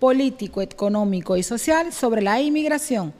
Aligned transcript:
político, 0.00 0.62
económico 0.62 1.36
y 1.36 1.44
social 1.44 1.92
sobre 1.92 2.22
la 2.22 2.40
inmigración 2.40 3.12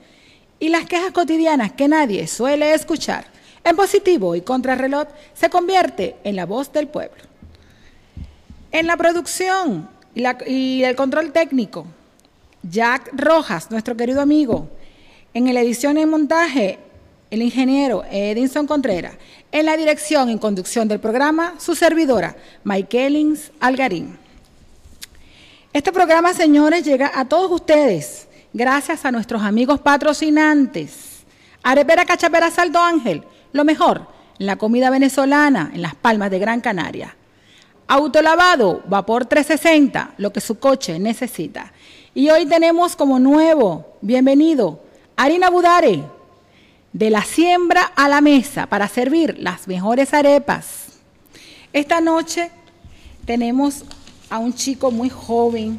y 0.59 0.69
las 0.69 0.85
quejas 0.85 1.11
cotidianas 1.11 1.71
que 1.71 1.87
nadie 1.87 2.27
suele 2.27 2.73
escuchar. 2.73 3.25
En 3.63 3.75
positivo 3.75 4.35
y 4.35 4.41
contrarreloj 4.41 5.07
se 5.33 5.49
convierte 5.49 6.15
en 6.23 6.35
la 6.35 6.45
voz 6.45 6.73
del 6.73 6.87
pueblo. 6.87 7.23
En 8.71 8.87
la 8.87 8.97
producción 8.97 9.87
y, 10.15 10.83
el 10.83 10.95
control 10.95 11.31
técnico, 11.31 11.85
Jack 12.63 13.11
Rojas, 13.13 13.69
nuestro 13.71 13.95
querido 13.95 14.21
amigo. 14.21 14.67
En 15.33 15.53
la 15.53 15.61
edición 15.61 15.97
y 15.97 16.05
montaje, 16.05 16.79
el 17.29 17.41
ingeniero 17.41 18.03
Edinson 18.11 18.67
Contreras. 18.67 19.15
En 19.51 19.65
la 19.65 19.77
dirección 19.77 20.29
y 20.29 20.37
conducción 20.39 20.87
del 20.87 20.99
programa, 20.99 21.55
su 21.59 21.75
servidora, 21.75 22.35
Maikelins 22.63 23.51
Algarín. 23.59 24.20
Este 25.73 25.93
programa, 25.93 26.33
señores, 26.33 26.83
llega 26.83 27.13
a 27.15 27.23
todos 27.23 27.49
ustedes 27.49 28.27
gracias 28.51 29.05
a 29.05 29.11
nuestros 29.11 29.41
amigos 29.41 29.79
patrocinantes. 29.79 31.23
Arepera 31.63 32.03
Cachapera 32.03 32.51
Saldo 32.51 32.81
Ángel, 32.81 33.23
lo 33.53 33.63
mejor 33.63 34.05
en 34.37 34.47
la 34.47 34.57
comida 34.57 34.89
venezolana 34.89 35.71
en 35.73 35.81
las 35.81 35.95
Palmas 35.95 36.29
de 36.29 36.39
Gran 36.39 36.59
Canaria. 36.59 37.15
Autolavado, 37.87 38.83
vapor 38.85 39.27
360, 39.27 40.15
lo 40.17 40.33
que 40.33 40.41
su 40.41 40.59
coche 40.59 40.99
necesita. 40.99 41.71
Y 42.13 42.29
hoy 42.31 42.45
tenemos 42.45 42.97
como 42.97 43.17
nuevo, 43.17 43.95
bienvenido, 44.01 44.83
harina 45.15 45.49
Budare, 45.49 46.03
de 46.91 47.09
la 47.09 47.23
siembra 47.23 47.83
a 47.95 48.09
la 48.09 48.19
mesa 48.19 48.67
para 48.67 48.89
servir 48.89 49.37
las 49.39 49.69
mejores 49.69 50.13
arepas. 50.13 50.99
Esta 51.71 52.01
noche 52.01 52.51
tenemos 53.25 53.85
a 54.31 54.39
un 54.39 54.53
chico 54.53 54.91
muy 54.91 55.09
joven, 55.09 55.77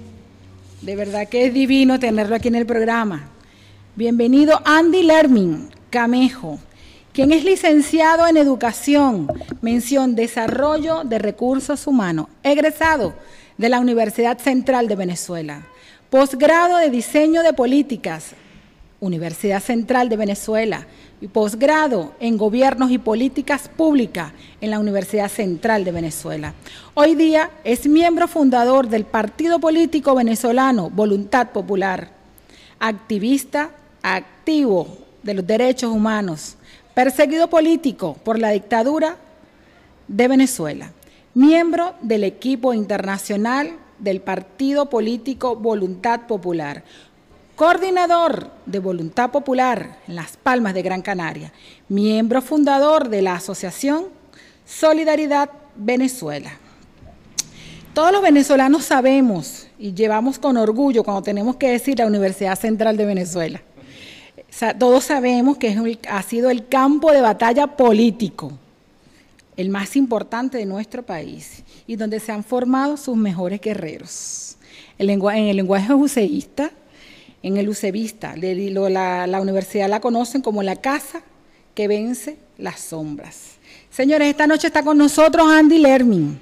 de 0.82 0.94
verdad 0.94 1.26
que 1.26 1.46
es 1.46 1.54
divino 1.54 1.98
tenerlo 1.98 2.36
aquí 2.36 2.48
en 2.48 2.54
el 2.54 2.66
programa. 2.66 3.30
Bienvenido 3.96 4.60
Andy 4.66 5.02
Lermin 5.04 5.70
Camejo, 5.88 6.58
quien 7.14 7.32
es 7.32 7.44
licenciado 7.44 8.26
en 8.26 8.36
Educación, 8.36 9.26
mención 9.62 10.14
Desarrollo 10.14 11.02
de 11.02 11.18
Recursos 11.18 11.86
Humanos, 11.86 12.26
egresado 12.42 13.14
de 13.56 13.70
la 13.70 13.80
Universidad 13.80 14.36
Central 14.38 14.86
de 14.86 14.96
Venezuela, 14.96 15.66
posgrado 16.10 16.76
de 16.76 16.90
Diseño 16.90 17.42
de 17.42 17.54
Políticas, 17.54 18.34
Universidad 19.00 19.62
Central 19.62 20.10
de 20.10 20.18
Venezuela, 20.18 20.86
y 21.22 21.28
posgrado 21.28 22.14
en 22.18 22.36
Gobiernos 22.36 22.90
y 22.90 22.98
Políticas 22.98 23.68
Públicas 23.68 24.32
en 24.60 24.72
la 24.72 24.80
Universidad 24.80 25.28
Central 25.28 25.84
de 25.84 25.92
Venezuela. 25.92 26.52
Hoy 26.94 27.14
día 27.14 27.48
es 27.62 27.86
miembro 27.86 28.26
fundador 28.26 28.88
del 28.88 29.04
partido 29.04 29.60
político 29.60 30.16
venezolano 30.16 30.90
Voluntad 30.90 31.50
Popular, 31.50 32.10
activista 32.80 33.70
activo 34.02 34.98
de 35.22 35.34
los 35.34 35.46
derechos 35.46 35.92
humanos, 35.92 36.56
perseguido 36.92 37.48
político 37.48 38.16
por 38.24 38.40
la 38.40 38.50
dictadura 38.50 39.16
de 40.08 40.26
Venezuela, 40.26 40.90
miembro 41.34 41.94
del 42.02 42.24
equipo 42.24 42.74
internacional 42.74 43.76
del 44.00 44.20
partido 44.20 44.90
político 44.90 45.54
Voluntad 45.54 46.22
Popular, 46.26 46.82
coordinador 47.62 48.50
de 48.66 48.80
Voluntad 48.80 49.30
Popular 49.30 50.00
en 50.08 50.16
Las 50.16 50.36
Palmas 50.36 50.74
de 50.74 50.82
Gran 50.82 51.00
Canaria, 51.00 51.52
miembro 51.88 52.42
fundador 52.42 53.08
de 53.08 53.22
la 53.22 53.36
Asociación 53.36 54.06
Solidaridad 54.66 55.48
Venezuela. 55.76 56.50
Todos 57.94 58.10
los 58.10 58.20
venezolanos 58.20 58.86
sabemos 58.86 59.68
y 59.78 59.94
llevamos 59.94 60.40
con 60.40 60.56
orgullo 60.56 61.04
cuando 61.04 61.22
tenemos 61.22 61.54
que 61.54 61.70
decir 61.70 62.00
la 62.00 62.08
Universidad 62.08 62.58
Central 62.58 62.96
de 62.96 63.04
Venezuela. 63.04 63.62
todos 64.76 65.04
sabemos 65.04 65.56
que 65.56 66.00
ha 66.10 66.22
sido 66.24 66.50
el 66.50 66.66
campo 66.66 67.12
de 67.12 67.20
batalla 67.20 67.68
político, 67.68 68.50
el 69.56 69.68
más 69.68 69.94
importante 69.94 70.58
de 70.58 70.66
nuestro 70.66 71.04
país 71.04 71.62
y 71.86 71.94
donde 71.94 72.18
se 72.18 72.32
han 72.32 72.42
formado 72.42 72.96
sus 72.96 73.16
mejores 73.16 73.60
guerreros. 73.60 74.56
en 74.98 75.08
el 75.08 75.56
lenguaje 75.56 75.94
juseísta, 75.94 76.72
en 77.42 77.56
el 77.56 77.68
Ucevista. 77.68 78.34
La, 78.36 79.26
la 79.26 79.40
universidad 79.40 79.88
la 79.88 80.00
conocen 80.00 80.42
como 80.42 80.62
la 80.62 80.76
casa 80.76 81.22
que 81.74 81.88
vence 81.88 82.38
las 82.58 82.80
sombras. 82.80 83.56
Señores, 83.90 84.28
esta 84.28 84.46
noche 84.46 84.68
está 84.68 84.82
con 84.82 84.98
nosotros 84.98 85.46
Andy 85.50 85.78
Lermin. 85.78 86.40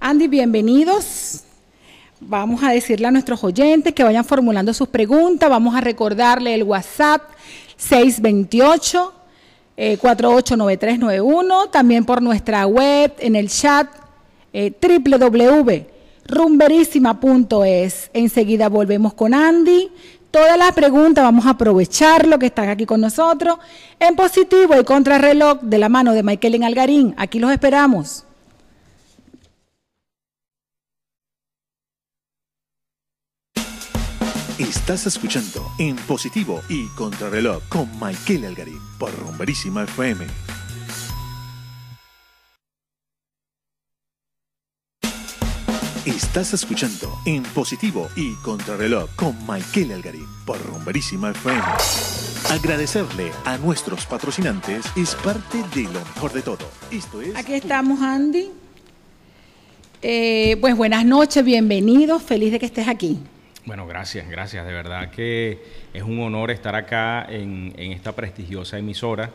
Andy, 0.00 0.28
bienvenidos. 0.28 1.42
Vamos 2.20 2.62
a 2.62 2.70
decirle 2.70 3.08
a 3.08 3.10
nuestros 3.10 3.42
oyentes 3.44 3.92
que 3.92 4.02
vayan 4.02 4.24
formulando 4.24 4.72
sus 4.72 4.88
preguntas. 4.88 5.50
Vamos 5.50 5.74
a 5.74 5.80
recordarle 5.80 6.54
el 6.54 6.62
WhatsApp 6.62 7.22
628 7.76 9.12
489391, 9.76 11.68
también 11.68 12.04
por 12.04 12.22
nuestra 12.22 12.66
web, 12.66 13.12
en 13.18 13.36
el 13.36 13.50
chat 13.50 13.86
eh, 14.52 14.70
rumberísima.es. 16.26 18.10
Enseguida 18.12 18.68
volvemos 18.68 19.14
con 19.14 19.34
Andy. 19.34 19.90
Todas 20.30 20.58
las 20.58 20.72
preguntas 20.72 21.24
vamos 21.24 21.46
a 21.46 21.50
aprovechar 21.50 22.26
lo 22.26 22.38
que 22.38 22.46
están 22.46 22.68
aquí 22.68 22.84
con 22.84 23.00
nosotros 23.00 23.58
en 23.98 24.16
positivo 24.16 24.78
y 24.78 24.84
contrarreloj 24.84 25.60
de 25.62 25.78
la 25.78 25.88
mano 25.88 26.12
de 26.12 26.22
Michael 26.22 26.62
Algarín. 26.62 27.14
Aquí 27.16 27.38
los 27.38 27.50
esperamos. 27.52 28.24
Estás 34.58 35.06
escuchando 35.06 35.70
en 35.78 35.96
positivo 35.96 36.60
y 36.68 36.86
contrarreloj 36.96 37.62
con 37.68 37.90
Michael 38.00 38.46
Algarín 38.46 38.80
por 38.98 39.14
Rumberísima 39.18 39.84
FM 39.84 40.45
Estás 46.06 46.54
escuchando 46.54 47.18
En 47.26 47.42
Positivo 47.42 48.08
y 48.14 48.34
Contrarreloj 48.36 49.10
con 49.16 49.36
Michael 49.44 49.90
Algarín 49.90 50.24
por 50.46 50.56
Rumberísima 50.64 51.32
FM. 51.32 51.60
Agradecerle 52.48 53.32
a 53.44 53.58
nuestros 53.58 54.06
patrocinantes 54.06 54.86
es 54.96 55.16
parte 55.16 55.58
de 55.74 55.82
lo 55.82 55.98
mejor 55.98 56.32
de 56.32 56.42
todo. 56.42 56.70
Esto 56.92 57.20
es. 57.20 57.34
Aquí 57.34 57.54
estamos, 57.54 58.00
Andy. 58.00 58.50
Eh, 60.00 60.56
pues 60.60 60.76
buenas 60.76 61.04
noches, 61.04 61.44
bienvenidos, 61.44 62.22
feliz 62.22 62.52
de 62.52 62.60
que 62.60 62.66
estés 62.66 62.86
aquí. 62.86 63.18
Bueno, 63.64 63.84
gracias, 63.88 64.28
gracias. 64.28 64.64
De 64.64 64.72
verdad 64.72 65.10
que 65.10 65.60
es 65.92 66.04
un 66.04 66.20
honor 66.20 66.52
estar 66.52 66.76
acá 66.76 67.26
en, 67.28 67.74
esta 67.76 68.14
prestigiosa 68.14 68.78
emisora, 68.78 69.32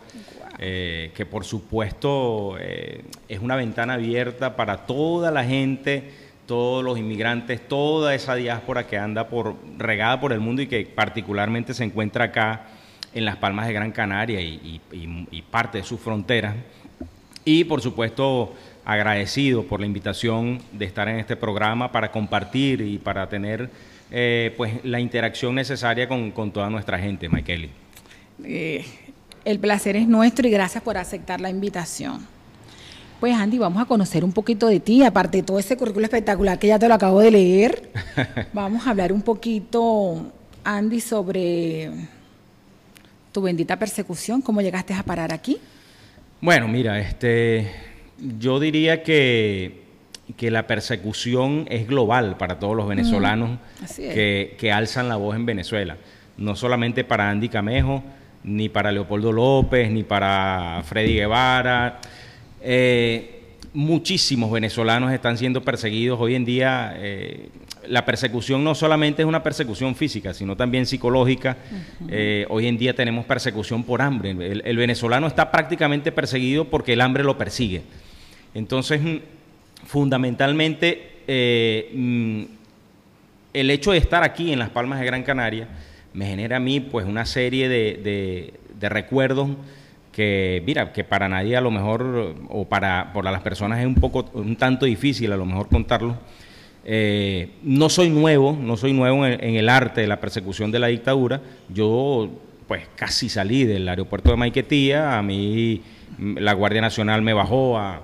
eh, 0.58 1.12
que 1.16 1.26
por 1.26 1.44
supuesto 1.44 2.56
eh, 2.62 3.04
es 3.28 3.40
una 3.42 3.58
ventana 3.58 3.96
abierta 3.96 4.56
para 4.56 4.86
toda 4.86 5.32
la 5.32 5.44
gente 5.44 6.21
todos 6.46 6.84
los 6.84 6.98
inmigrantes, 6.98 7.68
toda 7.68 8.14
esa 8.16 8.36
diáspora 8.36 8.88
que 8.88 8.98
anda 8.98 9.28
por 9.28 9.56
regada 9.78 10.20
por 10.20 10.34
el 10.34 10.40
mundo 10.40 10.62
y 10.62 10.68
que 10.68 10.86
particularmente 10.86 11.74
se 11.74 11.84
encuentra 11.84 12.26
acá 12.26 12.68
en 13.14 13.26
las 13.26 13.38
Palmas 13.38 13.68
de 13.68 13.74
Gran 13.74 13.92
Canaria 13.92 14.42
y, 14.42 14.82
parte 15.50 15.80
de 15.80 15.84
sus 15.84 16.00
fronteras. 16.00 16.56
Y 17.44 17.64
por 17.64 17.82
supuesto 17.82 18.54
agradecido 18.86 19.64
por 19.64 19.80
la 19.80 19.86
invitación 19.86 20.60
de 20.72 20.86
estar 20.86 21.08
en 21.08 21.20
este 21.20 21.36
programa 21.36 21.92
para 21.92 22.12
compartir 22.12 22.82
y 22.82 22.98
para 22.98 23.28
tener 23.30 23.70
eh, 24.12 24.54
pues 24.58 24.84
la 24.84 25.00
interacción 25.00 25.56
necesaria 25.56 26.08
con, 26.08 26.52
toda 26.52 26.70
nuestra 26.70 27.00
gente, 27.00 27.30
Michaeli. 27.30 27.70
Eh, 28.44 28.86
el 29.46 29.60
placer 29.60 29.96
es 29.96 30.08
nuestro 30.08 30.48
y 30.48 30.52
gracias 30.52 30.84
por 30.84 30.98
aceptar 30.98 31.42
la 31.42 31.50
invitación. 31.50 32.28
Pues 33.22 33.36
Andy, 33.36 33.60
vamos 33.60 33.80
a 33.80 33.86
conocer 33.86 34.24
un 34.26 34.32
poquito 34.32 34.66
de 34.66 34.80
ti, 34.80 35.04
aparte 35.04 35.38
de 35.38 35.44
todo 35.44 35.60
ese 35.60 35.78
currículo 35.78 36.06
espectacular 36.06 36.58
que 36.58 36.66
ya 36.66 36.80
te 36.80 36.88
lo 36.88 36.96
acabo 36.96 37.20
de 37.20 37.30
leer. 37.30 37.92
vamos 38.52 38.88
a 38.88 38.90
hablar 38.90 39.14
un 39.14 39.22
poquito, 39.22 40.34
Andy, 40.64 41.00
sobre 41.00 41.92
tu 43.32 43.44
bendita 43.44 43.78
persecución, 43.78 44.42
cómo 44.42 44.60
llegaste 44.62 44.96
a 44.96 45.04
parar 45.04 45.32
aquí. 45.32 45.60
Bueno, 46.42 46.68
mira, 46.68 46.98
este, 46.98 47.72
yo 48.40 48.60
diría 48.60 49.04
que, 49.04 49.84
que 50.36 50.50
la 50.50 50.66
persecución 50.66 51.68
es 51.70 51.88
global 51.88 52.38
para 52.38 52.58
todos 52.58 52.76
los 52.76 52.88
venezolanos 52.88 53.60
que, 53.98 54.56
que 54.58 54.72
alzan 54.72 55.10
la 55.10 55.18
voz 55.18 55.36
en 55.36 55.46
Venezuela. 55.46 55.96
No 56.38 56.56
solamente 56.56 57.04
para 57.04 57.30
Andy 57.30 57.50
Camejo, 57.50 58.02
ni 58.44 58.68
para 58.68 58.92
Leopoldo 58.92 59.32
López, 59.32 59.92
ni 59.92 60.02
para 60.02 60.82
Freddy 60.88 61.14
Guevara 61.14 62.00
eh, 62.62 63.42
muchísimos 63.74 64.52
venezolanos 64.52 65.12
están 65.12 65.38
siendo 65.38 65.62
perseguidos. 65.62 66.20
Hoy 66.20 66.36
en 66.36 66.46
día 66.46 66.94
eh, 66.98 67.50
la 67.88 68.06
persecución 68.06 68.64
no 68.64 68.76
solamente 68.76 69.22
es 69.22 69.28
una 69.28 69.44
persecución 69.44 69.96
física, 69.96 70.34
sino 70.34 70.56
también 70.56 70.86
psicológica. 70.86 71.58
Eh, 72.10 72.46
hoy 72.50 72.68
en 72.68 72.78
día 72.78 72.96
tenemos 72.96 73.26
persecución 73.26 73.84
por 73.84 74.02
hambre. 74.02 74.32
El, 74.32 74.78
venezolano 74.78 75.28
está 75.28 75.52
prácticamente 75.52 76.12
perseguido 76.12 76.66
porque 76.66 76.94
el 76.94 77.02
hambre 77.02 77.24
lo 77.24 77.38
persigue. 77.38 77.82
Entonces, 78.54 79.02
mm, 79.02 79.18
fundamentalmente, 79.86 81.90
mm, 81.94 82.44
el 83.54 83.72
hecho 83.72 83.92
de 83.92 83.98
estar 83.98 84.24
aquí 84.24 84.52
en 84.52 84.60
Las 84.60 84.70
Palmas 84.70 85.00
de 85.00 85.06
Gran 85.06 85.24
Canaria 85.24 85.68
me 86.14 86.26
genera 86.26 86.58
a 86.58 86.60
mí 86.60 86.80
pues 86.80 87.06
una 87.06 87.26
serie 87.26 87.70
de, 87.70 88.54
de, 88.80 88.90
recuerdos 88.90 89.50
que, 90.12 90.62
mira, 90.66 90.92
que 90.92 91.04
para 91.04 91.30
nadie 91.30 91.56
a 91.56 91.62
lo 91.62 91.72
mejor, 91.72 92.36
o 92.50 92.66
para, 92.66 93.12
para 93.14 93.32
las 93.32 93.42
personas 93.42 93.80
es 93.80 93.86
un 93.86 93.96
poco, 93.96 94.30
un 94.34 94.56
tanto 94.56 94.86
difícil 94.86 95.32
a 95.32 95.38
lo 95.38 95.46
mejor 95.46 95.68
contarlo. 95.68 96.18
Eh, 96.84 97.50
no 97.64 97.90
soy 97.90 98.10
nuevo, 98.10 98.58
no 98.60 98.76
soy 98.76 98.94
nuevo 98.94 99.26
en, 99.26 99.56
el 99.56 99.70
arte 99.70 100.02
de 100.02 100.08
la 100.08 100.20
persecución 100.20 100.72
de 100.72 100.80
la 100.80 100.88
dictadura. 100.88 101.42
Yo, 101.70 102.30
pues, 102.68 102.88
casi 102.96 103.30
salí 103.30 103.66
del 103.66 103.88
aeropuerto 103.88 104.32
de 104.32 104.38
Maiquetía. 104.38 105.18
A 105.18 105.22
mí 105.22 105.82
la 106.20 106.54
Guardia 106.54 106.82
Nacional 106.82 107.22
me 107.22 107.34
bajó 107.34 107.78
a, 107.78 108.02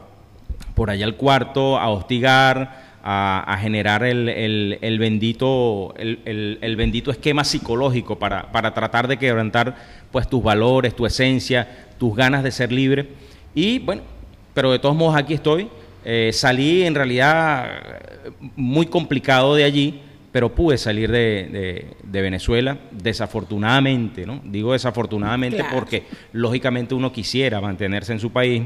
por 0.76 0.90
allá 0.90 1.06
al 1.06 1.16
cuarto 1.16 1.78
a 1.78 1.90
hostigar, 1.90 2.87
a, 3.10 3.58
generar 3.62 4.04
el, 4.04 4.98
bendito, 5.00 5.94
el, 5.98 6.76
bendito 6.76 7.10
esquema 7.10 7.46
psicológico 7.46 8.20
para, 8.20 8.52
tratar 8.74 9.08
de 9.08 9.18
quebrantar 9.18 9.78
pues, 10.12 10.28
tus 10.28 10.44
valores, 10.44 10.94
tu 10.94 11.06
esencia, 11.06 11.88
tus 11.98 12.14
ganas 12.14 12.44
de 12.44 12.52
ser 12.52 12.70
libre. 12.70 13.08
Y 13.56 13.80
bueno, 13.80 14.02
pero 14.54 14.74
de 14.74 14.80
todos 14.80 14.96
modos 14.96 15.16
aquí 15.16 15.34
estoy. 15.36 15.70
Eh, 16.04 16.32
salí 16.34 16.84
en 16.84 16.96
realidad 16.96 17.82
muy 18.58 18.88
complicado 18.88 19.56
de 19.56 19.64
allí, 19.64 20.02
pero 20.34 20.54
pude 20.54 20.78
salir 20.78 21.10
de, 21.10 21.96
Venezuela, 22.04 22.78
desafortunadamente, 22.92 24.26
¿no? 24.26 24.42
Digo 24.44 24.74
desafortunadamente 24.74 25.64
porque 25.74 26.04
lógicamente 26.34 26.94
uno 26.94 27.14
quisiera 27.14 27.62
mantenerse 27.62 28.12
en 28.12 28.20
su 28.20 28.32
país, 28.32 28.64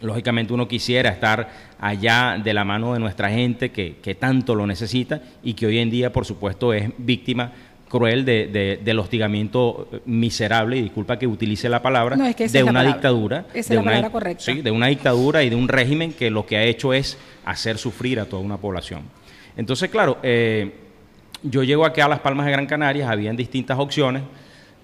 lógicamente 0.00 0.52
uno 0.52 0.66
quisiera 0.66 1.10
estar 1.10 1.48
allá 1.78 2.40
de 2.42 2.54
la 2.54 2.64
mano 2.64 2.94
de 2.94 3.00
nuestra 3.00 3.30
gente 3.30 3.70
que, 3.70 4.16
tanto 4.18 4.54
lo 4.54 4.66
necesita 4.66 5.20
y 5.42 5.54
que 5.54 5.66
hoy 5.66 5.78
en 5.78 5.90
día, 5.90 6.12
por 6.12 6.24
supuesto, 6.24 6.72
es 6.72 6.90
víctima 6.98 7.52
cruel 7.88 8.24
de, 8.24 8.80
del 8.82 8.98
hostigamiento 9.00 9.88
miserable, 10.06 10.76
y 10.76 10.82
disculpa 10.82 11.18
que 11.18 11.26
utilice 11.26 11.68
la 11.68 11.82
palabra, 11.82 12.16
de 12.16 12.62
una 12.62 12.84
dictadura. 12.84 13.46
de 13.52 13.78
una, 13.78 14.10
Sí, 14.38 14.62
de 14.62 14.70
una 14.70 14.86
dictadura 14.86 15.42
y 15.42 15.50
de 15.50 15.56
un 15.56 15.66
régimen 15.66 16.12
que 16.12 16.30
lo 16.30 16.46
que 16.46 16.56
ha 16.56 16.62
hecho 16.62 16.92
es 16.94 17.18
hacer 17.44 17.78
sufrir 17.78 18.20
a 18.20 18.26
toda 18.26 18.42
una 18.42 18.58
población. 18.58 19.02
Entonces, 19.56 19.90
claro, 19.90 20.18
eh, 20.22 20.72
yo 21.42 21.64
llego 21.64 21.84
aquí 21.84 22.00
a 22.00 22.08
Las 22.08 22.20
Palmas 22.20 22.46
de 22.46 22.52
Gran 22.52 22.66
Canaria, 22.66 23.10
habían 23.10 23.36
distintas 23.36 23.78
opciones, 23.78 24.22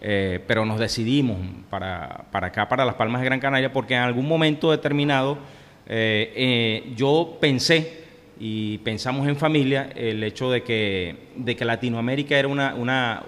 eh, 0.09 0.39
pero 0.47 0.65
nos 0.65 0.79
decidimos 0.79 1.37
para, 1.69 2.27
para, 2.31 2.47
acá, 2.47 2.69
para 2.69 2.85
Las 2.85 2.95
Palmas 2.95 3.21
de 3.21 3.25
Gran 3.25 3.41
Canaria, 3.41 3.73
porque 3.73 3.95
en 3.95 4.03
algún 4.03 4.29
momento 4.29 4.71
determinado 4.71 5.37
eh, 5.89 6.33
eh, 6.37 6.93
yo 6.95 7.39
pensé 7.41 8.05
y 8.39 8.79
pensamos 8.79 9.27
en 9.27 9.35
familia 9.35 9.91
el 9.97 10.23
hecho 10.23 10.49
de 10.49 10.63
que, 10.63 11.17
de 11.35 11.57
que 11.57 11.65
Latinoamérica 11.65 12.39
era 12.39 12.47
una, 12.47 12.77
una, 12.77 13.25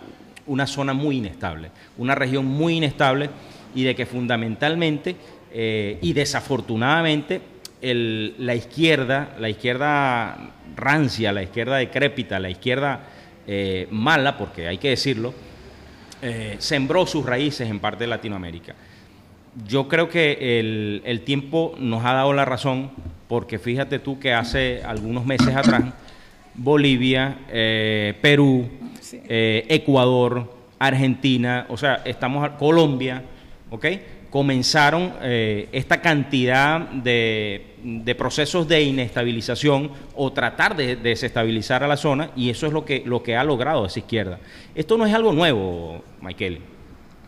una 0.46 0.68
zona 0.68 0.92
muy 0.92 1.16
inestable, 1.16 1.72
una 1.96 2.14
región 2.14 2.46
muy 2.46 2.76
inestable 2.76 3.28
y 3.74 3.82
de 3.82 3.96
que 3.96 4.06
fundamentalmente 4.06 5.16
y 5.52 6.12
desafortunadamente 6.12 7.40
el, 7.82 8.36
la 8.38 8.54
izquierda, 8.54 9.34
la 9.40 9.48
izquierda 9.48 10.52
rancia, 10.76 11.32
la 11.32 11.42
izquierda 11.42 11.78
decrépita, 11.78 12.38
la 12.38 12.50
izquierda 12.50 13.00
mala, 13.90 14.36
porque 14.36 14.68
hay 14.68 14.78
que 14.78 14.90
decirlo, 14.90 15.34
eh, 16.20 16.56
sembró 16.58 17.06
sus 17.06 17.24
raíces 17.24 17.68
en 17.68 17.78
parte 17.78 18.04
de 18.04 18.08
Latinoamérica. 18.08 18.74
Yo 19.66 19.88
creo 19.88 20.08
que 20.08 20.58
el, 21.04 21.22
tiempo 21.22 21.74
nos 21.78 22.04
ha 22.04 22.12
dado 22.12 22.32
la 22.32 22.44
razón, 22.44 22.90
porque 23.28 23.58
fíjate 23.58 23.98
tú 23.98 24.18
que 24.18 24.32
hace 24.32 24.82
algunos 24.84 25.24
meses 25.24 25.54
atrás, 25.54 25.82
Bolivia, 26.54 27.38
eh, 27.50 28.14
Perú, 28.20 28.68
eh, 29.12 29.64
Ecuador, 29.68 30.52
Argentina, 30.78 31.66
o 31.68 31.76
sea, 31.76 32.02
estamos 32.04 32.48
Colombia, 32.50 33.22
¿ok? 33.70 33.86
Comenzaron 34.30 35.14
eh, 35.22 35.68
esta 35.72 36.00
cantidad 36.00 36.80
de, 36.80 38.14
procesos 38.18 38.68
de 38.68 38.82
inestabilización 38.82 39.90
o 40.14 40.32
tratar 40.32 40.76
de, 40.76 40.96
desestabilizar 40.96 41.82
a 41.82 41.88
la 41.88 41.96
zona 41.96 42.30
y 42.36 42.50
eso 42.50 42.66
es 42.66 42.72
lo 42.72 42.84
que, 42.84 43.02
lo 43.06 43.22
que 43.22 43.36
ha 43.36 43.44
logrado 43.44 43.86
esa 43.86 44.00
izquierda. 44.00 44.38
Esto 44.74 44.98
no 44.98 45.06
es 45.06 45.14
algo 45.14 45.32
nuevo, 45.32 46.02
Michael. 46.20 46.60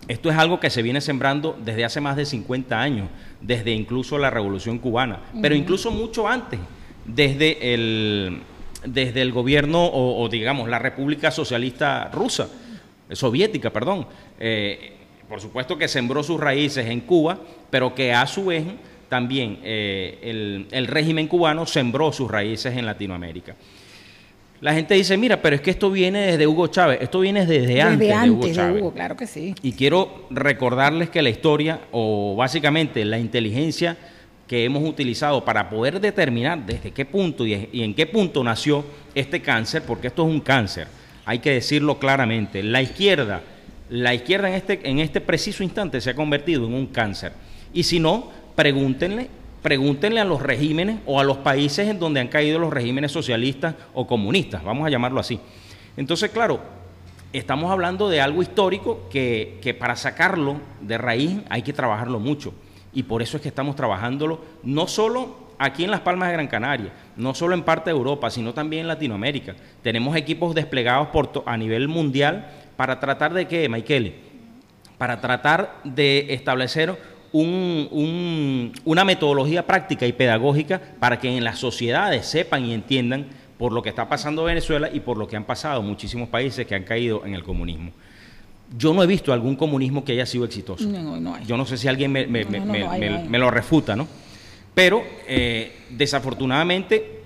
Esto 0.08 0.30
es 0.30 0.36
algo 0.36 0.60
que 0.60 0.70
se 0.70 0.82
viene 0.82 1.00
sembrando 1.00 1.56
desde 1.62 1.84
hace 1.84 2.00
más 2.00 2.16
de 2.16 2.26
50 2.26 2.80
años, 2.80 3.08
desde 3.40 3.70
incluso 3.70 4.18
la 4.18 4.30
Revolución 4.30 4.78
Cubana, 4.78 5.20
pero 5.40 5.54
incluso 5.54 5.90
mucho 5.90 6.26
antes, 6.26 6.58
desde 7.04 7.74
el, 7.74 8.40
desde 8.84 9.22
el 9.22 9.30
gobierno 9.30 9.88
o, 9.92 10.28
digamos 10.28 10.68
la 10.68 10.78
República 10.78 11.30
Socialista 11.30 12.10
Rusa, 12.12 12.48
soviética, 13.12 13.70
perdón. 13.70 14.06
Eh, 14.38 14.99
por 15.30 15.40
supuesto 15.40 15.78
que 15.78 15.86
sembró 15.86 16.24
sus 16.24 16.40
raíces 16.40 16.86
en 16.86 17.02
Cuba, 17.02 17.38
pero 17.70 17.94
que 17.94 18.12
a 18.12 18.26
su 18.26 18.46
vez 18.46 18.64
también 19.08 19.60
eh, 19.62 20.66
el, 20.72 20.86
régimen 20.88 21.28
cubano 21.28 21.66
sembró 21.66 22.12
sus 22.12 22.28
raíces 22.28 22.76
en 22.76 22.84
Latinoamérica. 22.84 23.54
La 24.60 24.74
gente 24.74 24.94
dice, 24.94 25.16
mira, 25.16 25.40
pero 25.40 25.54
es 25.54 25.62
que 25.62 25.70
esto 25.70 25.88
viene 25.88 26.32
desde 26.32 26.48
Hugo 26.48 26.66
Chávez, 26.66 26.98
esto 27.00 27.20
viene 27.20 27.46
desde, 27.46 27.80
antes, 27.80 28.08
de 28.08 28.30
Hugo 28.30 28.52
Chávez. 28.52 28.84
claro 28.92 29.16
que 29.16 29.28
sí. 29.28 29.54
Y 29.62 29.72
quiero 29.72 30.26
recordarles 30.30 31.10
que 31.10 31.22
la 31.22 31.30
historia, 31.30 31.80
o 31.92 32.34
básicamente 32.34 33.04
la 33.04 33.20
inteligencia 33.20 33.96
que 34.48 34.64
hemos 34.64 34.82
utilizado 34.82 35.44
para 35.44 35.70
poder 35.70 36.00
determinar 36.00 36.66
desde 36.66 36.90
qué 36.90 37.04
punto 37.04 37.46
y 37.46 37.68
en 37.72 37.94
qué 37.94 38.06
punto 38.06 38.42
nació 38.42 38.84
este 39.14 39.40
cáncer, 39.40 39.84
porque 39.86 40.08
esto 40.08 40.26
es 40.26 40.34
un 40.34 40.40
cáncer, 40.40 40.88
hay 41.24 41.38
que 41.38 41.52
decirlo 41.52 42.00
claramente. 42.00 42.64
La 42.64 42.82
izquierda 42.82 43.42
la 43.90 44.14
izquierda 44.14 44.48
en 44.48 44.54
este, 44.54 44.80
en 44.88 45.00
este 45.00 45.20
preciso 45.20 45.62
instante 45.62 46.00
se 46.00 46.10
ha 46.10 46.14
convertido 46.14 46.66
en 46.66 46.74
un 46.74 46.86
cáncer. 46.86 47.32
Y 47.72 47.82
si 47.82 47.98
no, 47.98 48.30
pregúntenle, 48.54 49.28
pregúntenle 49.62 50.20
a 50.20 50.24
los 50.24 50.40
regímenes 50.40 51.00
o 51.06 51.20
a 51.20 51.24
los 51.24 51.38
países 51.38 51.88
en 51.88 51.98
donde 51.98 52.20
han 52.20 52.28
caído 52.28 52.58
los 52.58 52.72
regímenes 52.72 53.12
socialistas 53.12 53.74
o 53.92 54.06
comunistas, 54.06 54.62
vamos 54.62 54.86
a 54.86 54.90
llamarlo 54.90 55.20
así. 55.20 55.40
Entonces, 55.96 56.30
claro, 56.30 56.60
estamos 57.32 57.70
hablando 57.70 58.08
de 58.08 58.20
algo 58.20 58.42
histórico 58.42 59.08
que, 59.10 59.58
que 59.60 59.74
para 59.74 59.96
sacarlo 59.96 60.60
de 60.80 60.96
raíz 60.96 61.38
hay 61.48 61.62
que 61.62 61.72
trabajarlo 61.72 62.20
mucho. 62.20 62.54
Y 62.92 63.02
por 63.02 63.22
eso 63.22 63.36
es 63.36 63.42
que 63.42 63.48
estamos 63.48 63.76
trabajándolo 63.76 64.40
no 64.62 64.86
solo 64.86 65.50
aquí 65.58 65.84
en 65.84 65.90
Las 65.90 66.00
Palmas 66.00 66.28
de 66.28 66.32
Gran 66.32 66.48
Canaria, 66.48 66.90
no 67.16 67.34
solo 67.34 67.54
en 67.54 67.62
parte 67.62 67.90
de 67.90 67.96
Europa, 67.96 68.30
sino 68.30 68.54
también 68.54 68.82
en 68.82 68.88
Latinoamérica. 68.88 69.54
Tenemos 69.82 70.16
equipos 70.16 70.54
desplegados 70.54 71.08
por 71.08 71.42
a 71.44 71.56
nivel 71.56 71.86
mundial 71.86 72.50
para 72.80 72.98
tratar 72.98 73.34
de 73.34 73.46
qué, 73.46 73.68
Michael? 73.68 74.14
Para 74.96 75.20
tratar 75.20 75.82
de 75.84 76.32
establecer 76.32 76.98
una 77.30 79.04
metodología 79.04 79.66
práctica 79.66 80.06
y 80.06 80.14
pedagógica 80.14 80.80
para 80.98 81.20
que 81.20 81.28
en 81.28 81.44
las 81.44 81.58
sociedades 81.58 82.24
sepan 82.24 82.64
y 82.64 82.72
entiendan 82.72 83.26
por 83.58 83.72
lo 83.72 83.82
que 83.82 83.90
está 83.90 84.08
pasando 84.08 84.40
en 84.40 84.54
Venezuela 84.54 84.88
y 84.90 85.00
por 85.00 85.18
lo 85.18 85.28
que 85.28 85.36
han 85.36 85.44
pasado 85.44 85.82
muchísimos 85.82 86.30
países 86.30 86.66
que 86.66 86.74
han 86.74 86.84
caído 86.84 87.26
en 87.26 87.34
el 87.34 87.42
comunismo. 87.42 87.90
Yo 88.74 88.94
no 88.94 89.02
he 89.02 89.06
visto 89.06 89.34
algún 89.34 89.56
comunismo 89.56 90.02
que 90.02 90.12
haya 90.12 90.24
sido 90.24 90.46
exitoso. 90.46 90.88
Yo 91.46 91.58
no 91.58 91.66
sé 91.66 91.76
si 91.76 91.86
alguien 91.86 92.10
me, 92.10 93.38
lo 93.38 93.50
refuta, 93.50 93.94
¿no? 93.94 94.08
Pero 94.74 95.04
eh, 95.28 95.80
desafortunadamente 95.90 97.20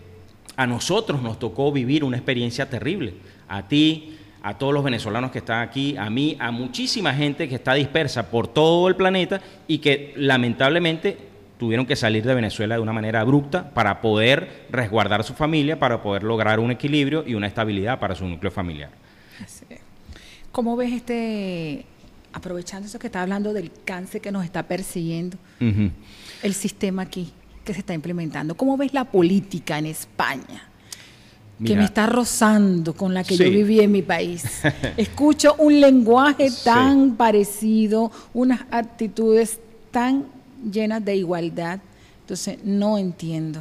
a 0.56 0.66
nosotros 0.66 1.22
nos 1.22 1.38
tocó 1.38 1.70
vivir 1.70 2.02
una 2.02 2.16
experiencia 2.16 2.68
terrible. 2.68 3.14
A 3.46 3.68
ti, 3.68 4.16
a 4.44 4.58
todos 4.58 4.74
los 4.74 4.84
venezolanos 4.84 5.30
que 5.30 5.38
están 5.38 5.62
aquí, 5.62 5.96
a 5.96 6.10
mí, 6.10 6.36
a 6.38 6.50
muchísima 6.50 7.14
gente 7.14 7.48
que 7.48 7.54
está 7.54 7.72
dispersa 7.72 8.30
por 8.30 8.46
todo 8.46 8.88
el 8.88 8.94
planeta 8.94 9.40
y 9.66 9.78
que 9.78 10.12
lamentablemente 10.16 11.16
tuvieron 11.56 11.86
que 11.86 11.96
salir 11.96 12.24
de 12.24 12.34
Venezuela 12.34 12.74
de 12.74 12.82
una 12.82 12.92
manera 12.92 13.22
abrupta 13.22 13.70
para 13.70 14.02
poder 14.02 14.66
resguardar 14.70 15.24
su 15.24 15.32
familia, 15.32 15.78
para 15.78 16.02
poder 16.02 16.24
lograr 16.24 16.60
un 16.60 16.70
equilibrio 16.70 17.24
y 17.26 17.32
una 17.32 17.46
estabilidad 17.46 17.98
para 17.98 18.14
su 18.14 18.26
núcleo 18.28 18.52
familiar. 18.52 18.90
¿Cómo 20.52 20.76
ves 20.76 20.92
este, 20.92 21.86
aprovechando 22.34 22.86
eso 22.86 22.98
que 22.98 23.06
está 23.06 23.22
hablando 23.22 23.54
del 23.54 23.72
cáncer 23.86 24.20
que 24.20 24.30
nos 24.30 24.44
está 24.44 24.64
persiguiendo, 24.64 25.38
el 26.42 26.52
sistema 26.52 27.00
aquí 27.00 27.32
que 27.64 27.72
se 27.72 27.80
está 27.80 27.94
implementando? 27.94 28.54
¿Cómo 28.58 28.76
ves 28.76 28.92
la 28.92 29.06
política 29.06 29.78
en 29.78 29.86
España? 29.86 30.68
Que 31.62 31.76
me 31.76 31.84
está 31.84 32.06
rozando 32.06 32.94
con 32.94 33.14
la 33.14 33.22
que 33.22 33.36
yo 33.36 33.50
viví 33.50 33.80
en 33.80 33.92
mi 33.92 34.02
país. 34.02 34.44
Escucho 34.96 35.54
un 35.58 35.80
lenguaje 35.80 36.48
tan 36.64 37.14
parecido, 37.16 38.10
unas 38.32 38.60
actitudes 38.70 39.60
tan 39.90 40.24
llenas 40.70 41.04
de 41.04 41.16
igualdad. 41.16 41.80
Entonces, 42.20 42.58
no 42.64 42.98
entiendo. 42.98 43.60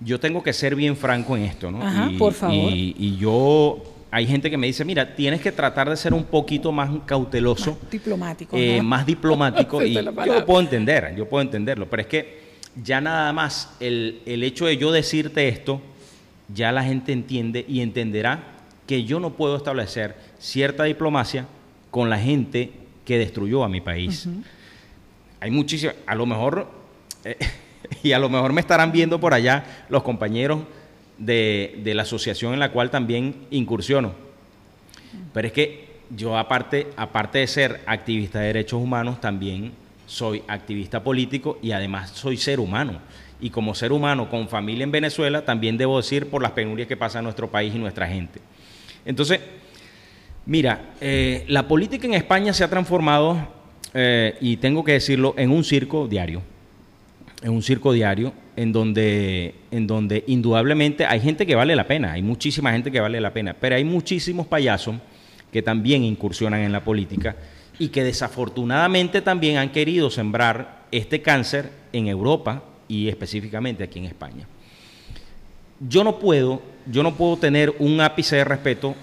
Yo 0.00 0.18
tengo 0.18 0.42
que 0.42 0.52
ser 0.52 0.74
bien 0.74 0.96
franco 0.96 1.36
en 1.36 1.44
esto, 1.44 1.70
¿no? 1.70 1.82
Ajá, 1.82 2.10
por 2.18 2.32
favor. 2.32 2.72
Y, 2.72 3.16
yo, 3.16 3.82
hay 4.10 4.26
gente 4.26 4.50
que 4.50 4.56
me 4.56 4.66
dice, 4.66 4.84
mira, 4.84 5.14
tienes 5.14 5.40
que 5.40 5.52
tratar 5.52 5.88
de 5.88 5.96
ser 5.96 6.12
un 6.12 6.24
poquito 6.24 6.72
más 6.72 6.90
cauteloso. 7.06 7.78
diplomático. 7.90 8.56
Eh, 8.56 8.82
más 8.82 9.06
diplomático. 9.06 9.82
y 9.84 9.94
yo 9.94 10.44
puedo 10.44 10.60
entender, 10.60 11.14
yo 11.16 11.28
puedo 11.28 11.42
entenderlo, 11.42 11.88
pero 11.88 12.02
es 12.02 12.08
que 12.08 12.44
ya 12.82 13.00
nada 13.00 13.32
más 13.32 13.70
el, 13.78 14.20
el 14.26 14.42
hecho 14.42 14.66
de 14.66 14.76
yo 14.76 14.90
decirte 14.90 15.46
esto, 15.46 15.80
ya 16.52 16.72
la 16.72 16.84
gente 16.84 17.12
entiende 17.12 17.64
y 17.68 17.80
entenderá 17.80 18.42
que 18.86 19.04
yo 19.04 19.20
no 19.20 19.30
puedo 19.30 19.56
establecer 19.56 20.16
cierta 20.38 20.84
diplomacia 20.84 21.46
con 21.90 22.10
la 22.10 22.18
gente 22.18 22.70
que 23.04 23.18
destruyó 23.18 23.64
a 23.64 23.68
mi 23.68 23.80
país. 23.80 24.28
Hay 25.40 25.50
muchísimas, 25.50 25.96
a 26.06 26.14
lo 26.14 26.26
mejor, 26.26 26.68
eh, 27.24 27.36
y 28.02 28.12
a 28.12 28.18
lo 28.18 28.28
mejor 28.28 28.52
me 28.52 28.60
estarán 28.60 28.92
viendo 28.92 29.20
por 29.20 29.34
allá 29.34 29.86
los 29.88 30.02
compañeros 30.02 30.60
de, 31.18 31.80
de 31.82 31.94
la 31.94 32.02
asociación 32.02 32.52
en 32.52 32.60
la 32.60 32.72
cual 32.72 32.90
también 32.90 33.46
incursiono. 33.50 34.12
Pero 35.32 35.46
es 35.46 35.52
que 35.52 35.94
yo 36.10 36.36
aparte, 36.36 36.88
aparte 36.96 37.38
de 37.38 37.46
ser 37.46 37.80
activista 37.86 38.40
de 38.40 38.46
derechos 38.48 38.80
humanos, 38.80 39.20
también 39.20 39.72
soy 40.06 40.42
activista 40.48 41.02
político 41.02 41.58
y 41.62 41.72
además 41.72 42.10
soy 42.10 42.36
ser 42.36 42.60
humano. 42.60 43.00
Y 43.44 43.50
como 43.50 43.74
ser 43.74 43.92
humano 43.92 44.30
con 44.30 44.48
familia 44.48 44.84
en 44.84 44.90
Venezuela, 44.90 45.44
también 45.44 45.76
debo 45.76 45.98
decir 45.98 46.30
por 46.30 46.40
las 46.40 46.52
penurias 46.52 46.88
que 46.88 46.96
pasa 46.96 47.18
en 47.18 47.24
nuestro 47.24 47.50
país 47.50 47.74
y 47.74 47.78
nuestra 47.78 48.08
gente. 48.08 48.40
Entonces, 49.04 49.38
mira, 50.46 50.94
eh, 50.98 51.44
la 51.48 51.68
política 51.68 52.06
en 52.06 52.14
España 52.14 52.54
se 52.54 52.64
ha 52.64 52.70
transformado, 52.70 53.46
eh, 53.92 54.38
y 54.40 54.56
tengo 54.56 54.82
que 54.82 54.92
decirlo, 54.92 55.34
en 55.36 55.50
un 55.50 55.62
circo 55.62 56.08
diario. 56.08 56.40
En 57.42 57.50
un 57.50 57.62
circo 57.62 57.92
diario 57.92 58.32
en 58.56 58.72
donde, 58.72 59.54
en 59.70 59.86
donde 59.86 60.24
indudablemente 60.26 61.04
hay 61.04 61.20
gente 61.20 61.44
que 61.44 61.54
vale 61.54 61.76
la 61.76 61.86
pena, 61.86 62.12
hay 62.12 62.22
muchísima 62.22 62.72
gente 62.72 62.90
que 62.90 63.00
vale 63.00 63.20
la 63.20 63.34
pena, 63.34 63.54
pero 63.60 63.76
hay 63.76 63.84
muchísimos 63.84 64.46
payasos 64.46 64.96
que 65.52 65.60
también 65.60 66.02
incursionan 66.02 66.60
en 66.60 66.72
la 66.72 66.82
política 66.82 67.36
y 67.78 67.88
que 67.88 68.04
desafortunadamente 68.04 69.20
también 69.20 69.58
han 69.58 69.68
querido 69.68 70.08
sembrar 70.08 70.86
este 70.90 71.20
cáncer 71.20 71.70
en 71.92 72.06
Europa 72.06 72.62
y 72.88 73.08
específicamente 73.08 73.84
aquí 73.84 73.98
en 73.98 74.06
España. 74.06 74.46
Yo 75.80 76.04
no 76.04 76.18
puedo, 76.18 76.62
yo 76.86 77.02
no 77.02 77.14
puedo 77.14 77.36
tener 77.36 77.74
un 77.78 78.00
ápice 78.00 78.36
de 78.36 78.44
respeto 78.44 78.94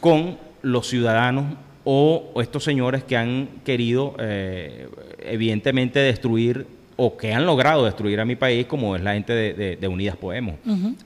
con 0.00 0.38
los 0.62 0.88
ciudadanos 0.88 1.56
o, 1.84 2.32
estos 2.40 2.64
señores 2.64 3.04
que 3.04 3.16
han 3.16 3.48
querido 3.64 4.16
eh, 4.18 4.88
evidentemente 5.18 6.00
destruir 6.00 6.66
o 6.96 7.16
que 7.16 7.32
han 7.32 7.44
logrado 7.44 7.84
destruir 7.84 8.20
a 8.20 8.24
mi 8.24 8.36
país, 8.36 8.66
como 8.66 8.96
es 8.96 9.02
la 9.02 9.14
gente 9.14 9.32
de, 9.32 9.88
Unidas 9.88 10.16
Podemos. 10.16 10.56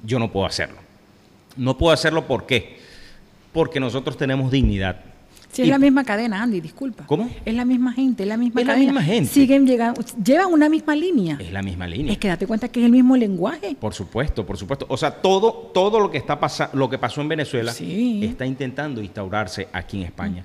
Yo 0.05 0.19
no 0.19 0.31
puedo 0.31 0.47
hacerlo. 0.47 0.77
No 1.57 1.77
puedo 1.77 1.93
hacerlo 1.93 2.27
¿por 2.27 2.47
qué? 2.47 2.79
Porque 3.53 3.81
nosotros 3.81 4.17
tenemos 4.17 4.51
dignidad. 4.51 5.08
Si 5.53 5.63
es 5.63 5.69
la 5.69 5.79
misma 5.79 6.05
cadena, 6.05 6.43
Andy, 6.43 6.61
disculpa. 6.61 7.05
¿Cómo? 7.07 7.31
Es 7.45 7.55
la 7.55 7.65
misma 7.65 7.93
gente, 7.93 8.23
es 8.23 8.29
la 8.29 8.37
misma 8.37 8.61
es 8.61 8.67
cadena. 8.67 8.93
la 8.93 8.93
misma 8.93 9.03
gente. 9.03 9.31
Siguen 9.31 9.67
llegando, 9.67 10.01
llevan 10.23 10.53
una 10.53 10.69
misma 10.69 10.95
línea. 10.95 11.37
Es 11.41 11.53
la 11.53 11.63
misma 11.63 11.87
línea. 11.87 12.13
Es 12.13 12.19
que 12.19 12.29
date 12.29 12.47
cuenta 12.47 12.69
que 12.69 12.81
es 12.81 12.87
el 12.87 12.93
mismo 12.93 13.17
lenguaje. 13.17 13.77
Por 13.81 13.95
supuesto, 13.95 14.47
por 14.47 14.57
supuesto. 14.57 14.87
O 14.89 14.97
sea, 14.97 15.11
todo, 15.11 15.53
todo 15.75 16.01
lo 16.01 16.11
que 16.11 16.19
está 16.19 16.39
pasando, 16.39 16.77
lo 16.77 16.89
que 16.89 16.99
pasó 16.99 17.21
en 17.23 17.29
Venezuela 17.29 17.73
está 17.73 18.47
intentando 18.47 19.03
instaurarse 19.03 19.69
aquí 19.73 19.99
en 19.99 20.03
España. 20.05 20.45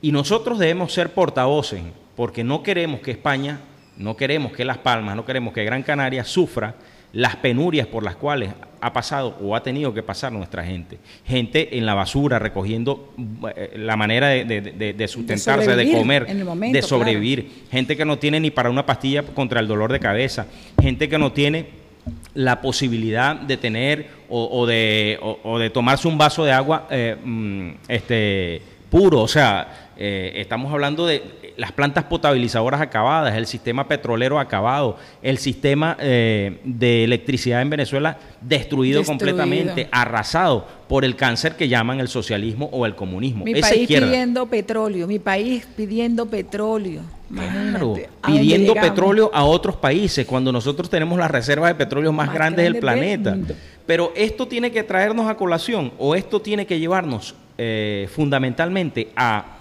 Y 0.00 0.12
nosotros 0.12 0.58
debemos 0.58 0.92
ser 0.92 1.12
portavoces, 1.12 1.82
porque 2.14 2.44
no 2.44 2.62
queremos 2.62 3.00
que 3.00 3.10
España 3.10 3.60
no 3.96 4.16
queremos 4.16 4.52
que 4.52 4.64
Las 4.64 4.78
Palmas, 4.78 5.16
no 5.16 5.24
queremos 5.24 5.52
que 5.54 5.64
Gran 5.64 5.82
Canaria 5.82 6.24
sufra 6.24 6.74
las 7.16 7.36
penurias 7.36 7.86
por 7.86 8.02
las 8.02 8.14
cuales 8.14 8.50
ha 8.78 8.92
pasado 8.92 9.38
o 9.40 9.56
ha 9.56 9.62
tenido 9.62 9.94
que 9.94 10.02
pasar 10.02 10.32
nuestra 10.32 10.62
gente. 10.62 10.98
Gente 11.24 11.78
en 11.78 11.86
la 11.86 11.94
basura 11.94 12.38
recogiendo 12.38 13.14
eh, 13.56 13.72
la 13.78 13.96
manera 13.96 14.28
de, 14.28 15.08
sustentarse, 15.08 15.74
de, 15.74 15.92
comer, 15.92 16.26
de 16.26 16.82
sobrevivir. 16.82 17.64
Gente 17.70 17.96
que 17.96 18.04
no 18.04 18.18
tiene 18.18 18.38
ni 18.38 18.50
para 18.50 18.68
una 18.68 18.84
pastilla 18.84 19.22
contra 19.22 19.60
el 19.60 19.66
dolor 19.66 19.92
de 19.92 19.98
cabeza. 19.98 20.46
Gente 20.78 21.08
que 21.08 21.16
no 21.16 21.32
tiene 21.32 21.86
la 22.34 22.60
posibilidad 22.60 23.34
de 23.34 23.56
tener 23.56 24.08
o, 24.28 24.66
de, 24.66 25.18
de 25.58 25.70
tomarse 25.70 26.08
un 26.08 26.18
vaso 26.18 26.44
de 26.44 26.52
agua 26.52 26.86
eh, 26.90 27.16
mm, 27.24 27.70
este, 27.88 28.60
puro. 28.90 29.22
O 29.22 29.28
sea, 29.28 29.85
eh, 29.98 30.32
estamos 30.36 30.72
hablando 30.72 31.06
de 31.06 31.54
las 31.56 31.72
plantas 31.72 32.04
potabilizadoras 32.04 32.80
acabadas, 32.80 33.34
el 33.34 33.46
sistema 33.46 33.88
petrolero 33.88 34.38
acabado, 34.38 34.98
el 35.22 35.38
sistema 35.38 35.96
eh, 35.98 36.58
de 36.64 37.04
electricidad 37.04 37.62
en 37.62 37.70
Venezuela 37.70 38.18
destruido, 38.42 39.02
completamente, 39.04 39.88
arrasado 39.90 40.66
por 40.88 41.04
el 41.04 41.16
cáncer 41.16 41.56
que 41.56 41.68
llaman 41.68 42.00
el 42.00 42.08
socialismo 42.08 42.68
o 42.72 42.84
el 42.84 42.94
comunismo. 42.94 43.44
Mi 43.44 43.60
país 43.60 43.88
pidiendo 43.88 44.46
petróleo, 44.46 45.06
mi 45.06 45.18
país 45.18 45.66
pidiendo 45.76 46.26
petróleo. 46.26 47.02
Claro, 47.32 47.96
pidiendo 48.24 48.74
petróleo 48.74 49.30
a 49.34 49.44
otros 49.44 49.76
países 49.76 50.24
cuando 50.26 50.52
nosotros 50.52 50.88
tenemos 50.88 51.18
las 51.18 51.30
reservas 51.30 51.70
de 51.70 51.74
petróleo 51.74 52.12
más, 52.12 52.32
grandes 52.32 52.64
del 52.64 52.78
planeta. 52.78 53.36
Pero 53.84 54.12
esto 54.14 54.46
tiene 54.46 54.70
que 54.70 54.82
traernos 54.82 55.28
a 55.28 55.36
colación 55.36 55.92
o 55.98 56.14
esto 56.14 56.40
tiene 56.40 56.66
que 56.66 56.78
llevarnos 56.78 57.34
eh, 57.58 58.08
fundamentalmente 58.14 59.08
a 59.16 59.55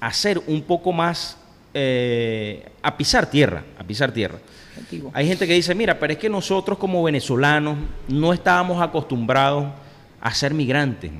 hacer 0.00 0.40
un 0.46 0.62
poco 0.62 0.92
más, 0.92 1.36
eh, 1.74 2.66
a 2.82 2.96
pisar 2.96 3.30
tierra, 3.30 3.62
a 3.78 3.84
pisar 3.84 4.12
tierra. 4.12 4.38
Hay 5.12 5.26
gente 5.26 5.46
que 5.46 5.52
dice, 5.54 5.74
mira, 5.74 5.98
pero 5.98 6.12
es 6.12 6.18
que 6.18 6.28
nosotros 6.28 6.78
como 6.78 7.02
venezolanos 7.02 7.76
no 8.08 8.32
estábamos 8.32 8.80
acostumbrados 8.80 9.66
a 10.20 10.34
ser 10.34 10.54
migrantes. 10.54 11.10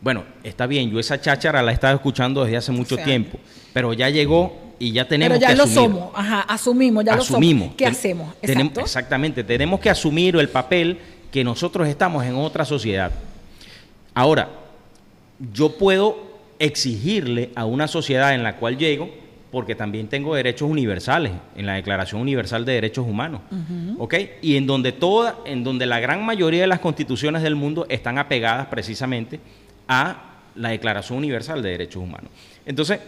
Bueno, 0.00 0.24
está 0.42 0.66
bien, 0.66 0.90
yo 0.90 0.98
esa 0.98 1.20
cháchara 1.20 1.62
la 1.62 1.70
he 1.70 1.74
estado 1.74 1.94
escuchando 1.94 2.44
desde 2.44 2.56
hace 2.56 2.72
mucho 2.72 2.96
tiempo, 2.96 3.38
pero 3.72 3.92
ya 3.92 4.08
llegó 4.10 4.56
y 4.78 4.92
ya 4.92 5.08
tenemos 5.08 5.38
pero 5.38 5.50
ya 5.50 5.56
lo 5.56 5.66
somos, 5.66 6.10
Ajá, 6.14 6.42
asumimos, 6.42 7.04
ya 7.04 7.14
asumimos. 7.14 7.60
lo 7.60 7.64
somos. 7.66 7.76
¿Qué 7.76 7.86
hacemos? 7.86 8.34
exactamente, 8.42 9.42
tenemos 9.42 9.80
que 9.80 9.90
asumir 9.90 10.36
el 10.36 10.48
papel 10.48 10.98
que 11.32 11.42
nosotros 11.42 11.88
estamos 11.88 12.24
en 12.24 12.36
otra 12.36 12.64
sociedad. 12.64 13.10
Ahora, 14.14 14.48
yo 15.52 15.76
puedo 15.76 16.27
exigirle 16.58 17.50
a 17.54 17.64
una 17.64 17.88
sociedad 17.88 18.34
en 18.34 18.42
la 18.42 18.56
cual 18.56 18.78
llego, 18.78 19.10
porque 19.50 19.74
también 19.74 20.08
tengo 20.08 20.34
derechos 20.34 20.68
universales 20.68 21.32
en 21.56 21.66
la 21.66 21.74
Declaración 21.74 22.20
Universal 22.20 22.64
de 22.64 22.72
Derechos 22.72 23.06
Humanos, 23.06 23.40
¿ok? 23.98 24.14
Y 24.42 24.56
en 24.56 24.66
donde 24.66 24.92
toda, 24.92 25.38
en 25.46 25.64
donde 25.64 25.86
la 25.86 26.00
gran 26.00 26.24
mayoría 26.24 26.62
de 26.62 26.66
las 26.66 26.80
constituciones 26.80 27.42
del 27.42 27.56
mundo 27.56 27.86
están 27.88 28.18
apegadas 28.18 28.66
precisamente 28.66 29.40
a 29.86 30.40
la 30.54 30.70
Declaración 30.70 31.18
Universal 31.18 31.62
de 31.62 31.70
Derechos 31.70 32.02
Humanos. 32.02 32.30
Entonces, 32.66 33.00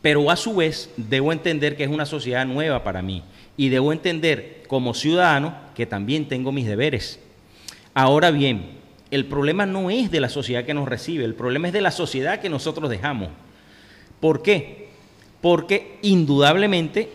pero 0.00 0.30
a 0.30 0.36
su 0.36 0.56
vez 0.56 0.90
debo 0.96 1.32
entender 1.32 1.76
que 1.76 1.84
es 1.84 1.90
una 1.90 2.06
sociedad 2.06 2.44
nueva 2.44 2.82
para 2.82 3.02
mí 3.02 3.22
y 3.56 3.68
debo 3.68 3.92
entender 3.92 4.64
como 4.66 4.94
ciudadano 4.94 5.54
que 5.76 5.86
también 5.86 6.26
tengo 6.26 6.50
mis 6.50 6.66
deberes. 6.66 7.20
Ahora 7.94 8.32
bien, 8.32 8.81
el 9.12 9.26
problema 9.26 9.66
no 9.66 9.90
es 9.90 10.10
de 10.10 10.20
la 10.20 10.30
sociedad 10.30 10.64
que 10.64 10.72
nos 10.72 10.88
recibe, 10.88 11.26
el 11.26 11.34
problema 11.34 11.66
es 11.66 11.74
de 11.74 11.82
la 11.82 11.90
sociedad 11.90 12.40
que 12.40 12.48
nosotros 12.48 12.88
dejamos. 12.88 13.28
¿Por 14.20 14.42
qué? 14.42 14.88
Porque 15.42 15.98
indudablemente 16.00 17.10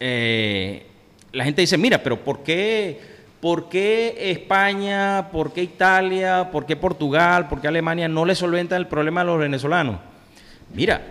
eh, 0.00 0.86
la 1.32 1.44
gente 1.44 1.60
dice, 1.60 1.76
mira, 1.76 2.02
pero 2.02 2.24
¿por 2.24 2.42
qué, 2.42 2.98
¿por 3.38 3.68
qué 3.68 4.30
España, 4.30 5.28
por 5.30 5.52
qué 5.52 5.62
Italia, 5.62 6.48
por 6.50 6.64
qué 6.64 6.74
Portugal, 6.74 7.48
por 7.48 7.60
qué 7.60 7.68
Alemania 7.68 8.08
no 8.08 8.24
le 8.24 8.34
solventan 8.34 8.78
el 8.78 8.86
problema 8.86 9.20
a 9.20 9.24
los 9.24 9.38
venezolanos? 9.38 9.98
Mira, 10.72 11.02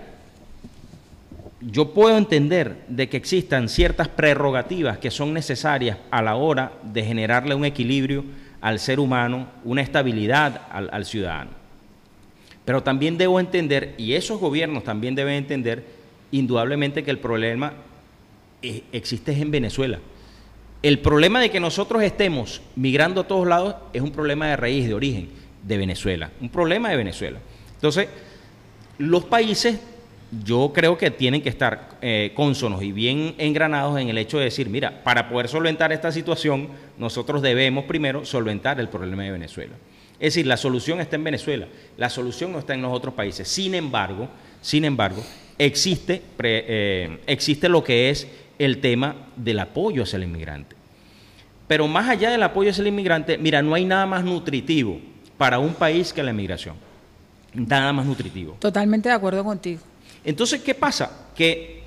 yo 1.61 1.93
puedo 1.93 2.17
entender 2.17 2.83
de 2.87 3.09
que 3.09 3.17
existan 3.17 3.69
ciertas 3.69 4.07
prerrogativas 4.07 4.97
que 4.97 5.11
son 5.11 5.35
necesarias 5.35 5.99
a 6.09 6.23
la 6.23 6.35
hora 6.35 6.71
de 6.81 7.03
generarle 7.03 7.53
un 7.53 7.63
equilibrio 7.63 8.25
al 8.65 8.79
ser 8.79 8.99
humano, 8.99 9.47
una 9.63 9.83
estabilidad 9.83 10.59
al, 10.71 11.05
ciudadano. 11.05 11.51
Pero 12.65 12.81
también 12.81 13.15
debo 13.15 13.39
entender, 13.39 13.93
y 13.99 14.13
esos 14.13 14.39
gobiernos 14.39 14.83
también 14.83 15.13
deben 15.13 15.35
entender, 15.35 15.85
indudablemente 16.31 17.03
que 17.03 17.11
el 17.11 17.19
problema 17.19 17.73
eh, 18.63 18.81
existe 18.91 19.33
en 19.33 19.51
Venezuela. 19.51 19.99
El 20.81 20.97
problema 20.97 21.39
de 21.39 21.51
que 21.51 21.59
nosotros 21.59 22.01
estemos 22.01 22.63
migrando 22.75 23.21
a 23.21 23.27
todos 23.27 23.45
lados 23.45 23.75
es 23.93 24.01
un 24.01 24.09
problema 24.09 24.47
de 24.47 24.57
raíz, 24.57 24.87
de 24.87 24.95
origen, 24.95 25.29
de 25.61 25.77
Venezuela, 25.77 26.31
un 26.41 26.49
problema 26.49 26.89
de 26.89 26.97
Venezuela. 26.97 27.37
Entonces, 27.75 28.07
los 28.97 29.25
países 29.25 29.79
yo 30.43 30.71
creo 30.73 30.97
que 30.97 31.11
tienen 31.11 31.41
que 31.41 31.49
estar 31.49 31.97
eh, 32.01 32.33
y 32.81 32.91
bien 32.91 33.35
engranados 33.37 33.99
en 33.99 34.09
el 34.09 34.17
hecho 34.17 34.37
de 34.37 34.45
decir, 34.45 34.69
mira, 34.69 35.03
para 35.03 35.29
poder 35.29 35.47
solventar 35.47 35.91
esta 35.93 36.11
situación, 36.11 36.69
nosotros 36.97 37.41
debemos 37.41 37.85
primero 37.85 38.25
solventar 38.25 38.79
el 38.79 38.89
problema 38.89 39.23
de 39.23 39.31
Venezuela. 39.31 39.73
Es 40.19 40.33
decir, 40.33 40.47
la 40.47 40.57
solución 40.57 41.01
está 41.01 41.15
en 41.15 41.23
Venezuela, 41.23 41.67
la 41.97 42.09
solución 42.09 42.51
no 42.51 42.59
está 42.59 42.73
en 42.73 42.81
los 42.81 42.91
otros 42.91 43.13
países. 43.13 43.47
Sin 43.47 43.75
embargo, 43.75 44.29
sin 44.61 44.85
embargo, 44.85 45.23
existe, 45.57 46.21
eh, 46.39 47.19
existe 47.27 47.69
lo 47.69 47.83
que 47.83 48.09
es 48.09 48.27
el 48.57 48.79
tema 48.79 49.15
del 49.35 49.59
apoyo 49.59 50.03
hacia 50.03 50.17
el 50.17 50.23
inmigrante. 50.23 50.75
Pero 51.67 51.87
más 51.87 52.07
allá 52.09 52.29
del 52.29 52.43
apoyo 52.43 52.69
hacia 52.69 52.81
el 52.81 52.87
inmigrante, 52.87 53.37
mira, 53.37 53.61
no 53.61 53.73
hay 53.73 53.85
nada 53.85 54.05
más 54.05 54.23
nutritivo 54.23 54.99
para 55.37 55.59
un 55.59 55.73
país 55.73 56.13
que 56.13 56.23
la 56.23 56.31
inmigración. 56.31 56.75
Nada 57.53 57.91
más 57.93 58.05
nutritivo. 58.05 58.57
Totalmente 58.59 59.09
de 59.09 59.15
acuerdo 59.15 59.43
contigo. 59.43 59.81
Entonces, 60.25 60.61
¿qué 60.61 60.73
pasa? 60.73 61.27
Que 61.35 61.83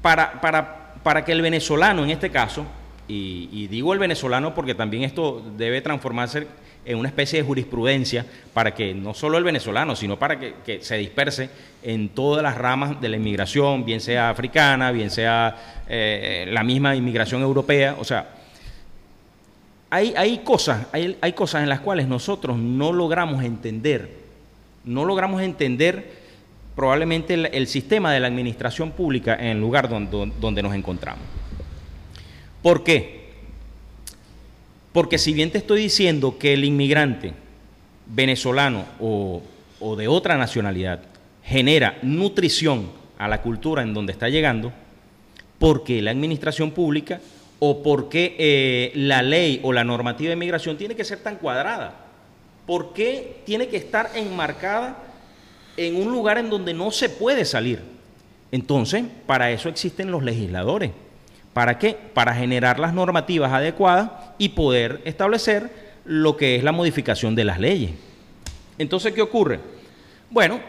para, 0.00 0.40
para, 0.40 0.94
para 1.02 1.24
que 1.24 1.32
el 1.32 1.42
venezolano, 1.42 2.04
en 2.04 2.10
este 2.10 2.30
caso, 2.30 2.64
y, 3.08 3.66
digo 3.68 3.94
el 3.94 3.98
venezolano 3.98 4.54
porque 4.54 4.74
también 4.74 5.02
esto 5.02 5.42
debe 5.56 5.80
transformarse 5.80 6.46
en 6.84 6.98
una 6.98 7.08
especie 7.08 7.40
de 7.40 7.46
jurisprudencia 7.46 8.24
para 8.52 8.74
que 8.74 8.94
no 8.94 9.14
solo 9.14 9.38
el 9.38 9.44
venezolano, 9.44 9.96
sino 9.96 10.18
para 10.18 10.38
que, 10.38 10.82
se 10.82 10.96
disperse 10.96 11.50
en 11.82 12.10
todas 12.10 12.42
las 12.42 12.56
ramas 12.56 13.00
de 13.00 13.08
la 13.08 13.16
inmigración, 13.16 13.84
bien 13.84 14.00
sea 14.00 14.30
africana, 14.30 14.90
bien 14.92 15.10
sea 15.10 15.84
eh, 15.88 16.46
la 16.50 16.62
misma 16.62 16.94
inmigración 16.94 17.42
europea. 17.42 17.96
O 17.98 18.04
sea, 18.04 18.28
hay, 19.90 20.12
hay 20.16 20.38
cosas, 20.38 20.86
hay, 20.92 21.16
hay 21.20 21.32
cosas 21.32 21.62
en 21.62 21.68
las 21.68 21.80
cuales 21.80 22.06
nosotros 22.08 22.58
no 22.58 22.92
logramos 22.92 23.42
entender, 23.42 24.10
no 24.84 25.04
logramos 25.04 25.42
entender 25.42 26.27
probablemente 26.78 27.34
el, 27.34 27.66
sistema 27.66 28.12
de 28.12 28.20
la 28.20 28.28
administración 28.28 28.92
pública 28.92 29.34
en 29.34 29.46
el 29.46 29.60
lugar 29.60 29.88
donde, 29.88 30.30
donde 30.40 30.62
nos 30.62 30.76
encontramos. 30.76 31.24
¿Por 32.62 32.84
qué? 32.84 33.32
Porque 34.92 35.18
si 35.18 35.32
bien 35.32 35.50
te 35.50 35.58
estoy 35.58 35.80
diciendo 35.82 36.38
que 36.38 36.52
el 36.52 36.64
inmigrante 36.64 37.32
venezolano 38.06 38.84
o, 39.00 39.42
o 39.80 39.96
de 39.96 40.06
otra 40.06 40.36
nacionalidad 40.36 41.00
genera 41.42 41.98
nutrición 42.02 42.92
a 43.18 43.26
la 43.26 43.42
cultura 43.42 43.82
en 43.82 43.92
donde 43.92 44.12
está 44.12 44.28
llegando, 44.28 44.72
¿por 45.58 45.82
qué 45.82 46.00
la 46.00 46.12
administración 46.12 46.70
pública 46.70 47.20
o 47.58 47.82
por 47.82 48.08
qué 48.08 48.36
eh, 48.38 48.92
la 48.94 49.22
ley 49.22 49.58
o 49.64 49.72
la 49.72 49.82
normativa 49.82 50.28
de 50.28 50.34
inmigración 50.34 50.78
tiene 50.78 50.94
que 50.94 51.02
ser 51.02 51.18
tan 51.24 51.38
cuadrada? 51.38 51.92
¿Por 52.68 52.92
qué 52.92 53.42
tiene 53.44 53.66
que 53.66 53.78
estar 53.78 54.12
enmarcada 54.14 55.07
en 55.78 55.96
un 55.96 56.10
lugar 56.10 56.38
en 56.38 56.50
donde 56.50 56.74
no 56.74 56.90
se 56.90 57.08
puede 57.08 57.44
salir. 57.44 57.80
Entonces, 58.50 59.04
para 59.26 59.50
eso 59.52 59.68
existen 59.68 60.10
los 60.10 60.22
legisladores. 60.22 60.90
¿Para 61.52 61.78
qué? 61.78 61.96
Para 62.14 62.34
generar 62.34 62.78
las 62.78 62.92
normativas 62.92 63.52
adecuadas 63.52 64.10
y 64.38 64.50
poder 64.50 65.00
establecer 65.04 65.70
lo 66.04 66.36
que 66.36 66.56
es 66.56 66.64
la 66.64 66.72
modificación 66.72 67.34
de 67.34 67.44
las 67.44 67.60
leyes. 67.60 67.92
Entonces, 68.76 69.12
¿qué 69.12 69.22
ocurre? 69.22 69.60
Bueno, 70.30 70.60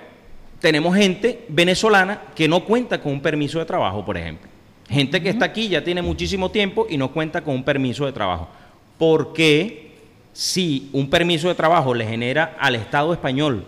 tenemos 0.59 0.95
gente 0.95 1.45
venezolana 1.49 2.21
que 2.35 2.47
no 2.47 2.63
cuenta 2.63 3.01
con 3.01 3.13
un 3.13 3.21
permiso 3.21 3.59
de 3.59 3.65
trabajo, 3.65 4.05
por 4.05 4.17
ejemplo. 4.17 4.47
Gente 4.89 5.21
que 5.21 5.29
está 5.29 5.45
aquí 5.45 5.69
ya 5.69 5.83
tiene 5.83 6.01
muchísimo 6.01 6.51
tiempo 6.51 6.85
y 6.89 6.97
no 6.97 7.11
cuenta 7.11 7.41
con 7.41 7.55
un 7.55 7.63
permiso 7.63 8.05
de 8.05 8.11
trabajo. 8.11 8.47
¿Por 8.97 9.33
qué 9.33 9.91
si 10.33 10.89
un 10.93 11.09
permiso 11.09 11.47
de 11.47 11.55
trabajo 11.55 11.93
le 11.93 12.05
genera 12.05 12.57
al 12.59 12.75
Estado 12.75 13.13
español 13.13 13.65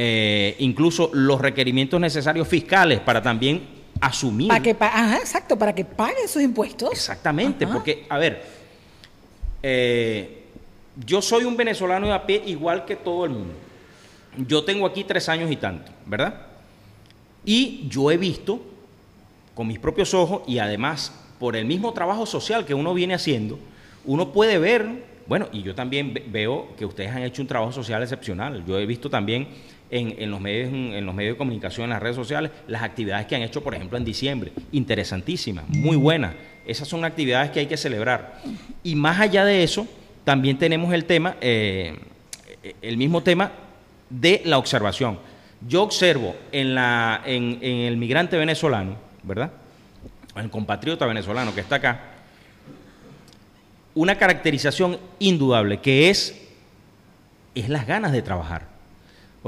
eh, 0.00 0.54
incluso 0.60 1.10
los 1.12 1.40
requerimientos 1.40 2.00
necesarios 2.00 2.46
fiscales 2.46 3.00
para 3.00 3.20
también 3.20 3.62
asumir. 4.00 4.46
Para 4.46 4.62
que, 4.62 4.70
exacto, 4.70 5.58
para 5.58 5.74
que 5.74 5.84
paguen 5.84 6.28
sus 6.28 6.40
impuestos. 6.40 6.92
Exactamente, 6.92 7.66
porque, 7.66 8.06
a 8.08 8.16
ver, 8.16 8.44
eh, 9.60 10.44
yo 11.04 11.20
soy 11.20 11.42
un 11.42 11.56
venezolano 11.56 12.06
de 12.06 12.12
a 12.12 12.24
pie 12.24 12.44
igual 12.46 12.84
que 12.84 12.94
todo 12.94 13.24
el 13.24 13.32
mundo. 13.32 13.54
Yo 14.46 14.62
tengo 14.62 14.86
aquí 14.86 15.02
tres 15.02 15.28
años 15.28 15.50
y 15.50 15.56
tanto, 15.56 15.90
¿verdad? 16.06 16.46
Y 17.44 17.88
yo 17.88 18.12
he 18.12 18.16
visto 18.16 18.60
con 19.52 19.66
mis 19.66 19.80
propios 19.80 20.14
ojos 20.14 20.42
y 20.46 20.60
además 20.60 21.12
por 21.40 21.56
el 21.56 21.64
mismo 21.64 21.92
trabajo 21.92 22.24
social 22.24 22.64
que 22.64 22.74
uno 22.74 22.94
viene 22.94 23.14
haciendo, 23.14 23.58
uno 24.04 24.32
puede 24.32 24.58
ver, 24.58 24.86
bueno, 25.26 25.48
y 25.50 25.62
yo 25.62 25.74
también 25.74 26.14
veo 26.28 26.68
que 26.76 26.86
ustedes 26.86 27.10
han 27.10 27.24
hecho 27.24 27.42
un 27.42 27.48
trabajo 27.48 27.72
social 27.72 28.00
excepcional. 28.00 28.64
Yo 28.64 28.78
he 28.78 28.86
visto 28.86 29.10
también 29.10 29.48
en, 29.90 30.30
los 30.30 30.40
medios, 30.40 30.72
en 30.72 31.06
los 31.06 31.14
medios 31.14 31.34
de 31.34 31.38
comunicación, 31.38 31.84
en 31.84 31.90
las 31.90 32.02
redes 32.02 32.16
sociales, 32.16 32.50
las 32.66 32.82
actividades 32.82 33.26
que 33.26 33.36
han 33.36 33.42
hecho, 33.42 33.62
por 33.62 33.74
ejemplo, 33.74 33.96
en 33.96 34.04
diciembre. 34.04 34.52
Interesantísimas, 34.72 35.68
muy 35.68 35.96
buenas. 35.96 36.34
Esas 36.66 36.88
son 36.88 37.04
actividades 37.04 37.50
que 37.50 37.60
hay 37.60 37.66
que 37.66 37.76
celebrar. 37.76 38.40
Y 38.82 38.94
más 38.94 39.18
allá 39.20 39.44
de 39.44 39.62
eso, 39.62 39.86
también 40.24 40.58
tenemos 40.58 40.92
el 40.92 41.04
tema, 41.04 41.36
eh, 41.40 41.96
el 42.82 42.96
mismo 42.96 43.22
tema 43.22 43.52
de 44.10 44.42
la 44.44 44.58
observación. 44.58 45.18
Yo 45.66 45.82
observo 45.82 46.36
en, 46.52 46.74
la, 46.74 47.22
en, 47.24 47.58
en 47.62 47.76
el 47.80 47.96
migrante 47.96 48.36
venezolano, 48.36 48.96
¿verdad? 49.22 49.50
El 50.36 50.50
compatriota 50.50 51.06
venezolano 51.06 51.54
que 51.54 51.62
está 51.62 51.76
acá, 51.76 52.00
una 53.94 54.16
caracterización 54.16 54.98
indudable 55.18 55.78
que 55.80 56.10
es, 56.10 56.46
es 57.54 57.68
las 57.68 57.86
ganas 57.86 58.12
de 58.12 58.22
trabajar. 58.22 58.77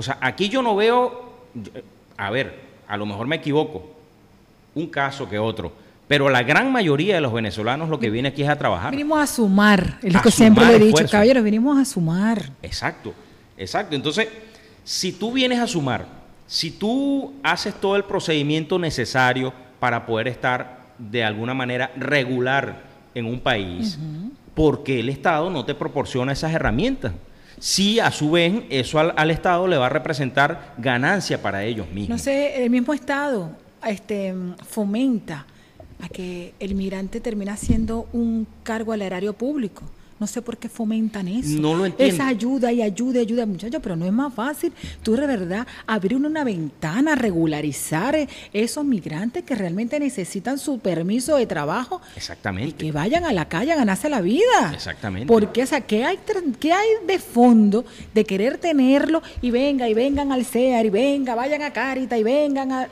O 0.01 0.03
sea, 0.03 0.17
aquí 0.23 0.49
yo 0.49 0.63
no 0.63 0.75
veo, 0.75 1.31
a 2.17 2.31
ver, 2.31 2.59
a 2.89 2.97
lo 2.97 3.05
mejor 3.05 3.27
me 3.27 3.37
equivoco, 3.37 3.87
un 4.75 4.87
caso 4.87 5.29
que 5.29 5.39
otro, 5.39 5.75
pero 6.09 6.31
la 6.31 6.43
gran 6.43 6.73
mayoría 6.73 7.17
de 7.17 7.21
los 7.21 7.35
venezolanos 7.35 7.91
lo 7.91 8.01
que 8.01 8.09
viene 8.09 8.31
aquí 8.31 8.43
es 8.43 8.49
a 8.49 8.57
trabajar. 8.57 8.93
Venimos 8.93 9.21
a 9.21 9.27
sumar, 9.27 9.99
es 10.03 10.15
lo 10.15 10.23
que 10.23 10.31
siempre 10.31 10.65
le 10.65 10.77
he 10.77 10.79
dicho, 10.79 11.07
caballeros, 11.07 11.45
venimos 11.45 11.79
a 11.79 11.85
sumar. 11.85 12.49
Exacto, 12.63 13.13
exacto. 13.59 13.95
Entonces, 13.95 14.27
si 14.85 15.13
tú 15.13 15.33
vienes 15.33 15.59
a 15.59 15.67
sumar, 15.67 16.07
si 16.47 16.71
tú 16.71 17.35
haces 17.43 17.75
todo 17.75 17.95
el 17.97 18.05
procedimiento 18.05 18.79
necesario 18.79 19.53
para 19.79 20.07
poder 20.07 20.29
estar 20.29 20.95
de 20.97 21.23
alguna 21.23 21.53
manera 21.53 21.91
regular 21.95 22.85
en 23.15 23.27
un 23.27 23.39
país, 23.39 23.99
¿por 24.55 24.83
qué 24.83 25.01
el 25.01 25.11
Estado 25.11 25.51
no 25.51 25.67
te 25.67 25.75
proporciona 25.75 26.33
esas 26.33 26.55
herramientas? 26.55 27.13
Sí 27.61 28.01
a 28.01 28.11
su 28.11 28.33
vez 28.33 28.65
eso 28.71 28.99
al, 28.99 29.31
Estado 29.31 29.69
le 29.69 29.77
va 29.77 29.87
a 29.87 29.91
representar 29.91 30.75
ganancia 30.79 31.41
para 31.41 31.63
ellos 31.63 31.89
mismos. 31.91 32.09
No 32.09 32.19
sé, 32.19 32.65
el 32.65 32.71
mismo 32.71 32.93
Estado 32.93 33.51
este, 33.87 34.35
fomenta 34.67 35.47
a 36.01 36.09
que 36.09 36.55
el 36.59 36.75
migrante 36.75 37.21
termine 37.21 37.57
siendo 37.57 38.09
un 38.13 38.47
cargo 38.65 38.93
al 38.93 39.03
erario 39.03 39.35
público. 39.35 39.85
No 40.21 40.27
sé 40.27 40.43
por 40.43 40.59
qué 40.59 40.69
fomentan 40.69 41.29
eso. 41.29 41.59
No 41.59 41.75
lo 41.75 41.87
entiendo. 41.87 42.15
Esa 42.15 42.29
ayuda 42.29 42.71
y 42.71 42.83
ayuda 42.83 43.21
y 43.21 43.23
ayuda, 43.23 43.47
muchachos, 43.47 43.81
pero 43.83 43.97
no 43.97 44.05
es 44.05 44.13
más 44.13 44.33
fácil 44.35 44.71
tú 45.03 45.17
de 45.17 45.27
verdad 45.27 45.67
abrir 45.87 46.15
una 46.15 46.45
ventana, 46.45 47.15
regularizar 47.15 48.29
esos 48.53 48.85
migrantes 48.85 49.45
que 49.45 49.55
realmente 49.55 49.99
necesitan 49.99 50.59
su 50.59 50.79
permiso 50.79 51.37
de 51.37 51.47
trabajo. 51.47 52.03
Exactamente. 52.17 52.69
Y 52.69 52.73
que 52.73 52.93
vayan 52.93 53.25
a 53.25 53.33
la 53.33 53.49
calle 53.49 53.73
a 53.73 53.77
ganarse 53.77 54.11
la 54.11 54.21
vida. 54.21 54.73
Exactamente. 54.75 55.27
Porque, 55.27 55.63
o 55.63 55.67
sea, 55.67 55.81
¿qué 55.81 56.05
hay, 56.05 56.19
qué 56.59 56.73
hay 56.75 56.89
de 57.07 57.19
fondo 57.19 57.87
de 58.13 58.25
querer 58.25 58.59
tenerlo 58.59 59.23
y 59.41 59.51
venga, 59.51 59.89
y 59.89 59.95
vengan 59.95 60.33
al 60.33 60.45
CEAR, 60.45 60.85
y 60.85 60.91
venga, 60.91 61.35
vayan 61.35 61.63
a 61.63 61.73
Carita, 61.73 62.19
y 62.19 62.23
vengan 62.23 62.73
a... 62.73 62.89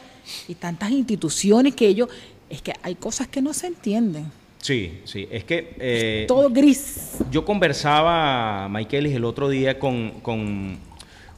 Y 0.49 0.55
tantas 0.55 0.91
instituciones 0.91 1.75
que 1.75 1.89
ellos... 1.89 2.09
Es 2.49 2.63
que 2.63 2.73
hay 2.83 2.95
cosas 2.95 3.29
que 3.29 3.43
no 3.43 3.53
se 3.53 3.67
entienden. 3.67 4.33
Sí, 4.61 5.01
sí, 5.05 5.29
es 5.31 5.45
que... 5.45 5.75
Eh, 5.79 6.25
todo 6.27 6.51
gris. 6.51 7.19
Yo 7.31 7.45
conversaba, 7.45 8.69
Michaelis, 8.69 9.15
el 9.15 9.25
otro 9.25 9.49
día 9.49 9.79
con, 9.79 10.21
con 10.21 10.79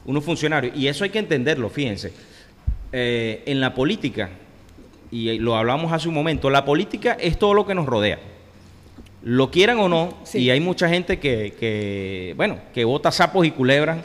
unos 0.05 0.23
funcionarios, 0.23 0.75
y 0.75 0.87
eso 0.87 1.03
hay 1.03 1.11
que 1.11 1.19
entenderlo, 1.19 1.69
fíjense. 1.69 2.11
Eh, 2.91 3.43
en 3.45 3.61
la 3.61 3.73
política, 3.73 4.31
y 5.11 5.37
lo 5.37 5.55
hablamos 5.55 5.93
hace 5.93 6.07
un 6.09 6.15
momento, 6.15 6.49
la 6.49 6.65
política 6.65 7.17
es 7.19 7.37
todo 7.37 7.53
lo 7.53 7.65
que 7.65 7.75
nos 7.75 7.85
rodea. 7.85 8.19
Lo 9.23 9.51
quieran 9.51 9.79
o 9.79 9.87
no, 9.87 10.17
y 10.33 10.49
hay 10.49 10.59
mucha 10.59 10.89
gente 10.89 11.19
que, 11.19 11.53
que, 11.59 12.33
bueno, 12.35 12.57
que 12.73 12.83
vota 12.85 13.11
sapos 13.11 13.45
y 13.45 13.51
culebras 13.51 13.99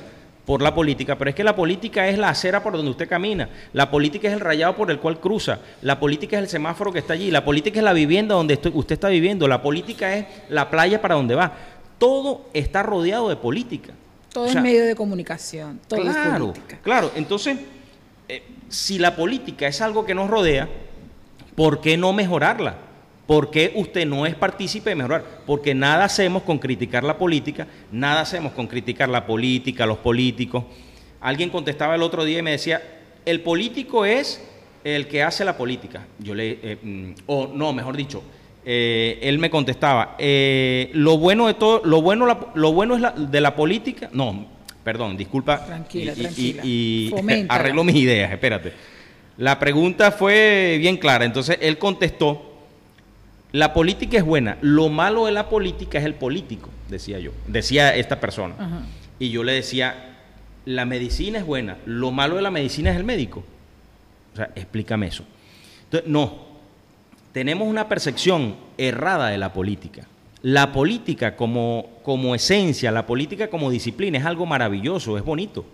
por 0.47 0.63
la 0.63 0.75
política, 0.75 1.19
pero 1.19 1.31
es 1.31 1.35
que 1.35 1.43
la 1.43 1.57
política 1.57 2.07
es 2.07 2.17
la 2.17 2.29
acera 2.29 2.63
por 2.63 2.73
donde 2.75 2.93
usted 2.93 3.09
camina, 3.09 3.49
la 3.73 3.91
política 3.91 4.29
es 4.29 4.35
el 4.35 4.41
rayado 4.41 4.77
por 4.77 4.91
el 4.93 5.01
cual 5.01 5.19
cruza, 5.19 5.59
la 5.83 5.99
política 5.99 6.37
es 6.37 6.45
el 6.45 6.49
semáforo 6.49 6.93
que 6.93 7.01
está 7.01 7.15
allí, 7.15 7.33
la 7.33 7.45
política 7.45 7.81
es 7.81 7.85
la 7.85 7.93
vivienda 7.93 8.37
donde 8.37 8.55
usted 8.73 8.93
está 8.95 9.09
viviendo, 9.09 9.49
la 9.49 9.61
política 9.61 10.15
es 10.15 10.27
la 10.49 10.71
playa 10.71 11.03
para 11.03 11.17
donde 11.17 11.35
va. 11.35 11.53
Todo 11.99 12.47
está 12.55 12.85
rodeado 12.85 13.29
de 13.29 13.37
política. 13.37 13.93
Todo 14.33 14.47
es 14.47 14.55
medio 14.55 14.85
de 14.85 14.95
comunicación, 14.95 15.81
todo 15.89 16.03
claro, 16.03 16.53
es 16.69 16.79
Claro, 16.83 17.11
entonces, 17.17 17.59
eh, 18.29 18.43
si 18.69 18.99
la 18.99 19.17
política 19.17 19.67
es 19.67 19.81
algo 19.81 20.05
que 20.05 20.15
nos 20.15 20.31
rodea, 20.31 20.69
¿por 21.57 21.81
qué 21.81 21.97
no 21.97 22.13
mejorarla? 22.13 22.77
¿Por 23.27 23.51
qué 23.51 23.73
usted 23.75 24.07
no 24.07 24.25
es 24.25 24.35
partícipe 24.37 24.91
de 24.91 24.97
mejorar? 24.97 25.25
Porque 25.47 25.75
nada 25.75 26.05
hacemos 26.05 26.45
con 26.45 26.59
criticar 26.59 27.03
la 27.03 27.19
política, 27.19 27.67
nada 27.91 28.21
hacemos 28.21 28.53
con 28.53 28.69
criticar 28.69 29.09
la 29.09 29.27
política, 29.27 29.85
los 29.85 29.99
políticos. 29.99 30.65
Alguien 31.21 31.51
contestaba 31.51 31.97
el 31.97 32.03
otro 32.03 32.25
día 32.25 32.39
y 32.39 32.43
me 32.43 32.53
decía, 32.53 32.81
el 33.25 33.41
político 33.41 34.05
es 34.05 34.41
el 34.85 35.09
que 35.09 35.25
hace 35.25 35.45
la 35.45 35.57
política. 35.57 36.07
Yo 36.21 36.35
le, 36.35 36.59
eh, 36.63 36.79
mm, 36.81 37.11
o 37.27 37.49
no, 37.53 37.73
mejor 37.73 37.97
dicho, 37.97 38.23
eh, 38.65 39.19
él 39.23 39.41
me 39.41 39.51
contestaba, 39.51 40.15
eh, 40.19 40.91
lo 40.93 41.19
bueno 41.19 41.49
de 41.49 41.55
todo, 41.55 41.83
lo 41.85 42.03
bueno, 42.03 42.27
lo 42.55 42.73
bueno 42.73 42.95
es 42.95 43.01
la, 43.01 43.11
de 43.11 43.41
la 43.41 43.57
política, 43.57 44.09
no, 44.13 44.47
perdón, 44.85 45.17
disculpa, 45.17 45.67
tranquila, 45.67 46.13
y, 46.15 46.21
tranquila. 46.21 46.63
y 46.65 47.15
arreglo 47.49 47.83
mis 47.83 47.97
ideas, 47.97 48.31
espérate. 48.31 48.73
La 49.39 49.59
pregunta 49.59 50.13
fue 50.13 50.77
bien 50.79 50.97
clara, 50.97 51.25
entonces 51.25 51.59
él 51.61 51.79
contestó 51.79 52.46
la 53.53 53.73
política 53.73 54.19
es 54.19 54.25
buena, 54.25 54.59
lo 54.61 54.89
malo 54.89 55.27
de 55.27 55.33
la 55.33 55.49
política 55.49 55.99
es 55.99 56.05
el 56.05 56.15
político, 56.15 56.69
decía 56.89 57.19
yo, 57.19 57.33
decía 57.47 57.95
esta 57.95 58.21
persona. 58.21 58.55
Y 59.19 59.31
yo 59.31 59.43
le 59.43 59.53
decía, 59.53 60.17
la 60.65 60.85
medicina 60.85 61.39
es 61.39 61.47
buena, 61.47 61.79
lo 61.87 62.11
malo 62.11 62.37
de 62.37 62.43
la 62.43 62.51
medicina 62.51 62.91
es 62.91 62.97
el 62.97 63.05
médico. 63.05 63.45
O 64.33 64.37
sea, 64.37 64.51
explícame 64.55 65.07
eso. 65.07 65.25
Entonces, 65.85 66.11
no, 66.11 66.47
tenemos 67.33 67.69
una 67.69 67.89
percepción 67.89 68.57
errada 68.77 69.29
de 69.29 69.39
la 69.39 69.53
política. 69.53 70.07
la 70.43 70.73
política 70.73 71.35
como, 71.35 71.87
como 72.03 72.35
esencia, 72.35 72.93
la 72.93 73.07
política 73.07 73.49
como 73.49 73.71
disciplina 73.71 74.19
es 74.19 74.25
algo 74.25 74.47
maravilloso, 74.47 75.17
es 75.17 75.25
bonito. 75.25 75.65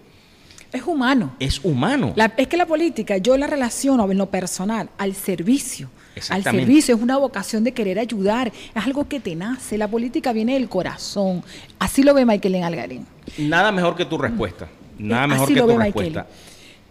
Es 0.72 0.84
humano. 0.84 1.34
Es 1.38 1.60
humano. 1.64 2.14
es 2.36 2.48
que 2.48 2.56
la 2.56 2.66
política 2.66 3.18
yo 3.18 3.36
la 3.36 3.46
relaciono 3.46 4.10
en 4.10 4.18
lo 4.18 4.26
personal 4.26 4.88
al 4.96 5.14
servicio. 5.14 5.90
Al 6.30 6.42
servicio, 6.42 6.94
es 6.94 7.02
una 7.02 7.16
vocación 7.16 7.64
de 7.64 7.72
querer 7.72 7.98
ayudar, 7.98 8.52
es 8.74 8.84
algo 8.84 9.08
que 9.08 9.20
te 9.20 9.34
nace. 9.34 9.78
La 9.78 9.88
política 9.88 10.32
viene 10.32 10.54
del 10.54 10.68
corazón. 10.68 11.42
Así 11.78 12.02
lo 12.02 12.14
ve 12.14 12.26
Michael 12.26 12.54
en 12.56 12.64
Algarín. 12.64 13.06
Nada 13.38 13.72
mejor 13.72 13.96
que 13.96 14.04
tu 14.04 14.18
respuesta. 14.18 14.68
Nada 14.98 15.26
mejor 15.26 15.48
que 15.48 15.60
tu 15.60 15.78
respuesta. 15.78 16.26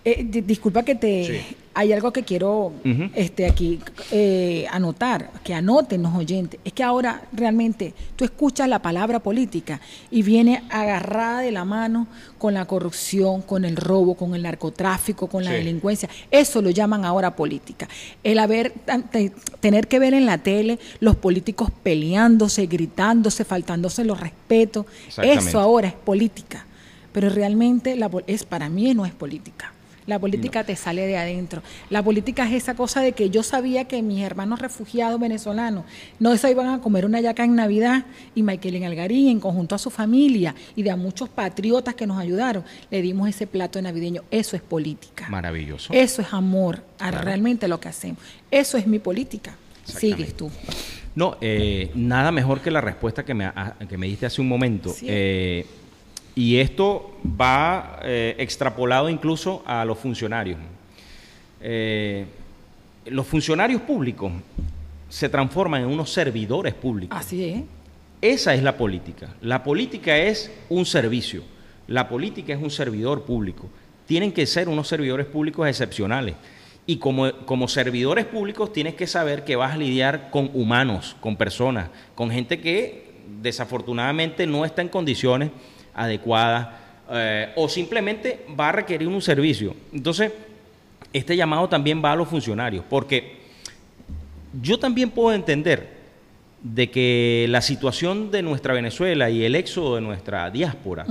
Eh, 0.04 0.26
disculpa 0.46 0.84
que 0.84 0.96
te... 0.96 1.46
Hay 1.74 1.94
algo 1.94 2.12
que 2.12 2.24
quiero 2.24 2.74
este, 3.16 3.46
aquí 3.46 3.80
eh, 4.12 4.66
anotar, 4.72 5.32
que 5.42 5.54
anoten 5.54 6.04
los 6.04 6.14
oyentes. 6.14 6.60
Es 6.66 6.74
que 6.74 6.84
ahora 6.84 7.22
realmente 7.32 7.94
tú 8.18 8.26
escuchas 8.26 8.68
la 8.68 8.82
palabra 8.82 9.20
política 9.20 9.80
y 10.10 10.22
viene 10.22 10.64
agarrada 10.70 11.40
de 11.40 11.52
la 11.52 11.64
mano 11.64 12.08
con 12.38 12.54
la 12.56 12.66
corrupción, 12.66 13.42
con 13.42 13.64
el 13.64 13.78
robo, 13.78 14.16
con 14.16 14.36
el 14.36 14.42
narcotráfico, 14.42 15.28
con 15.28 15.46
la 15.46 15.52
delincuencia. 15.52 16.10
Eso 16.30 16.62
lo 16.62 16.72
llaman 16.72 17.06
ahora 17.06 17.38
política. 17.38 17.88
El 18.22 18.40
haber, 18.40 18.74
tener 19.62 19.88
que 19.88 19.98
ver 19.98 20.14
en 20.14 20.26
la 20.26 20.40
tele 20.40 20.78
los 21.00 21.16
políticos 21.16 21.72
peleándose, 21.84 22.66
gritándose, 22.66 23.46
faltándose 23.46 24.04
los 24.04 24.20
respetos. 24.20 24.88
Eso 25.24 25.58
ahora 25.58 25.88
es 25.88 25.94
política. 25.94 26.66
Pero 27.14 27.30
realmente 27.30 27.96
la, 27.96 28.12
es, 28.28 28.44
para 28.44 28.68
mí 28.68 28.94
no 28.94 29.06
es 29.06 29.14
política. 29.14 29.74
La 30.12 30.20
política 30.20 30.66
te 30.66 30.76
sale 30.76 31.08
de 31.08 31.16
adentro. 31.16 31.64
La 31.90 32.04
política 32.04 32.46
es 32.46 32.52
esa 32.52 32.76
cosa 32.76 33.00
de 33.00 33.14
que 33.14 33.30
yo 33.30 33.44
sabía 33.44 33.86
que 33.86 34.02
mis 34.02 34.22
hermanos 34.22 34.60
refugiados 34.60 35.18
venezolanos 35.18 35.86
no 36.20 36.36
se 36.36 36.52
iban 36.52 36.68
a 36.68 36.82
comer 36.82 37.06
una 37.06 37.22
yaca 37.22 37.46
en 37.46 37.56
Navidad 37.56 38.04
y 38.36 38.44
Michael 38.44 38.76
en 38.76 38.84
Algarín, 38.84 39.30
en 39.30 39.40
conjunto 39.40 39.74
a 39.74 39.78
su 39.78 39.90
familia 39.90 40.54
y 40.76 40.84
de 40.84 40.92
a 40.92 40.98
muchos 40.98 41.30
patriotas 41.30 41.96
que 41.96 42.06
nos 42.06 42.20
ayudaron, 42.20 42.66
le 42.90 43.02
dimos 43.02 43.30
ese 43.30 43.48
plato 43.48 43.82
navideño. 43.82 44.24
Eso 44.32 44.58
es 44.58 44.62
política. 44.62 45.30
Maravilloso. 45.30 45.94
Eso 45.94 46.22
es 46.22 46.34
amor 46.34 46.84
a 47.00 47.10
realmente 47.12 47.70
lo 47.70 47.80
que 47.80 47.88
hacemos. 47.88 48.20
Eso 48.52 48.78
es 48.78 48.88
mi 48.88 49.00
política. 49.00 49.56
Sigues 49.86 50.36
tú. 50.36 50.52
No, 51.16 51.38
eh, 51.40 51.90
nada 51.96 52.34
mejor 52.34 52.60
que 52.60 52.70
la 52.70 52.82
respuesta 52.82 53.24
que 53.24 53.34
me, 53.34 53.50
que 53.88 53.98
me 53.98 54.08
diste 54.08 54.26
hace 54.26 54.42
un 54.42 54.50
momento. 54.50 54.94
Eh, 55.04 55.66
y 56.36 56.58
esto 56.58 57.18
va 57.40 58.00
eh, 58.04 58.36
extrapolado 58.38 59.10
incluso 59.10 59.64
a 59.66 59.84
los 59.86 59.98
funcionarios. 59.98 60.58
Eh, 61.62 62.26
los 63.06 63.28
funcionarios 63.28 63.82
públicos 63.82 64.32
se 65.10 65.28
transforman 65.28 65.84
en 65.84 65.90
unos 65.90 66.12
servidores 66.12 66.74
públicos. 66.74 67.18
Así 67.18 67.44
es. 67.44 67.64
Esa 68.22 68.54
es 68.54 68.64
la 68.64 68.78
política. 68.78 69.36
La 69.42 69.64
política 69.64 70.18
es 70.18 70.52
un 70.70 70.86
servicio. 70.86 71.44
La 71.88 72.08
política 72.08 72.54
es 72.54 72.62
un 72.62 72.72
servidor 72.72 73.24
público. 73.24 73.68
Tienen 74.06 74.32
que 74.32 74.46
ser 74.46 74.70
unos 74.70 74.88
servidores 74.88 75.26
públicos 75.26 75.68
excepcionales. 75.68 76.36
Y 76.86 76.98
como, 76.98 77.32
como 77.46 77.68
servidores 77.68 78.26
públicos 78.26 78.72
tienes 78.72 78.96
que 78.96 79.08
saber 79.08 79.44
que 79.44 79.56
vas 79.56 79.74
a 79.74 79.78
lidiar 79.78 80.30
con 80.30 80.50
humanos, 80.54 81.16
con 81.20 81.36
personas, 81.36 81.90
con 82.16 82.32
gente 82.32 82.60
que 82.60 83.12
desafortunadamente 83.42 84.46
no 84.46 84.66
está 84.66 84.82
en 84.82 84.90
condiciones 84.90 85.52
adecuada 85.94 86.80
eh, 87.12 87.52
o 87.56 87.68
simplemente 87.68 88.46
va 88.58 88.70
a 88.70 88.72
requerir 88.72 89.08
un 89.08 89.22
servicio. 89.22 89.76
Entonces, 89.92 90.32
este 91.12 91.36
llamado 91.36 91.68
también 91.68 92.02
va 92.04 92.14
a 92.14 92.16
los 92.16 92.28
funcionarios, 92.28 92.86
porque 92.90 93.42
yo 94.62 94.80
también 94.80 95.10
puedo 95.10 95.34
entender 95.34 96.02
de 96.62 96.90
que 96.90 97.48
la 97.50 97.62
situación 97.62 98.32
de 98.32 98.42
nuestra 98.42 98.74
Venezuela 98.74 99.30
y 99.30 99.44
el 99.44 99.56
éxodo 99.56 99.96
de 99.96 100.02
nuestra 100.02 100.50
diáspora 100.52 101.06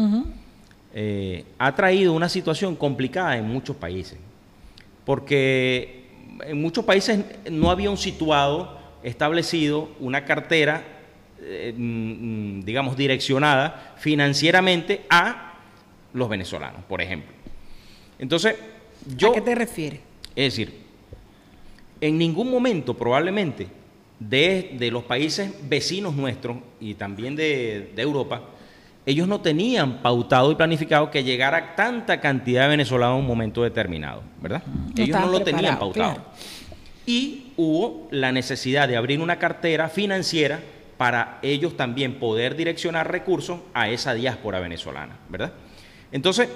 eh, 0.95 1.45
ha 1.59 1.75
traído 1.75 2.13
una 2.13 2.29
situación 2.29 2.77
complicada 2.77 3.37
en 3.37 3.47
muchos 3.47 3.77
países, 3.77 4.19
porque 5.05 6.07
en 6.47 6.61
muchos 6.61 6.85
países 6.85 7.25
no 7.51 7.71
había 7.71 7.91
un 7.91 7.99
situado 7.99 8.79
establecido, 9.03 9.91
una 9.99 10.25
cartera 10.25 10.83
eh, 11.43 11.73
mm, 11.77 12.59
mm, 12.59 12.65
digamos, 12.65 12.97
direccionada 12.97 13.95
financieramente 13.97 15.07
a 15.09 15.55
los 16.13 16.29
venezolanos, 16.29 16.85
por 16.85 17.01
ejemplo. 17.01 17.33
Entonces, 18.19 18.57
yo... 19.17 19.31
¿A 19.31 19.35
qué 19.35 19.41
te 19.41 19.55
refieres? 19.55 20.01
Es 20.37 20.53
decir, 20.53 20.81
en 22.01 22.19
ningún 22.19 22.51
momento 22.51 22.95
probablemente 22.95 23.69
de, 24.19 24.89
los 24.93 25.05
países 25.05 25.53
vecinos 25.69 26.15
nuestros 26.15 26.59
y 26.81 26.95
también 26.95 27.37
de, 27.37 27.93
Europa, 27.97 28.43
ellos 29.07 29.27
no 29.27 29.41
tenían 29.41 30.03
pautado 30.03 30.53
y 30.53 30.55
planificado 30.55 31.11
que 31.11 31.25
llegara 31.25 31.75
tanta 31.75 32.21
cantidad 32.21 32.65
de 32.65 32.69
venezolanos 32.69 33.17
en 33.17 33.21
un 33.23 33.27
momento 33.27 33.63
determinado, 33.63 34.23
¿verdad? 34.41 34.63
ellos 34.97 35.19
no 35.21 35.29
lo 35.29 35.41
tenían 35.41 35.79
pautado. 35.79 36.23
Y 37.07 37.53
hubo 37.57 38.09
la 38.11 38.31
necesidad 38.31 38.87
de 38.87 38.97
abrir 38.97 39.21
una 39.21 39.39
cartera 39.39 39.89
financiera 39.89 40.61
para 41.01 41.39
ellos 41.41 41.79
también 41.79 42.19
poder 42.19 42.57
direccionar 42.57 43.11
recursos 43.11 43.61
a 43.73 43.89
esa 43.89 44.13
diáspora 44.13 44.61
venezolana, 44.61 45.17
¿verdad? 45.31 45.55
Entonces, 46.13 46.51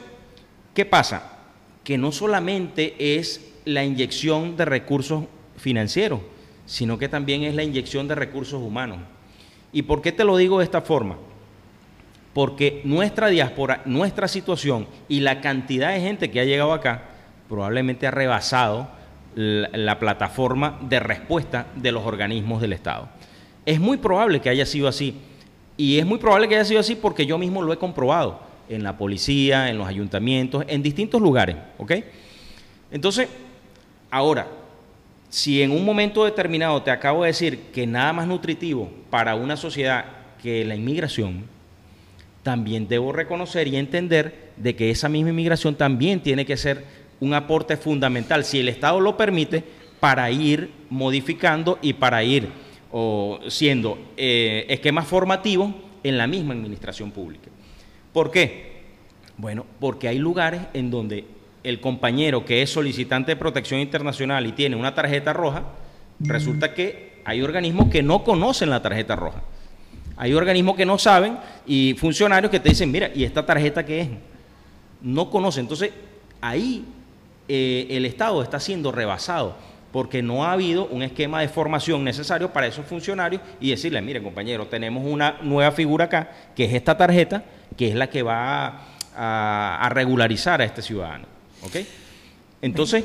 ¿qué 0.74 0.84
pasa? 0.84 1.38
Que 1.82 1.96
no 1.96 2.12
solamente 2.12 2.94
es 3.16 3.54
la 3.64 3.84
inyección 3.84 4.54
de 4.58 4.66
recursos 4.66 5.24
financieros, 5.56 6.20
sino 6.66 6.98
que 6.98 7.08
también 7.08 7.42
es 7.42 7.54
la 7.54 7.62
inyección 7.62 8.06
de 8.06 8.16
recursos 8.16 8.60
humanos. 8.60 8.98
¿Y 9.72 9.80
por 9.80 10.02
qué 10.02 10.12
te 10.12 10.24
lo 10.24 10.36
digo 10.36 10.58
de 10.58 10.64
esta 10.64 10.82
forma? 10.82 11.16
Porque 12.34 12.82
nuestra 12.84 13.28
diáspora, 13.28 13.80
nuestra 13.86 14.28
situación 14.28 14.86
y 15.08 15.20
la 15.20 15.40
cantidad 15.40 15.94
de 15.94 16.02
gente 16.02 16.30
que 16.30 16.40
ha 16.40 16.44
llegado 16.44 16.74
acá 16.74 17.04
probablemente 17.48 18.06
ha 18.06 18.10
rebasado 18.10 18.90
la, 19.36 19.70
la 19.72 19.98
plataforma 19.98 20.78
de 20.82 21.00
respuesta 21.00 21.68
de 21.76 21.92
los 21.92 22.04
organismos 22.04 22.60
del 22.60 22.74
Estado. 22.74 23.08
Es 23.66 23.80
muy 23.80 23.96
probable 23.96 24.40
que 24.40 24.48
haya 24.48 24.66
sido 24.66 24.88
así. 24.88 25.14
Y 25.76 25.98
es 25.98 26.06
muy 26.06 26.18
probable 26.18 26.48
que 26.48 26.54
haya 26.54 26.64
sido 26.64 26.80
así 26.80 26.94
porque 26.94 27.26
yo 27.26 27.38
mismo 27.38 27.62
lo 27.62 27.72
he 27.72 27.78
comprobado 27.78 28.40
en 28.68 28.82
la 28.82 28.96
policía, 28.96 29.70
en 29.70 29.78
los 29.78 29.86
ayuntamientos, 29.86 30.64
en 30.68 30.82
distintos 30.82 31.20
lugares. 31.20 31.56
¿Ok? 31.78 31.92
Entonces, 32.90 33.28
ahora, 34.10 34.46
si 35.28 35.62
en 35.62 35.72
un 35.72 35.84
momento 35.84 36.24
determinado 36.24 36.82
te 36.82 36.90
acabo 36.92 37.22
de 37.22 37.28
decir 37.28 37.58
que 37.72 37.86
nada 37.86 38.12
más 38.12 38.26
nutritivo 38.26 38.90
para 39.10 39.34
una 39.34 39.56
sociedad 39.56 40.04
que 40.40 40.64
la 40.64 40.76
inmigración, 40.76 41.44
también 42.44 42.86
debo 42.86 43.10
reconocer 43.10 43.66
y 43.66 43.76
entender 43.76 44.52
de 44.56 44.76
que 44.76 44.90
esa 44.90 45.08
misma 45.08 45.30
inmigración 45.30 45.74
también 45.74 46.20
tiene 46.20 46.46
que 46.46 46.56
ser 46.56 46.84
un 47.18 47.34
aporte 47.34 47.76
fundamental, 47.76 48.44
si 48.44 48.60
el 48.60 48.68
Estado 48.68 49.00
lo 49.00 49.16
permite, 49.16 49.64
para 49.98 50.30
ir 50.30 50.70
modificando 50.90 51.78
y 51.80 51.94
para 51.94 52.22
ir 52.22 52.48
o 52.96 53.40
siendo 53.48 53.98
eh, 54.16 54.66
esquemas 54.68 55.08
formativos 55.08 55.74
en 56.04 56.16
la 56.16 56.28
misma 56.28 56.54
administración 56.54 57.10
pública. 57.10 57.50
¿Por 58.12 58.30
qué? 58.30 58.84
Bueno, 59.36 59.66
porque 59.80 60.06
hay 60.06 60.20
lugares 60.20 60.60
en 60.74 60.92
donde 60.92 61.24
el 61.64 61.80
compañero 61.80 62.44
que 62.44 62.62
es 62.62 62.70
solicitante 62.70 63.32
de 63.32 63.36
protección 63.36 63.80
internacional 63.80 64.46
y 64.46 64.52
tiene 64.52 64.76
una 64.76 64.94
tarjeta 64.94 65.32
roja, 65.32 65.64
resulta 66.20 66.72
que 66.72 67.14
hay 67.24 67.42
organismos 67.42 67.90
que 67.90 68.00
no 68.00 68.22
conocen 68.22 68.70
la 68.70 68.80
tarjeta 68.80 69.16
roja. 69.16 69.42
Hay 70.16 70.32
organismos 70.32 70.76
que 70.76 70.86
no 70.86 70.96
saben 70.96 71.36
y 71.66 71.94
funcionarios 71.94 72.48
que 72.48 72.60
te 72.60 72.68
dicen, 72.68 72.92
mira, 72.92 73.10
¿y 73.12 73.24
esta 73.24 73.44
tarjeta 73.44 73.84
qué 73.84 74.02
es? 74.02 74.08
No 75.02 75.30
conocen. 75.30 75.62
Entonces, 75.62 75.90
ahí 76.40 76.84
eh, 77.48 77.88
el 77.90 78.06
Estado 78.06 78.40
está 78.40 78.60
siendo 78.60 78.92
rebasado 78.92 79.56
porque 79.94 80.24
no 80.24 80.44
ha 80.44 80.50
habido 80.50 80.86
un 80.86 81.04
esquema 81.04 81.40
de 81.40 81.46
formación 81.46 82.02
necesario 82.02 82.52
para 82.52 82.66
esos 82.66 82.84
funcionarios 82.84 83.40
y 83.60 83.70
decirle, 83.70 84.02
mire 84.02 84.20
compañero, 84.20 84.66
tenemos 84.66 85.06
una 85.06 85.38
nueva 85.40 85.70
figura 85.70 86.06
acá, 86.06 86.32
que 86.56 86.64
es 86.64 86.74
esta 86.74 86.96
tarjeta, 86.96 87.44
que 87.76 87.90
es 87.90 87.94
la 87.94 88.10
que 88.10 88.24
va 88.24 88.88
a, 89.14 89.88
regularizar 89.92 90.60
a 90.60 90.64
este 90.64 90.82
ciudadano. 90.82 91.26
¿Ok? 91.62 91.76
Entonces, 92.60 93.04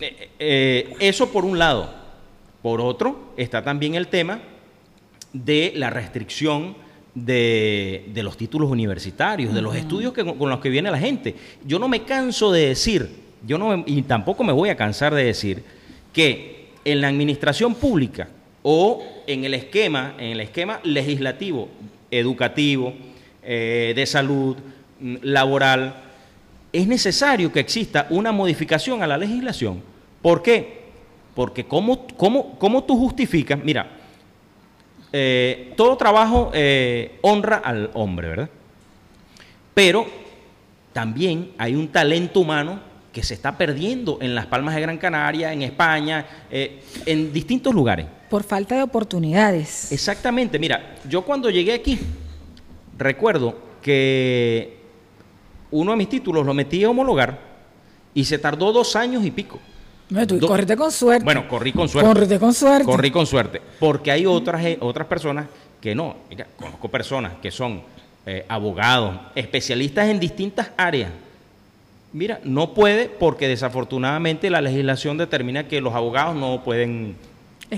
eh, 0.00 0.30
eh, 0.38 0.94
eso 0.98 1.30
por 1.30 1.44
un 1.44 1.58
lado. 1.58 1.92
Por 2.62 2.80
otro, 2.80 3.34
está 3.36 3.62
también 3.62 3.94
el 3.94 4.08
tema 4.08 4.40
de 5.34 5.74
la 5.76 5.90
restricción 5.90 6.74
de, 7.14 8.10
los 8.14 8.38
títulos 8.38 8.70
universitarios, 8.70 9.52
de 9.52 9.60
los 9.60 9.76
estudios 9.76 10.14
que, 10.14 10.24
con 10.24 10.48
los 10.48 10.60
que 10.60 10.70
viene 10.70 10.90
la 10.90 10.98
gente. 10.98 11.36
Yo 11.66 11.78
no 11.78 11.86
me 11.86 12.04
canso 12.04 12.50
de 12.50 12.68
decir, 12.68 13.10
yo 13.46 13.58
no 13.58 13.84
y 13.86 14.00
tampoco 14.00 14.42
me 14.42 14.54
voy 14.54 14.70
a 14.70 14.76
cansar 14.76 15.14
de 15.14 15.24
decir, 15.24 15.79
que 16.12 16.70
en 16.84 17.00
la 17.00 17.08
administración 17.08 17.74
pública 17.74 18.28
o 18.62 19.02
en 19.26 19.44
el 19.44 19.54
esquema, 19.54 20.14
en 20.18 20.32
el 20.32 20.40
esquema 20.40 20.80
legislativo, 20.84 21.68
educativo, 22.10 22.94
eh, 23.42 23.92
de 23.94 24.06
salud, 24.06 24.56
mm, 25.00 25.16
laboral, 25.22 25.94
es 26.72 26.86
necesario 26.86 27.52
que 27.52 27.60
exista 27.60 28.06
una 28.10 28.32
modificación 28.32 29.02
a 29.02 29.06
la 29.06 29.18
legislación. 29.18 29.82
¿Por 30.22 30.42
qué? 30.42 30.80
Porque 31.34 31.64
¿cómo, 31.64 32.06
cómo, 32.16 32.58
cómo 32.58 32.84
tú 32.84 32.96
justificas? 32.98 33.58
Mira, 33.62 33.90
eh, 35.12 35.72
todo 35.76 35.96
trabajo 35.96 36.50
eh, 36.54 37.18
honra 37.22 37.56
al 37.56 37.90
hombre, 37.94 38.28
¿verdad? 38.28 38.50
Pero 39.74 40.06
también 40.92 41.52
hay 41.58 41.74
un 41.74 41.88
talento 41.88 42.40
humano 42.40 42.80
que 43.12 43.22
se 43.22 43.34
está 43.34 43.56
perdiendo 43.58 44.18
en 44.20 44.34
las 44.34 44.46
Palmas 44.46 44.74
de 44.74 44.80
Gran 44.82 44.98
Canaria, 44.98 45.52
en 45.52 45.62
España, 45.62 46.24
eh, 46.50 46.82
en 47.06 47.32
distintos 47.32 47.74
lugares. 47.74 48.06
Por 48.28 48.44
falta 48.44 48.76
de 48.76 48.82
oportunidades. 48.82 49.90
Exactamente, 49.90 50.58
mira, 50.58 50.94
yo 51.08 51.22
cuando 51.22 51.50
llegué 51.50 51.72
aquí, 51.74 51.98
recuerdo 52.96 53.56
que 53.82 54.78
uno 55.72 55.92
de 55.92 55.96
mis 55.96 56.08
títulos 56.08 56.44
lo 56.46 56.54
metí 56.54 56.84
a 56.84 56.90
homologar 56.90 57.38
y 58.14 58.24
se 58.24 58.38
tardó 58.38 58.72
dos 58.72 58.94
años 58.96 59.24
y 59.24 59.30
pico. 59.30 59.58
No, 60.10 60.26
tú 60.26 60.38
Do- 60.38 60.48
correte 60.48 60.76
con 60.76 60.90
suerte. 60.90 61.24
Bueno, 61.24 61.46
corrí 61.48 61.72
con 61.72 61.88
suerte. 61.88 62.08
Correte 62.08 62.38
con 62.40 62.52
suerte. 62.54 62.84
Corrí 62.84 63.10
con 63.10 63.26
suerte. 63.26 63.60
Porque 63.78 64.10
hay 64.10 64.26
otras, 64.26 64.64
eh, 64.64 64.76
otras 64.80 65.06
personas 65.06 65.46
que 65.80 65.94
no. 65.94 66.16
Mira, 66.28 66.46
conozco 66.56 66.88
personas 66.88 67.34
que 67.40 67.50
son 67.50 67.82
eh, 68.26 68.44
abogados, 68.48 69.16
especialistas 69.34 70.08
en 70.08 70.18
distintas 70.20 70.70
áreas. 70.76 71.10
Mira, 72.12 72.40
no 72.42 72.74
puede 72.74 73.08
porque 73.08 73.46
desafortunadamente 73.46 74.50
la 74.50 74.60
legislación 74.60 75.16
determina 75.16 75.68
que 75.68 75.80
los 75.80 75.94
abogados 75.94 76.34
no 76.34 76.62
pueden 76.64 77.16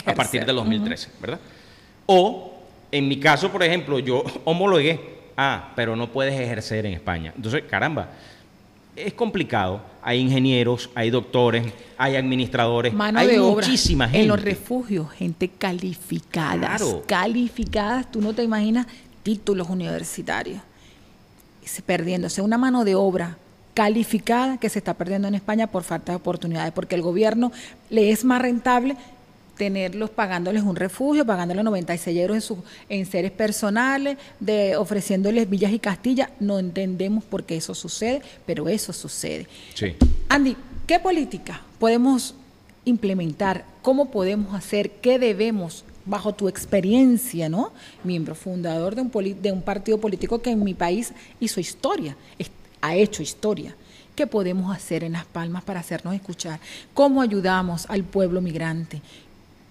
a 0.07 0.15
partir 0.15 0.47
del 0.47 0.57
2013, 0.57 1.11
¿verdad? 1.21 1.39
O, 2.07 2.55
en 2.91 3.09
mi 3.09 3.19
caso, 3.19 3.51
por 3.51 3.63
ejemplo, 3.63 3.99
yo 3.99 4.25
homologué, 4.45 5.01
ah, 5.37 5.73
pero 5.77 5.97
no 5.97 6.11
puedes 6.11 6.39
ejercer 6.41 6.87
en 6.87 6.95
España. 6.95 7.33
Entonces, 7.37 7.65
caramba, 7.69 8.09
es 8.97 9.13
complicado. 9.13 9.83
Hay 10.03 10.19
ingenieros, 10.19 10.91
hay 10.95 11.11
doctores, 11.11 11.65
hay 11.97 12.17
administradores, 12.17 12.93
Mano 12.93 13.19
hay 13.19 13.29
de 13.29 13.39
obra. 13.39 13.67
muchísima 13.67 14.07
gente. 14.07 14.23
En 14.23 14.29
los 14.29 14.43
refugios, 14.43 15.11
gente 15.13 15.49
calificada. 15.49 16.77
Claro. 16.77 17.03
Calificadas, 17.07 18.11
tú 18.11 18.21
no 18.21 18.33
te 18.33 18.43
imaginas 18.43 18.87
títulos 19.23 19.69
universitarios. 19.69 20.61
Perdiéndose 21.87 22.43
una 22.43 22.59
mano 22.59 22.85
de 22.85 22.95
obra 22.97 23.39
calificada 23.75 24.59
que 24.59 24.69
se 24.69 24.79
está 24.79 24.95
perdiendo 24.95 25.29
en 25.29 25.35
España 25.35 25.67
por 25.67 25.83
falta 25.83 26.13
de 26.13 26.17
oportunidades, 26.17 26.73
porque 26.73 26.95
el 26.95 27.03
gobierno 27.03 27.53
le 27.91 28.11
es 28.11 28.25
más 28.25 28.43
rentable 28.43 28.97
tenerlos 29.57 30.11
pagándoles 30.11 30.63
un 30.63 30.77
refugio, 30.77 31.25
pagándoles 31.25 31.63
96 31.65 32.17
euros 32.19 32.35
en, 32.37 32.41
sus 32.41 32.59
en 32.89 33.07
seres 33.07 33.31
personales, 33.31 34.17
de, 34.41 34.77
ofreciéndoles 34.77 35.49
villas 35.49 35.73
y 35.73 35.79
castillas. 35.79 36.31
No 36.41 36.59
entendemos 36.59 37.23
por 37.25 37.45
qué 37.45 37.57
eso 37.57 37.75
sucede, 37.75 38.23
pero 38.47 38.69
eso 38.69 38.93
sucede. 38.93 39.47
Sí. 39.75 39.95
Andy, 40.29 40.57
¿qué 40.87 40.99
política 40.99 41.61
podemos 41.79 42.35
implementar? 42.85 43.65
¿Cómo 43.83 44.11
podemos 44.11 44.55
hacer? 44.55 44.91
¿Qué 44.91 45.19
debemos, 45.19 45.85
bajo 46.07 46.33
tu 46.35 46.49
experiencia, 46.49 47.49
¿no? 47.49 47.73
Miembro 48.05 48.35
fundador 48.35 48.95
de 48.97 49.03
un, 49.03 49.11
poli- 49.11 49.35
de 49.35 49.53
un 49.53 49.63
partido 49.63 49.99
político 49.99 50.41
que 50.43 50.51
en 50.51 50.65
mi 50.65 50.75
país 50.75 51.13
hizo 51.41 51.61
historia, 51.61 52.17
ha 52.83 52.95
hecho 52.95 53.23
historia. 53.23 53.75
¿Qué 54.15 54.27
podemos 54.27 54.75
hacer 54.75 55.05
en 55.05 55.13
Las 55.13 55.25
Palmas 55.25 55.65
para 55.65 55.81
hacernos 55.81 56.15
escuchar? 56.15 56.61
¿Cómo 56.93 57.23
ayudamos 57.23 57.87
al 57.89 58.05
pueblo 58.05 58.43
migrante? 58.43 59.01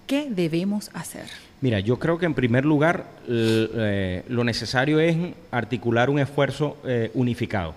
¿Qué 0.08 0.28
debemos 0.32 0.89
hacer? 0.93 1.26
Mira, 1.62 1.80
yo 1.80 2.00
creo 2.00 2.17
que 2.17 2.26
en 2.26 2.34
primer 2.34 2.65
lugar 2.65 3.06
eh, 3.28 4.24
lo 4.28 4.43
necesario 4.43 5.00
es 5.00 5.15
articular 5.52 6.10
un 6.10 6.17
esfuerzo 6.17 6.78
eh, 6.86 7.12
unificado, 7.13 7.76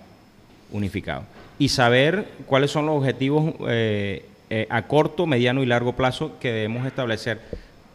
unificado, 0.71 1.23
y 1.59 1.69
saber 1.69 2.27
cuáles 2.47 2.71
son 2.71 2.87
los 2.87 2.97
objetivos 2.97 3.53
eh, 3.67 4.25
a 4.69 4.87
corto, 4.87 5.27
mediano 5.27 5.61
y 5.61 5.67
largo 5.67 5.93
plazo 5.93 6.39
que 6.39 6.51
debemos 6.51 6.87
establecer, 6.87 7.41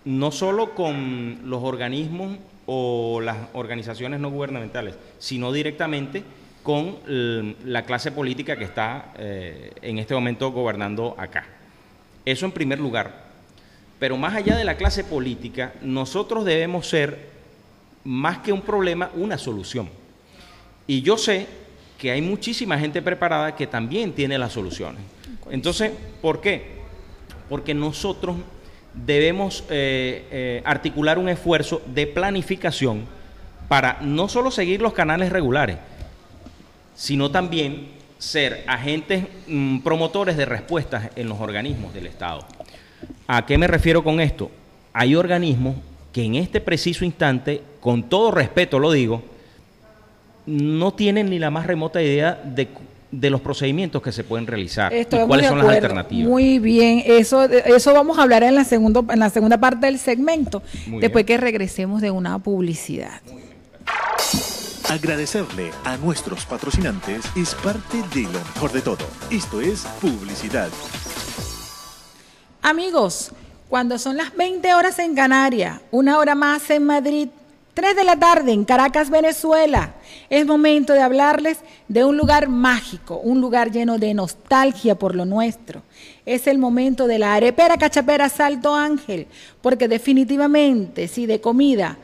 no 0.05 0.31
solo 0.31 0.77
con 0.77 1.41
los 1.45 1.63
organismos 1.65 2.39
o 2.67 3.21
las 3.21 3.37
organizaciones 3.53 4.21
no 4.21 4.31
gubernamentales, 4.31 4.95
sino 5.19 5.53
directamente 5.53 6.23
con 6.63 6.99
l- 7.07 7.57
la 7.65 7.85
clase 7.85 8.13
política 8.13 8.57
que 8.57 8.65
está 8.65 9.13
eh, 9.19 9.73
en 9.83 9.99
este 9.99 10.15
momento 10.15 10.51
gobernando 10.53 11.15
acá. 11.19 11.47
Eso 12.25 12.47
en 12.47 12.53
primer 12.53 12.79
lugar. 12.79 13.31
Pero 13.99 14.17
más 14.17 14.35
allá 14.35 14.57
de 14.57 14.65
la 14.65 14.77
clase 14.77 15.05
política, 15.05 15.75
nosotros 15.83 16.45
debemos 16.45 16.89
ser, 16.89 17.29
más 18.05 18.39
que 18.39 18.53
un 18.53 18.63
problema, 18.63 19.11
una 19.15 19.37
solución. 19.37 19.89
Y 20.87 21.03
yo 21.03 21.19
sé 21.19 21.47
que 21.99 22.11
hay 22.11 22.23
muchísima 22.23 22.79
gente 22.79 23.03
preparada 23.03 23.55
que 23.55 23.67
también 23.67 24.13
tiene 24.13 24.39
las 24.39 24.53
soluciones. 24.53 25.03
Entonces, 25.51 25.93
¿por 26.23 26.41
qué? 26.41 26.81
Porque 27.49 27.75
nosotros 27.75 28.37
debemos 28.95 29.65
eh, 29.69 30.27
eh, 30.31 30.63
articular 30.65 31.19
un 31.19 31.29
esfuerzo 31.29 31.83
de 31.87 32.07
planificación 32.07 33.05
para 33.69 33.99
no 34.01 34.29
solo 34.29 34.51
seguir 34.51 34.81
los 34.81 34.95
canales 34.95 35.31
regulares, 35.31 35.77
sino 37.01 37.31
también 37.31 37.87
ser 38.19 38.63
agentes 38.67 39.25
mm, 39.49 39.79
promotores 39.79 40.37
de 40.37 40.45
respuestas 40.45 41.09
en 41.17 41.31
los 41.31 41.41
organismos 41.41 41.95
del 41.95 42.07
Estado. 42.07 42.45
¿A 43.27 43.47
qué 43.47 43.57
me 43.57 43.67
refiero 43.67 44.05
con 44.05 44.21
esto? 44.21 44.51
Hay 44.93 45.15
organismos 45.15 45.77
que 46.13 46.23
en 46.23 46.35
este 46.35 46.61
preciso 46.61 47.07
instante, 47.07 47.63
con 47.81 48.03
todo 48.03 48.31
respeto 48.31 48.79
lo 48.79 48.93
digo, 48.93 49.23
no 50.45 50.93
tienen 50.93 51.31
ni 51.31 51.39
la 51.39 51.51
más 51.51 51.67
remota 51.67 52.03
idea 52.03 52.39
de, 52.45 52.69
de 53.11 53.31
los 53.31 53.41
procedimientos 53.41 54.03
que 54.03 54.13
se 54.13 54.23
pueden 54.23 54.47
realizar 54.47 54.93
Estoy 54.93 55.21
y 55.21 55.23
muy 55.23 55.29
cuáles 55.29 55.47
son 55.47 55.59
las 55.59 55.69
alternativas. 55.69 56.29
Muy 56.29 56.59
bien, 56.59 57.03
eso, 57.07 57.45
eso 57.45 57.95
vamos 57.95 58.19
a 58.19 58.25
hablar 58.25 58.43
en 58.43 58.55
la, 58.55 58.65
segundo, 58.65 59.07
en 59.11 59.21
la 59.21 59.31
segunda 59.31 59.59
parte 59.59 59.87
del 59.87 59.99
segmento, 59.99 60.63
Muy 60.87 61.01
después 61.01 61.25
bien. 61.25 61.39
que 61.39 61.43
regresemos 61.45 62.03
de 62.03 62.11
una 62.11 62.39
publicidad. 62.41 63.23
Agradecerle 64.91 65.71
a 65.85 65.97
nuestros 65.99 66.45
patrocinantes 66.47 67.25
es 67.37 67.55
parte 67.55 67.99
de 68.13 68.25
lo 68.25 68.41
mejor 68.41 68.73
de 68.73 68.81
todo. 68.81 69.07
Esto 69.31 69.61
es 69.61 69.83
publicidad. 70.01 70.69
Amigos, 72.61 73.31
cuando 73.69 74.01
son 74.01 74.17
las 74.17 74.35
20 74.35 74.75
horas 74.75 74.99
en 74.99 75.15
Canarias, 75.15 75.81
una 75.93 76.19
hora 76.19 76.35
más 76.35 76.69
en 76.71 76.87
Madrid, 76.87 77.29
3 77.75 77.95
de 77.95 78.03
la 78.03 78.17
tarde 78.17 78.51
en 78.51 78.65
Caracas, 78.65 79.11
Venezuela, 79.11 79.95
es 80.29 80.45
momento 80.45 80.93
de 80.93 81.03
hablarles 81.03 81.59
de 81.87 82.05
un 82.05 82.17
lugar 82.17 82.49
mágico, 82.49 83.19
un 83.19 83.41
lugar 83.41 83.71
lleno 83.71 83.97
de 83.97 84.13
nostalgia 84.13 84.97
por 84.97 85.15
lo 85.15 85.25
nuestro. 85.25 85.83
Es 86.27 86.49
el 86.49 86.59
momento 86.59 87.07
de 87.07 87.21
la 87.21 87.35
arepera 87.35 87.79
cachapera 87.79 88.29
Salto 88.29 88.75
Ángel, 88.75 89.29
porque 89.63 89.87
definitivamente, 89.87 91.07
si 91.07 91.27
de 91.27 91.41
comida 91.41 91.97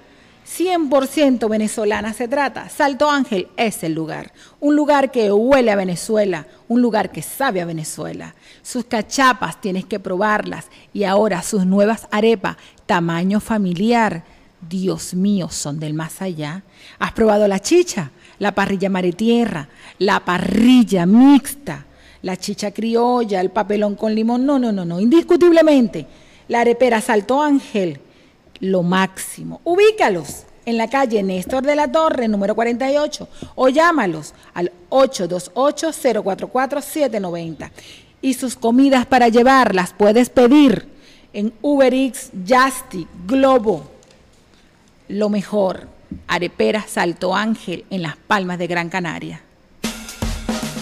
100% 0.47 1.49
venezolana 1.49 2.13
se 2.13 2.29
trata. 2.29 2.69
Salto 2.69 3.11
Ángel 3.11 3.49
es 3.57 3.83
el 3.83 3.95
lugar. 3.95 4.33
Un 4.61 4.77
lugar 4.77 5.11
que 5.11 5.33
huele 5.33 5.73
a 5.73 5.77
Venezuela, 5.77 6.47
un 6.69 6.81
lugar 6.81 7.11
que 7.11 7.21
sabe 7.23 7.61
a 7.61 7.65
Venezuela. 7.65 8.35
Sus 8.63 8.85
cachapas 8.85 9.61
tienes 9.61 9.85
que 9.85 9.99
probarlas 9.99 10.67
y 10.93 11.05
ahora 11.05 11.43
sus 11.43 11.67
nuevas 11.67 12.07
arepas, 12.11 12.57
tamaño 12.87 13.41
familiar. 13.41 14.25
Dios 14.69 15.15
mío, 15.15 15.49
son 15.51 15.81
del 15.81 15.95
más 15.95 16.23
allá. 16.23 16.63
¿Has 16.99 17.13
probado 17.13 17.49
la 17.49 17.61
chicha? 17.61 18.11
La 18.39 18.55
parrilla 18.55 18.89
mar 18.89 19.05
y 19.05 19.13
tierra, 19.13 19.69
la 19.99 20.25
parrilla 20.25 21.07
mixta, 21.07 21.87
la 22.23 22.37
chicha 22.37 22.71
criolla, 22.71 23.41
el 23.41 23.51
papelón 23.51 23.97
con 23.97 24.15
limón. 24.15 24.47
No, 24.47 24.59
no, 24.59 24.71
no, 24.71 24.85
no. 24.85 25.01
Indiscutiblemente, 25.01 26.07
la 26.49 26.61
arepera 26.61 27.01
Salto 27.01 27.43
Ángel 27.43 28.01
lo 28.61 28.83
máximo. 28.83 29.63
Ubícalos 29.65 30.45
en 30.65 30.77
la 30.77 30.89
calle 30.89 31.23
Néstor 31.23 31.65
de 31.65 31.77
la 31.77 31.91
Torre, 31.91 32.29
número 32.29 32.55
48, 32.55 33.29
o 33.55 33.69
llámalos 33.69 34.35
al 34.53 34.71
828-044-790. 34.91 37.71
Y 38.21 38.35
sus 38.35 38.57
comidas 38.57 39.07
para 39.07 39.29
llevarlas 39.29 39.95
puedes 39.97 40.29
pedir 40.31 40.89
en 41.33 41.53
Uber 41.63 41.95
Eats, 41.95 42.33
Justy, 42.47 43.07
Globo. 43.27 43.89
Lo 45.09 45.29
mejor, 45.29 45.87
Arepera 46.27 46.85
Salto 46.89 47.37
Ángel 47.37 47.85
en 47.91 48.03
Las 48.03 48.17
Palmas 48.17 48.59
de 48.59 48.67
Gran 48.67 48.89
Canaria. 48.89 49.43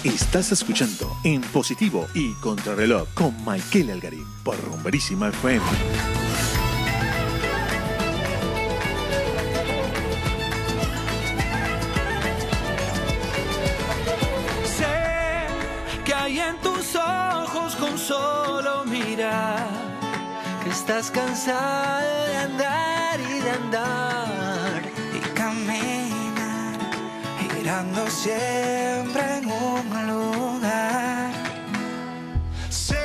Estás 0.04 0.52
escuchando 0.52 1.10
En 1.24 1.40
Positivo 1.40 2.06
y 2.14 2.34
Contrarreloj 2.34 3.08
con 3.14 3.34
Michael 3.44 3.90
Algarín 3.90 4.24
por 4.44 4.56
Rumberísima 4.62 5.28
FM. 5.28 5.64
Estás 20.86 21.10
cansado 21.10 22.26
de 22.26 22.36
andar 22.36 23.18
y 23.18 23.40
de 23.40 23.50
andar 23.52 24.82
y 25.16 25.18
caminar 25.34 26.78
girando 27.40 28.06
siempre 28.10 29.38
en 29.38 29.46
un 29.46 30.06
lugar. 30.06 31.32
Sé 32.68 33.02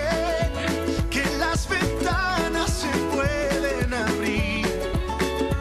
que 1.10 1.24
las 1.38 1.70
ventanas 1.70 2.70
se 2.70 2.90
pueden 3.16 3.94
abrir, 3.94 4.68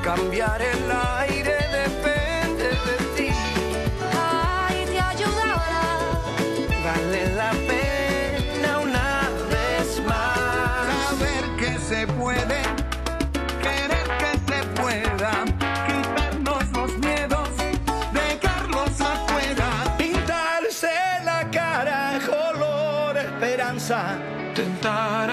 cambiar 0.02 0.60
esperanza. 0.60 1.37
cantar. 24.80 25.27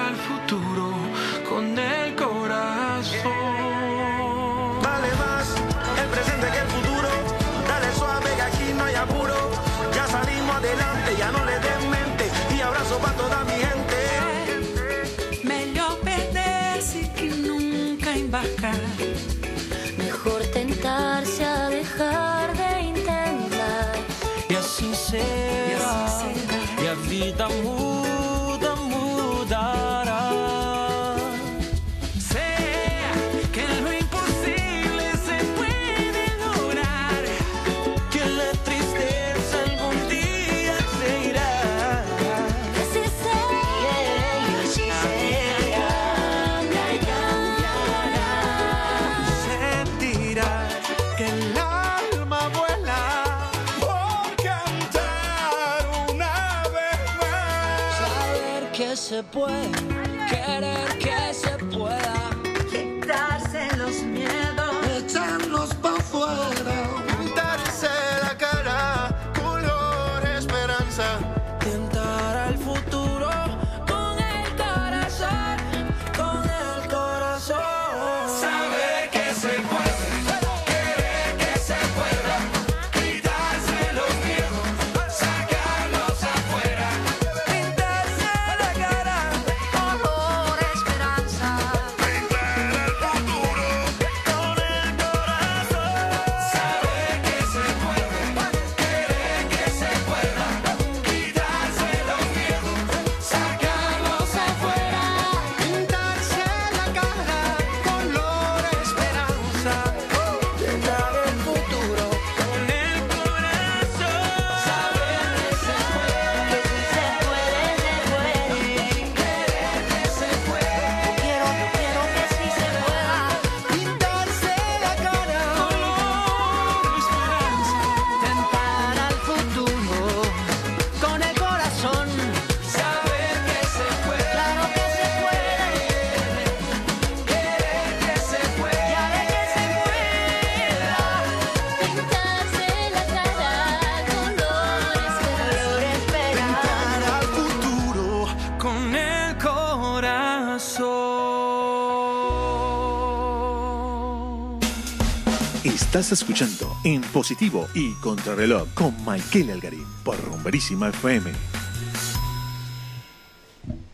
Estás 155.95 156.11
escuchando 156.11 156.75
En 156.83 156.99
Positivo 156.99 157.69
y 157.73 157.93
Contrarreloj 158.01 158.67
con 158.73 158.93
Michael 159.05 159.51
Algarín 159.51 159.85
por 160.03 160.21
Rumberísima 160.21 160.89
FM. 160.89 161.31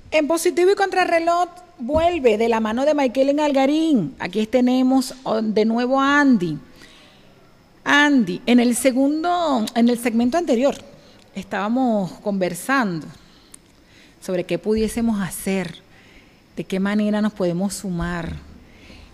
En 0.10 0.28
positivo 0.28 0.72
y 0.72 0.76
contrarreloj 0.76 1.50
vuelve 1.78 2.40
de 2.40 2.50
la 2.50 2.60
mano 2.60 2.86
de 2.86 2.96
Michael 2.96 3.30
en 3.30 3.40
Algarín. 3.40 4.16
Aquí 4.18 4.48
tenemos 4.48 5.14
oh, 5.22 5.44
de 5.44 5.64
nuevo 5.64 6.02
a 6.02 6.20
Andy. 6.22 6.58
Andy, 7.84 8.42
en 8.48 8.60
el 8.60 8.76
segundo, 8.76 9.64
en 9.76 9.88
el 9.88 10.00
segmento 10.00 10.40
anterior, 10.40 10.76
estábamos 11.36 12.14
conversando 12.22 13.06
sobre 14.20 14.44
qué 14.46 14.58
pudiésemos 14.58 15.22
hacer, 15.22 15.76
de 16.56 16.64
qué 16.64 16.80
manera 16.80 17.22
nos 17.22 17.34
podemos 17.34 17.76
sumar. 17.76 18.51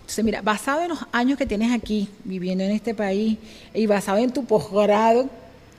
Entonces, 0.08 0.24
mira, 0.24 0.40
basado 0.40 0.80
en 0.80 0.88
los 0.88 1.00
años 1.12 1.36
que 1.36 1.44
tienes 1.44 1.70
aquí 1.70 2.08
viviendo 2.24 2.64
en 2.64 2.70
este 2.70 2.94
país 2.94 3.36
y 3.74 3.84
basado 3.86 4.16
en 4.16 4.32
tu 4.32 4.42
posgrado 4.46 5.28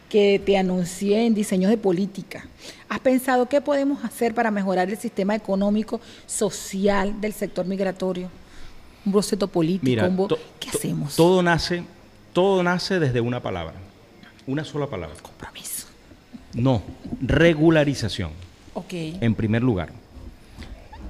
que 0.08 0.40
te 0.46 0.56
anuncié 0.56 1.26
en 1.26 1.34
diseños 1.34 1.72
de 1.72 1.78
política, 1.78 2.46
¿has 2.90 3.00
pensado 3.00 3.50
qué 3.50 3.60
podemos 3.60 4.06
hacer 4.06 4.36
para 4.36 4.52
mejorar 4.52 4.88
el 4.88 5.00
sistema 5.00 5.34
económico, 5.34 6.00
social 6.28 7.20
del 7.20 7.34
sector 7.34 7.66
migratorio? 7.66 8.30
Un 9.04 9.14
boceto 9.14 9.48
político, 9.48 9.86
Mira, 9.88 10.06
un 10.08 10.16
bo- 10.16 10.28
¿qué 10.60 10.70
hacemos? 10.70 11.16
Todo 11.16 11.42
nace, 11.42 11.84
todo 12.32 12.62
nace 12.62 13.00
desde 13.00 13.22
una 13.22 13.42
palabra, 13.42 13.74
una 14.46 14.64
sola 14.64 14.86
palabra. 14.86 15.16
Compromiso. 15.24 15.88
No, 16.54 16.84
regularización. 17.20 18.30
Ok. 18.76 18.94
en 18.94 19.34
primer 19.34 19.64
lugar. 19.64 19.90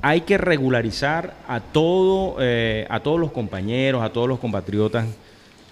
Hay 0.01 0.21
que 0.21 0.37
regularizar 0.37 1.33
a, 1.47 1.59
todo, 1.59 2.37
eh, 2.39 2.87
a 2.89 3.01
todos 3.01 3.19
los 3.19 3.31
compañeros, 3.31 4.01
a 4.01 4.11
todos 4.13 4.27
los 4.29 4.39
compatriotas, 4.39 5.05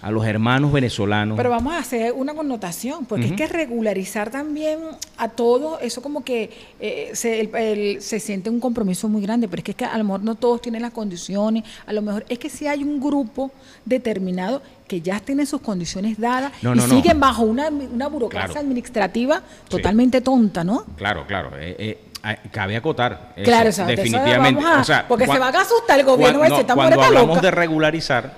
a 0.00 0.10
los 0.12 0.24
hermanos 0.26 0.70
venezolanos. 0.70 1.36
Pero 1.36 1.50
vamos 1.50 1.72
a 1.74 1.78
hacer 1.78 2.12
una 2.12 2.32
connotación, 2.34 3.04
porque 3.06 3.26
es 3.26 3.32
que 3.32 3.48
regularizar 3.48 4.30
también 4.30 4.78
a 5.16 5.28
todo, 5.30 5.80
eso 5.80 6.02
como 6.02 6.22
que 6.22 6.50
eh, 6.78 7.10
se, 7.14 7.40
el- 7.40 7.54
el- 7.56 8.02
se 8.02 8.20
siente 8.20 8.48
un 8.48 8.60
compromiso 8.60 9.08
muy 9.08 9.22
grande, 9.22 9.48
pero 9.48 9.58
es 9.60 9.64
que, 9.64 9.70
es 9.72 9.76
que 9.76 9.84
a 9.86 9.98
lo 9.98 10.04
mejor 10.04 10.22
no 10.22 10.36
todos 10.36 10.62
tienen 10.62 10.82
las 10.82 10.92
condiciones, 10.92 11.64
a 11.84 11.92
lo 11.92 12.02
mejor 12.02 12.24
es 12.28 12.38
que 12.38 12.48
si 12.48 12.68
hay 12.68 12.84
un 12.84 13.00
grupo 13.00 13.50
determinado 13.84 14.62
que 14.86 15.00
ya 15.00 15.20
tiene 15.20 15.44
sus 15.46 15.60
condiciones 15.60 16.18
dadas 16.18 16.52
No, 16.62 16.74
y 16.74 16.78
no, 16.78 16.86
no. 16.86 16.94
siguen 16.94 17.18
bajo 17.20 17.42
una, 17.42 17.68
una 17.68 18.06
burocracia 18.06 18.46
Claro. 18.52 18.60
administrativa 18.60 19.42
totalmente 19.68 20.20
tonta, 20.20 20.62
¿no? 20.64 20.84
Claro, 20.96 21.26
claro. 21.26 21.50
eh, 21.58 21.74
eh, 21.78 21.98
cabe 22.50 22.76
acotar. 22.76 23.32
eso, 23.36 23.44
Claro, 23.44 23.68
o 23.70 23.72
sea, 23.72 23.86
definitivamente. 23.86 24.64
a- 24.64 24.80
o 24.80 24.84
sea, 24.84 25.04
porque 25.08 25.24
se 25.26 25.32
cua- 25.32 25.38
van 25.40 25.56
a 25.56 25.60
asustar 25.60 25.98
el 26.00 26.04
gobierno, 26.06 26.38
cua- 26.38 26.40
va 26.40 26.46
a 26.46 26.48
decir, 26.50 26.56
no, 26.56 26.60
"Esta 26.60 26.74
cuando 26.74 27.02
hablamos 27.02 27.36
loca". 27.36 27.40
de 27.40 27.50
regularizar, 27.50 28.32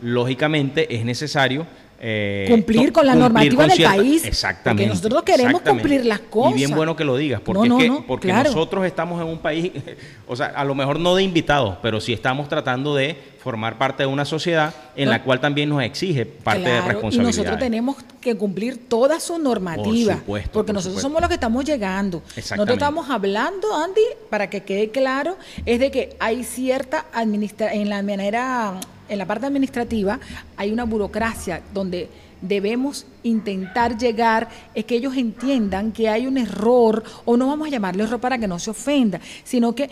lógicamente 0.00 0.94
es 0.94 1.04
necesario 1.04 1.66
eh, 2.04 2.46
Cumplir 2.50 2.92
con 2.92 3.06
la 3.06 3.14
normativa 3.14 3.62
del 3.62 3.72
cierta- 3.76 3.94
país, 3.96 4.24
Exactamente. 4.24 4.82
porque 4.82 4.94
nosotros 4.96 5.22
queremos 5.22 5.52
exactamente. 5.60 5.82
cumplir 5.88 6.04
las 6.06 6.18
Y 6.18 6.54
bien 6.54 6.70
cosas. 6.70 6.76
bueno 6.76 6.96
que 6.96 7.04
lo 7.04 7.16
digas, 7.16 7.40
porque, 7.44 7.68
No, 7.68 7.74
no, 7.76 7.78
es 7.78 7.84
que, 7.84 7.88
no, 7.90 8.06
porque 8.06 8.26
claro. 8.28 8.50
nosotros 8.50 8.84
estamos 8.84 9.20
en 9.22 9.28
un 9.28 9.38
país, 9.38 9.70
o 10.26 10.34
sea, 10.34 10.46
a 10.46 10.64
lo 10.64 10.74
mejor 10.74 10.98
no 10.98 11.14
de 11.14 11.22
invitados, 11.22 11.76
pero 11.80 12.00
sí 12.00 12.12
estamos 12.12 12.48
tratando 12.48 12.94
de 12.96 13.16
formar 13.38 13.78
parte 13.78 14.02
de 14.02 14.06
una 14.08 14.24
sociedad 14.24 14.74
en 14.96 15.10
la 15.10 15.22
cual 15.22 15.40
también 15.40 15.68
nos 15.68 15.82
exige 15.82 16.26
parte 16.26 16.68
de 16.68 16.80
responsabilidad. 16.80 17.22
Y 17.22 17.36
nosotros 17.36 17.58
tenemos 17.58 17.96
que 18.20 18.36
cumplir 18.36 18.88
toda 18.88 19.18
su 19.20 19.38
normativa. 19.38 20.12
Por 20.14 20.20
supuesto, 20.20 20.50
porque 20.52 20.66
por 20.68 20.74
nosotros 20.74 21.00
supuesto. 21.02 21.08
somos 21.08 21.20
los 21.20 21.28
que 21.28 21.34
estamos 21.34 21.64
llegando. 21.64 22.18
Nosotros 22.18 22.38
Exactamente. 22.38 22.72
estamos 22.74 23.10
hablando, 23.10 23.74
Andy, 23.76 24.00
para 24.30 24.48
que 24.50 24.62
quede 24.62 24.90
claro, 24.90 25.36
es 25.66 25.80
de 25.80 25.90
que 25.90 26.16
hay 26.20 26.44
cierta 26.44 27.06
administra 27.12 27.72
en 27.72 27.88
la 27.88 28.00
manera, 28.02 28.74
en 29.12 29.18
la 29.18 29.26
parte 29.26 29.46
administrativa, 29.46 30.18
hay 30.56 30.70
una 30.72 30.84
burocracia 30.84 31.62
donde 31.72 32.08
debemos 32.40 33.06
intentar 33.22 33.96
llegar, 33.96 34.48
es 34.74 34.84
que 34.84 34.96
ellos 34.96 35.16
entiendan 35.16 35.92
que 35.92 36.08
hay 36.08 36.26
un 36.26 36.38
error, 36.38 37.04
o 37.24 37.36
no 37.36 37.46
vamos 37.46 37.68
a 37.68 37.70
llamarle 37.70 38.02
error 38.02 38.20
para 38.20 38.38
que 38.38 38.48
no 38.48 38.58
se 38.58 38.70
ofenda, 38.70 39.20
sino 39.44 39.74
que 39.74 39.88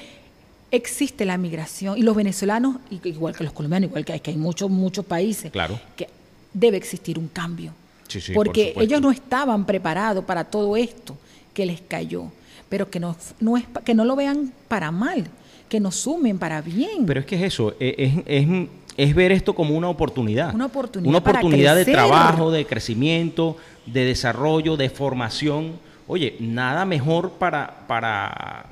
existe 0.72 1.24
la 1.24 1.36
migración 1.36 1.98
y 1.98 2.02
los 2.02 2.14
venezolanos, 2.16 2.76
igual 3.04 3.34
que 3.36 3.44
los 3.44 3.52
colombianos, 3.52 3.88
igual 3.90 4.04
que 4.04 4.12
hay, 4.14 4.20
que 4.20 4.30
hay 4.30 4.36
muchos, 4.36 4.70
muchos 4.70 5.04
países, 5.04 5.50
Claro. 5.50 5.78
que 5.96 6.08
debe 6.52 6.76
existir 6.76 7.18
un 7.18 7.28
cambio. 7.28 7.72
Sí, 8.08 8.20
sí, 8.20 8.32
por 8.32 8.46
porque 8.46 8.74
ellos 8.76 9.00
no 9.00 9.10
estaban 9.12 9.64
preparados 9.66 10.24
para 10.24 10.44
todo 10.44 10.76
esto 10.76 11.16
que 11.54 11.66
les 11.66 11.80
cayó. 11.80 12.26
pero 12.68 12.88
que 12.88 13.00
no, 13.00 13.16
no 13.40 13.56
es, 13.56 13.64
que 13.84 13.94
no 13.94 14.04
lo 14.04 14.14
vean 14.14 14.52
para 14.68 14.92
mal, 14.92 15.26
que 15.68 15.80
nos 15.80 15.96
sumen 15.96 16.38
para 16.38 16.62
bien. 16.62 17.04
Pero 17.04 17.18
es 17.18 17.26
que 17.26 17.34
es 17.34 17.42
eso, 17.42 17.74
e- 17.80 17.96
es, 17.98 18.12
es- 18.26 18.68
es 18.96 19.14
ver 19.14 19.32
esto 19.32 19.54
como 19.54 19.74
una 19.74 19.88
oportunidad. 19.88 20.54
Una 20.54 20.66
oportunidad 20.66 21.10
Una 21.10 21.20
para 21.22 21.38
oportunidad 21.38 21.76
de 21.76 21.84
trabajo, 21.84 22.50
de 22.50 22.66
crecimiento, 22.66 23.56
de 23.86 24.04
desarrollo, 24.04 24.76
de 24.76 24.90
formación. 24.90 25.72
Oye, 26.06 26.36
nada 26.40 26.84
mejor 26.84 27.32
para, 27.32 27.86
para, 27.86 28.66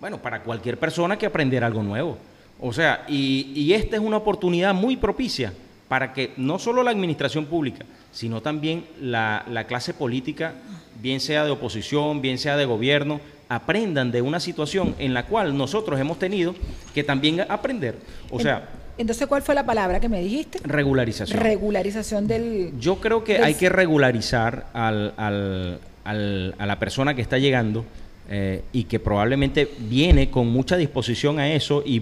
bueno, 0.00 0.18
para 0.18 0.42
cualquier 0.42 0.78
persona 0.78 1.16
que 1.16 1.26
aprender 1.26 1.64
algo 1.64 1.82
nuevo. 1.82 2.18
O 2.60 2.72
sea, 2.72 3.04
y, 3.08 3.52
y 3.54 3.72
esta 3.72 3.96
es 3.96 4.02
una 4.02 4.18
oportunidad 4.18 4.74
muy 4.74 4.96
propicia 4.96 5.52
para 5.88 6.12
que 6.12 6.32
no 6.36 6.58
solo 6.58 6.82
la 6.82 6.90
administración 6.90 7.44
pública, 7.44 7.84
sino 8.12 8.40
también 8.40 8.86
la, 9.00 9.44
la 9.50 9.64
clase 9.66 9.92
política, 9.92 10.54
bien 11.00 11.20
sea 11.20 11.44
de 11.44 11.50
oposición, 11.50 12.22
bien 12.22 12.38
sea 12.38 12.56
de 12.56 12.64
gobierno, 12.64 13.20
aprendan 13.48 14.10
de 14.10 14.22
una 14.22 14.40
situación 14.40 14.94
en 14.98 15.12
la 15.12 15.26
cual 15.26 15.56
nosotros 15.56 16.00
hemos 16.00 16.18
tenido 16.18 16.54
que 16.94 17.04
también 17.04 17.42
aprender. 17.42 17.98
O 18.30 18.40
sea, 18.40 18.70
Entonces, 19.02 19.26
¿cuál 19.26 19.42
fue 19.42 19.54
la 19.56 19.66
palabra 19.66 19.98
que 20.00 20.08
me 20.08 20.20
dijiste? 20.22 20.60
regularización. 20.64 21.38
Regularización 21.40 22.26
del... 22.28 22.72
Yo 22.78 23.00
creo 23.00 23.24
que 23.24 23.34
del- 23.34 23.44
hay 23.44 23.54
que 23.54 23.68
regularizar 23.68 24.66
al- 24.72 25.12
al- 25.16 25.80
al- 26.04 26.54
a 26.56 26.66
la 26.66 26.78
persona 26.78 27.14
que 27.14 27.20
está 27.20 27.36
llegando 27.38 27.84
eh, 28.30 28.62
y 28.72 28.84
que 28.84 29.00
probablemente 29.00 29.68
viene 29.80 30.30
con 30.30 30.46
mucha 30.46 30.76
disposición 30.76 31.40
a 31.40 31.52
eso 31.52 31.82
y 31.84 31.98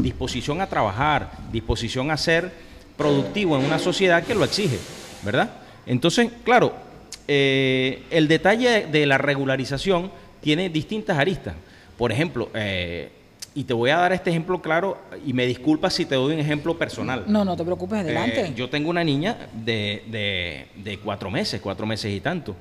disposición 0.00 0.60
a 0.60 0.68
trabajar, 0.68 1.32
disposición 1.52 2.12
a 2.12 2.16
ser 2.16 2.52
productivo 2.96 3.58
en 3.58 3.64
una 3.64 3.80
sociedad 3.80 4.22
que 4.22 4.36
lo 4.36 4.44
exige, 4.44 4.78
¿verdad? 5.24 5.50
Entonces, 5.86 6.30
claro, 6.44 6.72
eh, 7.26 8.04
el 8.12 8.28
detalle 8.28 8.86
de 8.86 9.06
la 9.06 9.18
regularización 9.18 10.12
tiene 10.40 10.68
distintas 10.68 11.18
aristas. 11.18 11.54
Por 11.98 12.12
ejemplo, 12.12 12.48
eh, 12.54 13.10
y 13.54 13.64
te 13.64 13.72
voy 13.72 13.90
a 13.90 13.98
dar 13.98 14.12
este 14.12 14.30
ejemplo 14.30 14.60
claro, 14.60 14.98
y 15.24 15.32
me 15.32 15.46
disculpas 15.46 15.94
si 15.94 16.04
te 16.06 16.14
doy 16.16 16.34
un 16.34 16.40
ejemplo 16.40 16.76
personal. 16.76 17.24
No, 17.28 17.44
no 17.44 17.56
te 17.56 17.64
preocupes, 17.64 18.00
adelante. 18.00 18.46
Eh, 18.48 18.52
yo 18.56 18.68
tengo 18.68 18.90
una 18.90 19.04
niña 19.04 19.48
de, 19.52 20.02
de- 20.08 20.66
de 20.82 20.98
cuatro 20.98 21.30
meses, 21.30 21.60
cuatro 21.60 21.86
meses 21.86 22.12
y 22.12 22.20
tanto. 22.20 22.56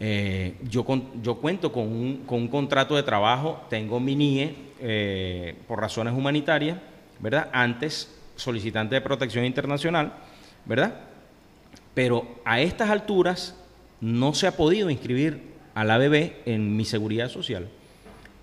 Eh, 0.00 0.54
yo, 0.68 0.84
con- 0.84 1.22
yo 1.22 1.36
cuento 1.36 1.70
con 1.72 1.84
un, 1.84 2.22
con 2.26 2.40
un 2.40 2.48
contrato 2.48 2.96
de 2.96 3.02
trabajo, 3.02 3.62
tengo 3.68 4.00
mi 4.00 4.16
NIE 4.16 4.54
eh, 4.80 5.54
por 5.68 5.80
razones 5.80 6.14
humanitarias, 6.14 6.78
¿verdad? 7.20 7.48
Antes 7.52 8.10
solicitante 8.36 8.94
de 8.94 9.00
protección 9.02 9.44
internacional, 9.44 10.12
¿verdad? 10.64 10.94
Pero 11.94 12.26
a 12.44 12.60
estas 12.60 12.90
alturas 12.90 13.54
no 14.00 14.34
se 14.34 14.46
ha 14.46 14.56
podido 14.56 14.90
inscribir 14.90 15.52
a 15.74 15.84
la 15.84 15.98
bebé 15.98 16.40
en 16.46 16.76
mi 16.76 16.84
seguridad 16.84 17.28
social 17.28 17.68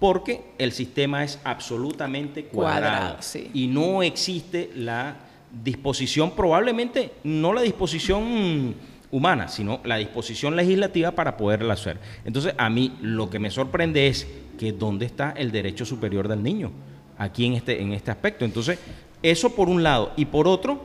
porque 0.02 0.42
el 0.58 0.72
sistema 0.72 1.24
es 1.24 1.38
absolutamente 1.44 2.46
cuadrado, 2.46 2.82
Cuadrado, 2.82 3.22
sí. 3.22 3.52
y 3.54 3.68
no 3.68 4.02
existe 4.02 4.72
la 4.76 5.16
disposición, 5.64 6.32
probablemente 6.32 7.12
no 7.24 7.54
la 7.54 7.62
disposición 7.62 8.74
humana, 9.12 9.48
sino 9.48 9.80
la 9.84 9.98
disposición 9.98 10.56
legislativa 10.56 11.12
para 11.12 11.38
poderla 11.38 11.76
hacer. 11.76 12.00
Entonces, 12.26 12.56
a 12.58 12.68
mí 12.72 12.98
lo 13.04 13.30
que 13.30 13.38
me 13.38 13.52
sorprende 13.52 14.08
es 14.08 14.28
que 14.58 14.72
dónde 14.72 15.06
está 15.06 15.36
el 15.38 15.52
derecho 15.52 15.86
superior 15.86 16.28
del 16.28 16.42
niño 16.42 16.72
aquí 17.20 17.46
en 17.46 17.54
este, 17.54 17.80
en 17.80 17.94
este 17.94 18.10
aspecto. 18.10 18.44
Entonces, 18.44 18.80
eso 19.22 19.54
por 19.56 19.70
un 19.70 19.84
lado. 19.84 20.14
Y 20.18 20.26
por 20.26 20.48
otro, 20.48 20.82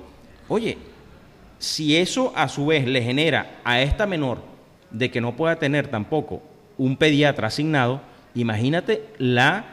oye, 0.46 0.76
si 1.58 1.96
eso 1.96 2.34
a 2.36 2.48
su 2.50 2.66
vez 2.66 2.86
le 2.86 3.00
genera 3.00 3.60
a 3.64 3.80
esta 3.80 4.06
menor 4.06 4.42
de 4.90 5.10
que 5.10 5.22
no 5.22 5.36
pueda 5.36 5.56
tener 5.56 5.88
tampoco 5.88 6.42
un 6.76 6.98
pediatra 6.98 7.46
asignado, 7.46 8.02
imagínate 8.36 9.04
la 9.18 9.64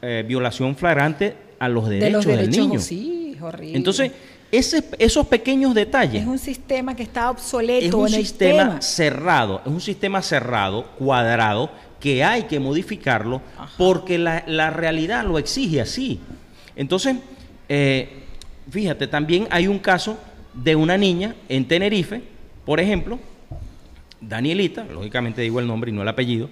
eh, 0.00 0.24
violación 0.26 0.74
flagrante 0.76 1.34
a 1.58 1.68
los 1.68 1.88
de 1.88 1.96
derechos, 1.96 2.24
los 2.26 2.36
derechos, 2.36 2.56
del 2.56 2.68
niño. 2.68 2.80
sí, 2.80 3.36
horrible. 3.40 3.76
Entonces, 3.76 4.12
ese- 4.50 4.84
esos 4.98 5.26
pequeños 5.28 5.74
detalles 5.74 6.22
es 6.22 6.28
un 6.28 6.38
sistema 6.38 6.94
que 6.96 7.02
está 7.04 7.30
obsoleto 7.30 7.86
es 7.86 7.94
un 7.94 8.08
en 8.08 8.14
el 8.14 8.20
sistema 8.26 8.64
tema. 8.64 8.82
cerrado, 8.82 9.60
es 9.64 9.70
un 9.72 9.80
sistema 9.80 10.20
cerrado, 10.22 10.86
cuadrado, 10.98 11.70
que 12.00 12.24
hay 12.24 12.42
que 12.44 12.58
modificarlo 12.58 13.40
porque 13.78 14.18
la, 14.18 14.42
la 14.48 14.70
realidad 14.70 15.24
lo 15.24 15.38
exige 15.38 15.80
así. 15.80 16.18
Entonces, 16.74 17.16
eh, 17.68 18.08
fíjate, 18.70 19.06
también 19.06 19.46
hay 19.50 19.68
un 19.68 19.78
caso 19.78 20.18
de 20.52 20.74
una 20.74 20.98
niña 20.98 21.34
en 21.48 21.66
Tenerife, 21.68 22.22
por 22.66 22.80
ejemplo, 22.80 23.18
Danielita, 24.20 24.84
lógicamente 24.84 25.42
digo 25.42 25.58
el 25.60 25.66
nombre 25.66 25.90
y 25.90 25.94
no 25.94 26.02
el 26.02 26.08
apellido, 26.08 26.48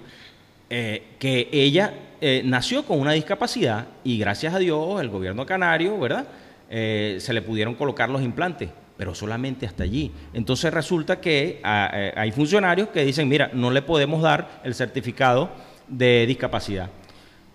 eh, 0.71 1.03
que 1.19 1.49
ella 1.51 1.93
eh, 2.21 2.41
nació 2.45 2.83
con 2.85 2.99
una 2.99 3.11
discapacidad 3.11 3.87
y 4.03 4.17
gracias 4.17 4.53
a 4.53 4.59
Dios 4.59 5.01
el 5.01 5.09
gobierno 5.09 5.45
canario, 5.45 5.99
¿verdad? 5.99 6.25
Eh, 6.69 7.17
se 7.19 7.33
le 7.33 7.41
pudieron 7.41 7.75
colocar 7.75 8.09
los 8.09 8.21
implantes, 8.21 8.69
pero 8.95 9.13
solamente 9.13 9.65
hasta 9.65 9.83
allí. 9.83 10.11
Entonces 10.33 10.73
resulta 10.73 11.19
que 11.19 11.59
ah, 11.63 11.91
hay 12.15 12.31
funcionarios 12.31 12.87
que 12.89 13.03
dicen, 13.03 13.27
mira, 13.27 13.49
no 13.53 13.69
le 13.69 13.81
podemos 13.81 14.21
dar 14.21 14.61
el 14.63 14.73
certificado 14.73 15.49
de 15.87 16.25
discapacidad. 16.25 16.89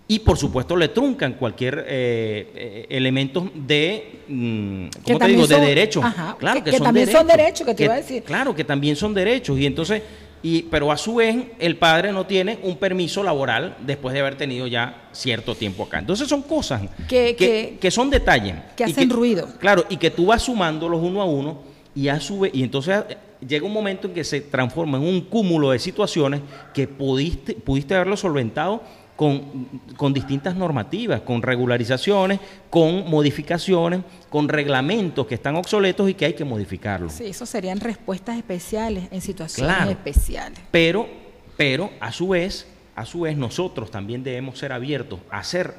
Y 0.09 0.21
por 0.21 0.37
supuesto 0.37 0.77
le 0.77 0.89
truncan 0.89 1.33
cualquier 1.33 1.85
eh, 1.89 2.87
elemento 2.91 3.51
de, 3.55 4.21
mm, 4.29 4.87
¿cómo 5.03 5.19
te 5.19 5.27
digo? 5.29 5.47
son- 5.47 5.61
de 5.61 5.67
derechos. 5.67 6.05
ajá, 6.05 6.37
claro 6.39 6.59
que- 6.63 6.71
que, 6.71 6.77
que 6.77 6.83
también 6.85 7.11
son 7.11 7.27
derechos, 7.27 7.67
que 7.67 7.75
te 7.75 7.85
iba 7.85 7.95
a 7.95 7.97
decir. 7.97 8.23
Claro, 8.23 8.55
que 8.55 8.63
también 8.63 8.95
son 8.95 9.15
derechos. 9.15 9.59
Y 9.59 9.67
entonces, 9.67 10.03
y, 10.49 10.63
pero 10.71 10.93
a 10.93 10.97
su 10.97 11.17
vez, 11.17 11.37
el 11.59 11.77
padre 11.77 12.13
no 12.13 12.25
tiene 12.27 12.59
un 12.63 12.77
permiso 12.77 13.23
laboral 13.25 13.77
después 13.85 14.13
de 14.15 14.21
haber 14.21 14.37
tenido 14.37 14.67
ya 14.69 15.09
cierto 15.13 15.55
tiempo 15.57 15.83
acá. 15.85 15.99
Entonces 15.99 16.29
son 16.29 16.43
cosas 16.43 16.83
Que- 17.09 17.35
que, 17.35 17.37
que- 17.37 17.79
que 17.81 17.91
son 17.91 18.11
detalles. 18.11 18.55
que 18.77 18.85
hacen 18.85 19.11
ruido. 19.11 19.49
Claro, 19.59 19.85
y 19.89 19.97
que 19.97 20.11
tú 20.11 20.27
vas 20.27 20.43
sumándolos 20.43 21.01
uno 21.03 21.21
a 21.21 21.25
uno 21.25 21.63
y 21.97 22.07
a 22.09 22.21
su 22.21 22.41
vez, 22.41 22.53
y 22.55 22.63
entonces 22.63 23.03
eh, 23.09 23.17
llega 23.45 23.67
un 23.67 23.73
momento 23.73 24.07
en 24.07 24.15
que 24.15 24.23
se 24.23 24.41
transforma 24.41 24.99
en 24.99 25.05
un 25.05 25.21
cúmulo 25.23 25.71
de 25.73 25.79
situaciones 25.81 26.43
que 26.73 26.87
pudiste, 26.87 27.55
pudiste 27.55 27.95
haberlo 27.97 28.17
solventado 28.17 28.83
con, 29.17 29.67
con 29.97 30.13
distintas 30.13 30.55
normativas, 30.55 31.23
con 31.23 31.41
regularizaciones, 31.43 32.39
con 32.71 33.09
modificaciones, 33.11 34.01
con 34.29 34.49
reglamentos 34.49 35.27
que 35.27 35.35
están 35.37 35.57
obsoletos 35.57 36.09
y 36.11 36.15
que 36.15 36.27
hay 36.27 36.35
que 36.35 36.45
modificarlos. 36.45 37.15
Sí, 37.15 37.25
eso 37.25 37.47
serían 37.47 37.81
respuestas 37.81 38.37
especiales 38.37 39.09
en 39.11 39.21
situaciones 39.23 39.75
Claro. 39.75 39.91
especiales. 39.91 40.59
Pero, 40.71 41.09
pero 41.57 41.91
a 41.99 42.13
su 42.13 42.29
vez, 42.29 42.67
a 42.95 43.07
su 43.07 43.21
vez 43.23 43.37
nosotros 43.39 43.91
también 43.91 44.23
debemos 44.23 44.59
ser 44.59 44.73
abiertos 44.73 45.21
a 45.31 45.39
hacer 45.39 45.75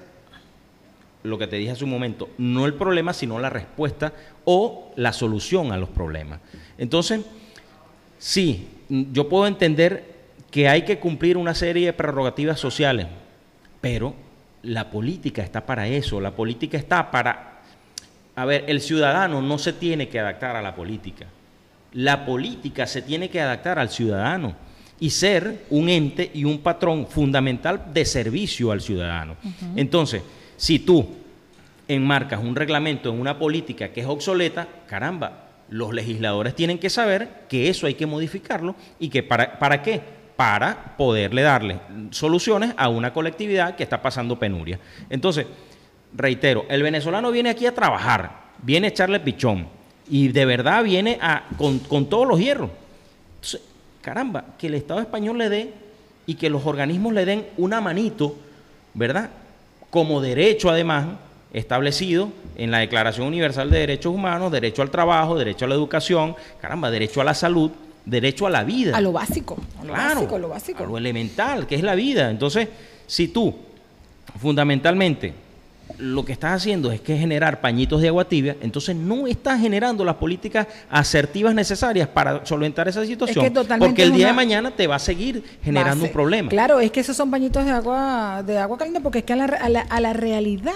lo 1.23 1.37
que 1.37 1.45
te 1.47 1.57
dije 1.57 1.71
hace 1.71 1.83
un 1.83 1.89
momento, 1.89 2.29
no 2.37 2.65
el 2.65 2.73
problema, 2.73 3.13
sino 3.13 3.37
la 3.37 3.49
respuesta 3.49 4.13
o 4.45 4.91
la 4.95 5.11
solución 5.13 5.71
a 5.71 5.77
los 5.77 5.89
problemas. 5.89 6.39
Entonces, 6.77 7.21
sí, 8.17 8.67
yo 8.89 9.27
puedo 9.29 9.45
entender 9.47 10.15
que 10.51 10.69
hay 10.69 10.83
que 10.83 10.99
cumplir 10.99 11.35
una 11.37 11.53
serie 11.53 11.87
de 11.87 11.93
prerrogativas 11.93 12.59
sociales, 12.59 13.07
pero 13.81 14.13
la 14.63 14.89
política 14.89 15.41
está 15.41 15.65
para 15.65 15.87
eso, 15.87 16.19
la 16.19 16.31
política 16.31 16.77
está 16.77 17.09
para... 17.11 17.61
A 18.35 18.45
ver, 18.45 18.65
el 18.67 18.81
ciudadano 18.81 19.41
no 19.41 19.57
se 19.57 19.73
tiene 19.73 20.09
que 20.09 20.19
adaptar 20.19 20.55
a 20.55 20.61
la 20.61 20.75
política. 20.75 21.25
La 21.93 22.25
política 22.25 22.85
se 22.85 23.01
tiene 23.01 23.29
que 23.29 23.41
adaptar 23.41 23.79
al 23.79 23.89
ciudadano 23.89 24.55
y 24.99 25.09
ser 25.09 25.65
un 25.69 25.89
ente 25.89 26.29
y 26.33 26.43
un 26.43 26.59
patrón 26.59 27.07
fundamental 27.07 27.93
de 27.93 28.05
servicio 28.05 28.71
al 28.71 28.81
ciudadano. 28.81 29.35
Entonces, 29.75 30.21
si 30.55 30.79
tú 30.79 31.07
enmarcas 31.87 32.43
un 32.43 32.55
reglamento 32.55 33.09
en 33.09 33.19
una 33.19 33.39
política 33.39 33.89
que 33.89 34.01
es 34.01 34.07
obsoleta, 34.07 34.67
caramba, 34.87 35.45
los 35.69 35.93
legisladores 35.93 36.55
tienen 36.55 36.77
que 36.77 36.89
saber 36.89 37.45
que 37.49 37.69
eso 37.69 37.87
hay 37.87 37.93
que 37.93 38.05
modificarlo 38.05 38.75
y 38.99 39.09
que 39.09 39.23
para, 39.23 39.57
¿para 39.59 39.81
qué? 39.81 40.01
Para 40.37 40.95
poderle 40.95 41.41
darle 41.41 41.79
soluciones 42.11 42.73
a 42.77 42.87
una 42.87 43.11
colectividad 43.11 43.75
que 43.75 43.83
está 43.83 44.01
pasando 44.01 44.39
penuria. 44.39 44.79
Entonces, 45.09 45.47
reitero, 46.13 46.65
el 46.69 46.83
venezolano 46.83 47.31
viene 47.31 47.49
aquí 47.49 47.65
a 47.65 47.73
trabajar, 47.73 48.31
viene 48.61 48.87
a 48.87 48.89
echarle 48.91 49.19
pichón 49.19 49.67
y 50.09 50.29
de 50.29 50.45
verdad 50.45 50.83
viene 50.83 51.17
a, 51.21 51.43
con, 51.57 51.79
con 51.79 52.07
todos 52.07 52.27
los 52.27 52.39
hierros. 52.39 52.69
Entonces, 53.35 53.61
caramba, 54.01 54.45
que 54.57 54.67
el 54.67 54.75
Estado 54.75 55.01
español 55.01 55.37
le 55.37 55.49
dé 55.49 55.73
y 56.25 56.35
que 56.35 56.49
los 56.49 56.65
organismos 56.65 57.13
le 57.13 57.25
den 57.25 57.47
una 57.57 57.81
manito, 57.81 58.35
¿verdad? 58.93 59.31
Como 59.89 60.21
derecho 60.21 60.69
además 60.69 61.07
establecido 61.53 62.29
en 62.55 62.71
la 62.71 62.79
Declaración 62.79 63.27
Universal 63.27 63.69
de 63.69 63.79
Derechos 63.79 64.13
Humanos, 64.13 64.51
derecho 64.51 64.81
al 64.81 64.91
trabajo, 64.91 65.37
derecho 65.37 65.65
a 65.65 65.67
la 65.67 65.75
educación, 65.75 66.35
caramba, 66.61 66.91
derecho 66.91 67.21
a 67.21 67.23
la 67.23 67.33
salud, 67.33 67.71
derecho 68.07 68.47
a 68.47 68.49
la 68.49 68.63
vida. 68.63 68.95
A 68.97 69.01
lo 69.01 69.11
básico, 69.11 69.57
a 69.79 69.83
lo 69.83 69.93
Claro, 69.93 70.15
básico, 70.15 70.35
a 70.35 70.39
lo 70.39 70.49
básico. 70.49 70.83
a 70.83 70.87
lo 70.87 70.97
elemental, 70.97 71.67
que 71.67 71.75
es 71.75 71.83
la 71.83 71.93
vida. 71.95 72.29
Entonces, 72.31 72.67
si 73.05 73.27
tú 73.27 73.53
fundamentalmente 74.39 75.33
lo 75.99 76.23
que 76.25 76.33
estás 76.33 76.51
haciendo 76.61 76.91
es 76.91 76.99
que 77.01 77.17
generar 77.17 77.59
pañitos 77.61 78.01
de 78.01 78.09
agua 78.09 78.25
tibia, 78.27 78.55
entonces 78.61 78.95
no 78.95 79.25
estás 79.25 79.59
generando 79.59 80.03
las 80.05 80.15
políticas 80.15 80.67
asertivas 80.89 81.55
necesarias 81.55 82.07
para 82.07 82.45
solventar 82.45 82.87
esa 82.87 83.05
situación. 83.05 83.45
que 83.45 83.51
porque 83.79 84.03
el 84.03 84.11
día 84.11 84.25
una- 84.25 84.27
de 84.27 84.33
mañana 84.33 84.71
te 84.71 84.85
va 84.85 84.95
a 84.95 84.99
seguir 84.99 85.43
generando 85.63 86.05
un 86.05 86.11
problema. 86.11 86.49
Claro, 86.49 86.79
es 86.79 86.91
que 86.91 86.99
esos 86.99 87.15
son 87.15 87.31
pañitos 87.31 87.65
de 87.65 87.71
agua, 87.71 88.43
de 88.45 88.57
agua 88.59 88.77
caliente, 88.77 88.99
porque 89.01 89.19
es 89.19 89.25
que 89.25 89.33
a 89.33 89.37
la, 89.37 89.45
a 89.45 89.69
la- 89.69 89.81
a 89.81 90.01
la 90.01 90.13
realidad 90.13 90.73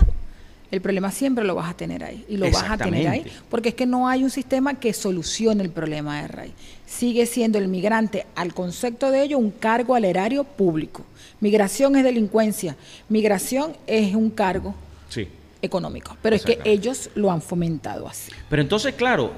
el 0.71 0.79
problema 0.81 1.11
siempre 1.11 1.43
lo 1.43 1.53
vas 1.55 1.69
a 1.69 1.73
tener 1.75 2.03
ahí. 2.03 2.25
Y 2.29 2.37
lo 2.37 2.49
vas 2.49 2.69
a 2.69 2.77
tener 2.77 3.07
ahí. 3.07 3.25
Porque 3.49 3.69
es 3.69 3.75
que 3.75 3.85
no 3.85 4.07
hay 4.07 4.23
un 4.23 4.29
sistema 4.29 4.75
que 4.75 4.93
solucione 4.93 5.61
el 5.63 5.69
problema 5.69 6.21
de 6.21 6.27
raíz. 6.29 6.53
Sigue 6.85 7.25
siendo 7.25 7.57
el 7.57 7.67
migrante, 7.67 8.25
al 8.35 8.53
concepto 8.53 9.11
de 9.11 9.23
ello, 9.23 9.37
un 9.37 9.51
cargo 9.51 9.95
al 9.95 10.05
erario 10.05 10.45
público. 10.45 11.03
Migración 11.41 11.95
es 11.97 12.03
delincuencia. 12.05 12.77
Migración 13.09 13.73
es 13.85 14.15
un 14.15 14.29
cargo 14.29 14.73
Sí. 15.09 15.27
económico. 15.61 16.15
Pero 16.21 16.37
es 16.37 16.43
que 16.45 16.59
ellos 16.63 17.09
lo 17.15 17.31
han 17.31 17.41
fomentado 17.41 18.07
así. 18.07 18.31
Pero 18.49 18.61
entonces, 18.61 18.93
claro, 18.95 19.31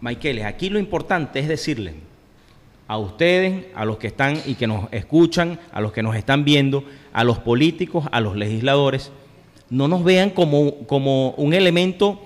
Michaeles, 0.00 0.46
aquí 0.46 0.70
lo 0.70 0.78
importante 0.78 1.38
es 1.38 1.48
decirle 1.48 1.94
a 2.88 2.98
ustedes, 2.98 3.66
a 3.74 3.84
los 3.84 3.98
que 3.98 4.06
están 4.06 4.40
y 4.46 4.54
que 4.54 4.66
nos 4.66 4.92
escuchan, 4.92 5.60
a 5.70 5.80
los 5.80 5.92
que 5.92 6.02
nos 6.02 6.16
están 6.16 6.44
viendo, 6.44 6.84
a 7.12 7.24
los 7.24 7.38
políticos, 7.38 8.06
a 8.10 8.20
los 8.20 8.36
legisladores, 8.36 9.10
no 9.72 9.88
nos 9.88 10.04
vean 10.04 10.30
como, 10.30 10.86
como 10.86 11.30
un 11.30 11.54
elemento 11.54 12.20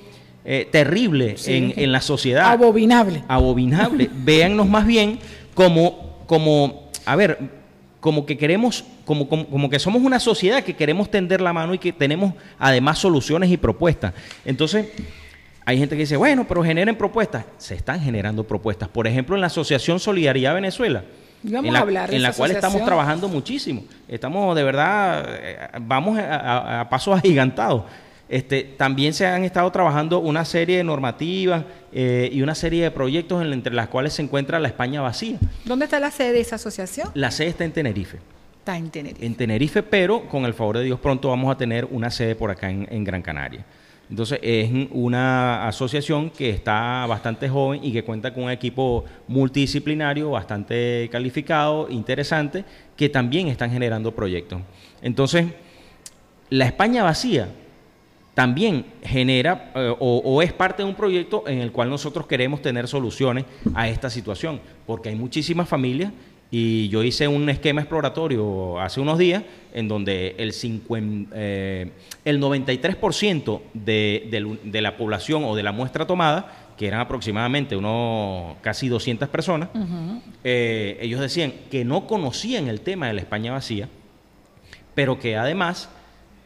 eh, 0.45 0.69
terrible 0.71 1.37
Sí. 1.39 1.55
en, 1.55 1.75
en 1.77 1.93
la 1.93 2.01
sociedad. 2.01 2.51
Abominable. 2.51 3.23
abominable. 3.29 4.11
Véannos 4.25 4.69
más 4.69 4.85
bien 4.87 5.19
como, 5.55 6.19
como, 6.27 6.91
a 7.05 7.17
ver, 7.17 7.39
como 8.01 8.27
que 8.27 8.37
queremos, 8.37 8.85
como, 9.05 9.29
como, 9.29 9.47
como 9.47 9.71
que 9.71 9.79
somos 9.79 10.03
una 10.03 10.19
sociedad 10.21 10.63
que 10.63 10.75
queremos 10.75 11.11
tender 11.11 11.41
la 11.41 11.53
mano 11.53 11.73
y 11.73 11.79
que 11.79 11.93
tenemos 11.93 12.35
además 12.59 12.99
soluciones 12.99 13.51
y 13.51 13.57
propuestas. 13.57 14.13
Entonces, 14.45 14.87
hay 15.65 15.79
gente 15.79 15.97
que 15.97 16.03
dice, 16.03 16.17
bueno, 16.17 16.47
pero 16.49 16.63
generen 16.63 16.97
propuestas. 16.97 17.45
Se 17.59 17.75
están 17.75 18.01
generando 18.01 18.45
propuestas. 18.45 18.89
Por 18.89 19.07
ejemplo, 19.07 19.35
en 19.35 19.41
la 19.41 19.49
Asociación 19.49 19.99
Solidaridad 19.99 20.55
Venezuela. 20.55 21.05
Vamos 21.43 21.67
en 21.67 21.73
la, 21.73 21.79
a 21.79 21.83
hablar 21.83 22.11
de 22.11 22.17
en 22.17 22.23
la 22.23 22.31
esa 22.31 22.39
cual 22.39 22.51
estamos 22.51 22.85
trabajando 22.85 23.29
muchísimo. 23.29 23.85
Estamos 24.09 24.55
de 24.57 24.65
verdad, 24.65 25.25
eh, 25.41 25.59
vamos 25.83 26.19
a, 26.19 26.37
a- 26.37 26.81
a 26.81 26.89
pasos 26.89 27.17
agigantados. 27.19 27.85
Este, 28.29 28.65
también 28.65 29.15
se 29.15 29.25
han 29.25 29.45
estado 29.45 29.71
trabajando 29.71 30.19
una 30.19 30.45
serie 30.45 30.79
de 30.79 30.85
normativas 30.85 31.63
eh, 31.93 32.29
y 32.33 32.43
una 32.43 32.57
serie 32.57 32.83
de 32.83 32.91
proyectos 32.91 33.41
en- 33.45 33.53
entre 33.53 33.73
las 33.73 33.87
cuales 33.89 34.15
se 34.15 34.23
encuentra 34.23 34.59
la 34.59 34.67
España 34.69 35.01
vacía. 35.01 35.39
¿Dónde 35.65 35.85
está 35.85 36.01
la 36.01 36.11
sede 36.11 36.33
de 36.33 36.41
esa 36.41 36.57
asociación? 36.57 37.09
La 37.15 37.31
sede 37.31 37.49
está 37.49 37.65
en 37.65 37.73
Tenerife. 37.73 38.19
Está 38.59 38.77
en 38.77 38.91
Tenerife. 38.91 39.25
En 39.25 39.35
Tenerife, 39.37 39.83
pero 39.85 40.29
con 40.29 40.45
el 40.45 40.55
favor 40.55 40.79
de 40.79 40.85
Dios 40.85 40.99
pronto 40.99 41.29
vamos 41.29 41.55
a 41.55 41.57
tener 41.57 41.85
una 41.85 42.11
sede 42.11 42.35
por 42.35 42.51
acá 42.51 42.69
en, 42.69 42.89
en 42.91 43.05
Gran 43.05 43.23
Canaria. 43.23 43.65
Entonces 44.09 44.39
es 44.43 44.71
una 44.93 45.67
asociación 45.67 46.31
que 46.31 46.51
está 46.51 47.05
bastante 47.07 47.49
joven 47.49 47.81
y 47.83 47.93
que 47.93 48.05
cuenta 48.05 48.33
con 48.33 48.45
un 48.45 48.51
equipo 48.51 49.05
multidisciplinario 49.27 50.31
bastante 50.31 51.09
calificado, 51.11 51.89
interesante, 51.91 52.65
que 52.97 53.09
también 53.09 53.49
están 53.49 53.71
generando 53.71 54.15
proyectos. 54.15 54.61
Entonces, 55.03 55.47
la 56.51 56.67
España 56.67 57.03
vacía 57.03 57.49
también 58.35 58.87
genera 59.03 59.73
eh, 59.75 59.95
o, 59.99 60.19
o 60.19 60.43
es 60.43 60.53
parte 60.53 60.83
de 60.83 60.89
un 60.89 60.95
proyecto 60.95 61.45
en 61.47 61.59
el 61.59 61.73
cual 61.73 61.91
nosotros 61.91 62.27
queremos 62.27 62.63
tener 62.63 62.87
soluciones 62.87 63.45
a 63.75 63.89
esta 63.89 64.11
situación, 64.11 64.61
porque 64.87 65.09
hay 65.09 65.17
muchísimas 65.17 65.69
familias 65.69 66.13
y 66.51 66.89
yo 66.89 67.03
hice 67.03 67.27
un 67.29 67.49
esquema 67.49 67.81
exploratorio 67.81 68.81
hace 68.81 69.01
unos 69.01 69.19
días 69.19 69.43
en 69.75 69.89
donde 69.89 70.37
el, 70.39 70.53
50, 70.53 71.31
eh, 71.35 71.91
el 72.25 72.41
93% 72.41 73.61
de, 73.75 74.29
del- 74.31 74.59
de 74.65 74.81
la 74.81 74.97
población 74.97 75.45
o 75.45 75.57
de 75.57 75.63
la 75.63 75.73
muestra 75.73 76.07
tomada, 76.07 76.73
que 76.79 76.87
eran 76.87 77.01
aproximadamente 77.01 77.75
unos 77.77 78.57
casi 78.61 78.89
200 78.89 79.29
personas, 79.29 79.71
eh, 80.45 80.99
ellos 81.01 81.21
decían 81.21 81.53
que 81.71 81.85
no 81.85 82.07
conocían 82.07 82.69
el 82.69 82.81
tema 82.81 83.09
de 83.09 83.15
la 83.15 83.21
España 83.23 83.53
vacía, 83.53 83.89
pero 84.95 85.19
que 85.19 85.37
además, 85.37 85.89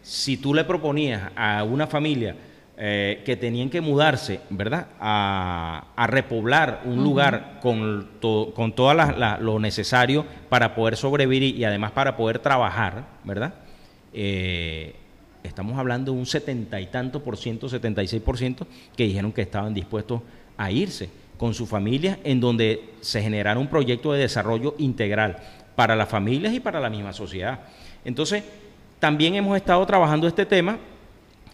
si 0.03 0.37
tú 0.37 0.55
le 0.55 0.65
proponías 0.65 1.31
a 1.37 1.63
una 1.65 1.87
familia 1.87 2.37
eh, 2.83 3.23
que 3.27 3.37
tenían 3.37 3.69
que 3.69 3.83
mudarse, 3.83 4.41
¿verdad?, 4.49 4.87
a, 4.99 5.85
a 5.95 6.07
repoblar 6.07 6.81
un 6.87 7.05
lugar 7.05 7.59
con, 7.61 8.09
to- 8.21 8.53
con 8.57 8.73
todo 8.73 8.95
lo 8.95 9.59
necesario 9.61 10.25
para 10.49 10.75
poder 10.75 10.97
sobrevivir 10.97 11.43
y 11.43 11.63
además 11.65 11.93
para 11.93 12.17
poder 12.17 12.39
trabajar, 12.39 13.05
¿verdad? 13.23 13.53
Eh, 14.15 14.95
estamos 15.43 15.79
hablando 15.79 16.13
de 16.13 16.19
un 16.19 16.25
setenta 16.27 16.81
y 16.81 16.87
tanto 16.87 17.23
por 17.23 17.37
ciento, 17.37 17.69
76 17.69 18.23
por 18.23 18.39
ciento, 18.39 18.67
que 18.97 19.05
dijeron 19.05 19.31
que 19.33 19.43
estaban 19.43 19.75
dispuestos 19.75 20.23
a 20.57 20.71
irse 20.71 21.11
con 21.37 21.53
su 21.53 21.67
familia, 21.67 22.19
en 22.25 22.41
donde 22.41 22.93
se 23.03 23.21
generara 23.23 23.61
un 23.61 23.69
proyecto 23.69 24.13
de 24.13 24.21
desarrollo 24.21 24.75
integral 24.79 25.37
para 25.77 25.95
las 25.97 26.09
familias 26.09 26.53
y 26.55 26.61
para 26.61 26.81
la 26.81 26.89
misma 26.91 27.13
sociedad. 27.13 27.61
Entonces, 28.07 28.43
también 28.99 29.35
hemos 29.35 29.55
estado 29.57 29.85
trabajando 29.87 30.27
este 30.27 30.45
tema 30.47 30.79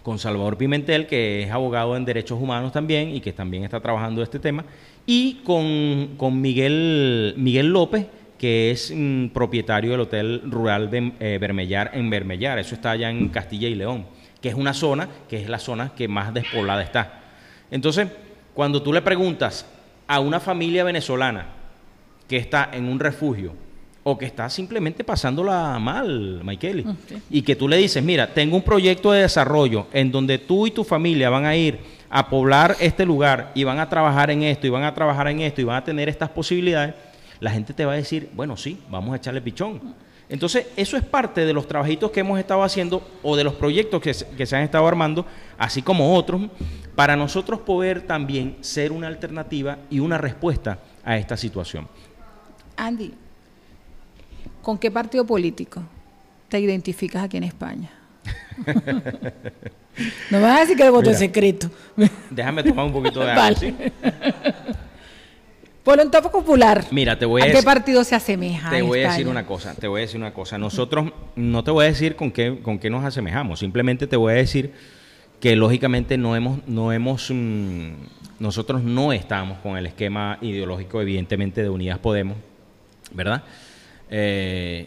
con 0.07 0.21
Salvador 0.21 0.57
Pimentel, 0.57 1.09
que 1.09 1.43
es 1.43 1.51
abogado 1.51 1.97
en 1.97 2.05
derechos 2.05 2.41
humanos 2.41 2.71
también 2.71 3.09
y 3.13 3.21
que 3.21 3.33
también 3.33 3.65
está 3.65 3.81
trabajando 3.81 4.23
este 4.23 4.39
tema, 4.39 4.65
y 5.05 5.41
con, 5.43 6.15
con 6.17 6.41
Miguel, 6.41 7.35
Miguel 7.37 7.73
López, 7.73 8.07
que 8.39 8.71
es 8.71 8.93
mm, 8.95 9.31
propietario 9.31 9.91
del 9.91 10.03
Hotel 10.03 10.43
Rural 10.45 10.89
Bem- 10.89 11.15
eh, 11.19 11.39
Bermellar 11.41 11.91
en 11.93 12.09
Bermellar, 12.09 12.57
eso 12.61 12.77
está 12.77 12.93
allá 12.93 13.11
en 13.11 13.31
Castilla 13.31 13.67
y 13.67 13.75
León, 13.75 14.07
que 14.41 14.49
es 14.49 14.55
una 14.55 14.75
zona 14.75 15.09
que 15.29 15.43
es 15.43 15.49
la 15.49 15.59
zona 15.59 15.91
que 15.97 16.07
más 16.07 16.33
despoblada 16.33 16.85
está. 16.85 17.23
Entonces, 17.73 18.07
cuando 18.55 18.81
tú 18.83 18.93
le 18.93 19.03
preguntas 19.03 19.67
a 20.07 20.21
una 20.21 20.39
familia 20.39 20.85
venezolana 20.85 21.49
que 22.29 22.37
está 22.37 22.71
en 22.73 22.85
un 22.89 23.01
refugio 23.01 23.55
o 24.09 24.17
que 24.17 24.25
está 24.25 24.49
simplemente 24.49 25.03
pasándola 25.03 25.77
mal, 25.81 26.41
Michaeli, 26.45 26.87
y 27.29 27.43
que 27.43 27.57
tú 27.57 27.67
le 27.67 27.77
dices, 27.77 28.05
mira, 28.05 28.33
tengo 28.33 28.55
un 28.55 28.63
proyecto 28.63 29.11
de 29.11 29.23
desarrollo 29.23 29.89
en 29.93 30.13
donde 30.13 30.39
tú 30.39 30.65
y 30.65 30.71
tu 30.71 30.85
familia 30.85 31.29
van 31.29 31.45
a 31.45 31.57
ir 31.57 31.81
a 32.09 32.31
poblar 32.31 32.77
este 32.79 33.05
lugar 33.05 33.51
y 33.53 33.65
van 33.65 33.81
a 33.81 33.89
trabajar 33.89 34.31
en 34.31 34.45
esto 34.45 34.65
y 34.65 34.71
van 34.71 34.85
a 34.85 34.95
trabajar 34.95 35.27
en 35.27 35.41
esto 35.41 35.61
y 35.61 35.65
van 35.65 35.79
a 35.79 35.85
tener 35.85 36.09
estas 36.09 36.31
posibilidades, 36.31 36.95
la 37.41 37.51
gente 37.51 37.75
te 37.75 37.85
va 37.85 37.95
a 37.95 37.97
decir, 37.97 38.31
bueno, 38.33 38.57
sí, 38.57 38.79
vamos 38.89 39.13
a 39.13 39.17
echarle 39.17 39.41
pichón. 39.41 39.97
Entonces, 40.29 40.69
eso 40.77 40.97
es 40.97 41.03
parte 41.03 41.45
de 41.45 41.53
los 41.53 41.67
trabajitos 41.67 42.13
que 42.13 42.21
hemos 42.21 42.39
estado 42.39 42.63
haciendo 42.63 43.05
o 43.25 43.35
de 43.35 43.43
los 43.43 43.55
proyectos 43.55 44.01
que 44.01 44.15
se, 44.15 44.29
que 44.37 44.47
se 44.47 44.55
han 44.55 44.63
estado 44.63 44.87
armando, 44.87 45.27
así 45.59 45.83
como 45.83 46.15
otros, 46.15 46.43
para 46.95 47.17
nosotros 47.17 47.59
poder 47.59 48.03
también 48.03 48.57
ser 48.61 48.93
una 48.93 49.09
alternativa 49.09 49.79
y 49.91 49.99
una 49.99 50.17
respuesta 50.17 50.79
a 51.05 51.17
esta 51.17 51.37
situación. 51.37 51.89
Andy, 52.77 53.26
¿con 54.67 54.79
qué 54.79 54.91
partido 54.91 55.25
político 55.25 55.81
te 56.49 56.59
identificas 56.59 57.23
aquí 57.23 57.37
en 57.37 57.45
España? 57.45 57.89
no 58.67 60.39
me 60.39 60.41
vas 60.41 60.57
a 60.57 60.61
decir 60.63 60.77
que 60.77 60.83
el 60.83 60.91
voto 60.91 61.09
es 61.09 61.21
secreto. 61.21 61.71
Déjame 62.31 62.65
tomar 62.65 62.87
un 62.87 62.93
poquito 62.93 63.21
de 63.21 63.31
agua. 63.31 63.45
Vale. 63.45 63.57
¿sí? 63.57 63.75
Por 65.85 66.01
un 66.01 66.11
topo 66.11 66.33
popular. 66.33 66.85
Mira, 66.91 67.17
te 67.17 67.25
voy 67.25 67.43
a, 67.43 67.45
¿A 67.45 67.47
qué 67.47 67.53
decir, 67.53 67.65
partido 67.65 68.03
se 68.03 68.17
asemeja? 68.17 68.69
te 68.69 68.83
voy 68.83 69.05
a 69.05 69.11
decir 69.11 69.29
una 69.29 69.47
cosa, 69.47 69.73
te 69.77 69.87
voy 69.87 70.01
a 70.01 70.03
decir 70.03 70.19
una 70.19 70.35
cosa. 70.35 70.59
Nosotros, 70.59 71.13
no 71.37 71.63
te 71.63 71.71
voy 71.71 71.85
a 71.85 71.89
decir 71.89 72.17
con 72.17 72.33
qué, 72.33 72.59
con 72.61 72.81
qué 72.81 72.91
nos 72.91 73.05
asemejamos, 73.05 73.61
simplemente 73.61 74.09
te 74.09 74.17
voy 74.17 74.33
a 74.33 74.37
decir 74.37 74.73
que 75.39 75.55
lógicamente 75.55 76.19
no 76.19 76.35
hemos, 76.35 76.67
no 76.67 76.91
hemos, 76.91 77.31
mm, 77.31 77.91
nosotros 78.41 78.83
no 78.83 79.13
estamos 79.13 79.59
con 79.59 79.77
el 79.77 79.87
esquema 79.87 80.39
ideológico, 80.41 81.01
evidentemente, 81.01 81.63
de 81.63 81.69
Unidas 81.69 82.01
Podemos, 82.01 82.37
¿verdad? 83.13 83.45
Eh, 84.11 84.87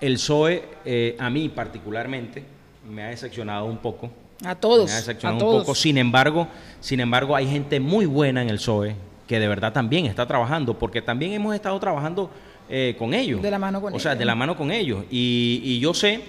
el 0.00 0.14
PSOE, 0.14 0.62
eh, 0.84 1.16
a 1.18 1.30
mí 1.30 1.48
particularmente, 1.48 2.44
me 2.88 3.02
ha 3.02 3.08
decepcionado 3.08 3.64
un 3.66 3.78
poco. 3.78 4.10
A 4.44 4.54
todos. 4.54 4.86
Me 4.86 4.92
ha 4.92 4.96
A 4.96 4.98
decepcionado 4.98 5.50
un 5.50 5.60
poco. 5.60 5.74
Sin 5.74 5.96
embargo, 5.98 6.48
sin 6.80 7.00
embargo, 7.00 7.34
hay 7.34 7.48
gente 7.48 7.80
muy 7.80 8.06
buena 8.06 8.42
en 8.42 8.50
el 8.50 8.56
PSOE 8.56 8.96
que 9.26 9.38
de 9.40 9.48
verdad 9.48 9.72
también 9.72 10.04
está 10.06 10.26
trabajando, 10.26 10.78
porque 10.78 11.00
también 11.00 11.32
hemos 11.32 11.54
estado 11.54 11.78
trabajando 11.80 12.30
eh, 12.68 12.94
con 12.98 13.14
ellos. 13.14 13.40
De 13.40 13.50
la 13.50 13.58
mano 13.58 13.80
con 13.80 13.94
O 13.94 13.98
sea, 13.98 14.12
ellos. 14.12 14.18
de 14.18 14.24
la 14.26 14.34
mano 14.34 14.56
con 14.56 14.70
ellos. 14.70 15.04
Y, 15.10 15.60
y 15.64 15.80
yo 15.80 15.94
sé, 15.94 16.20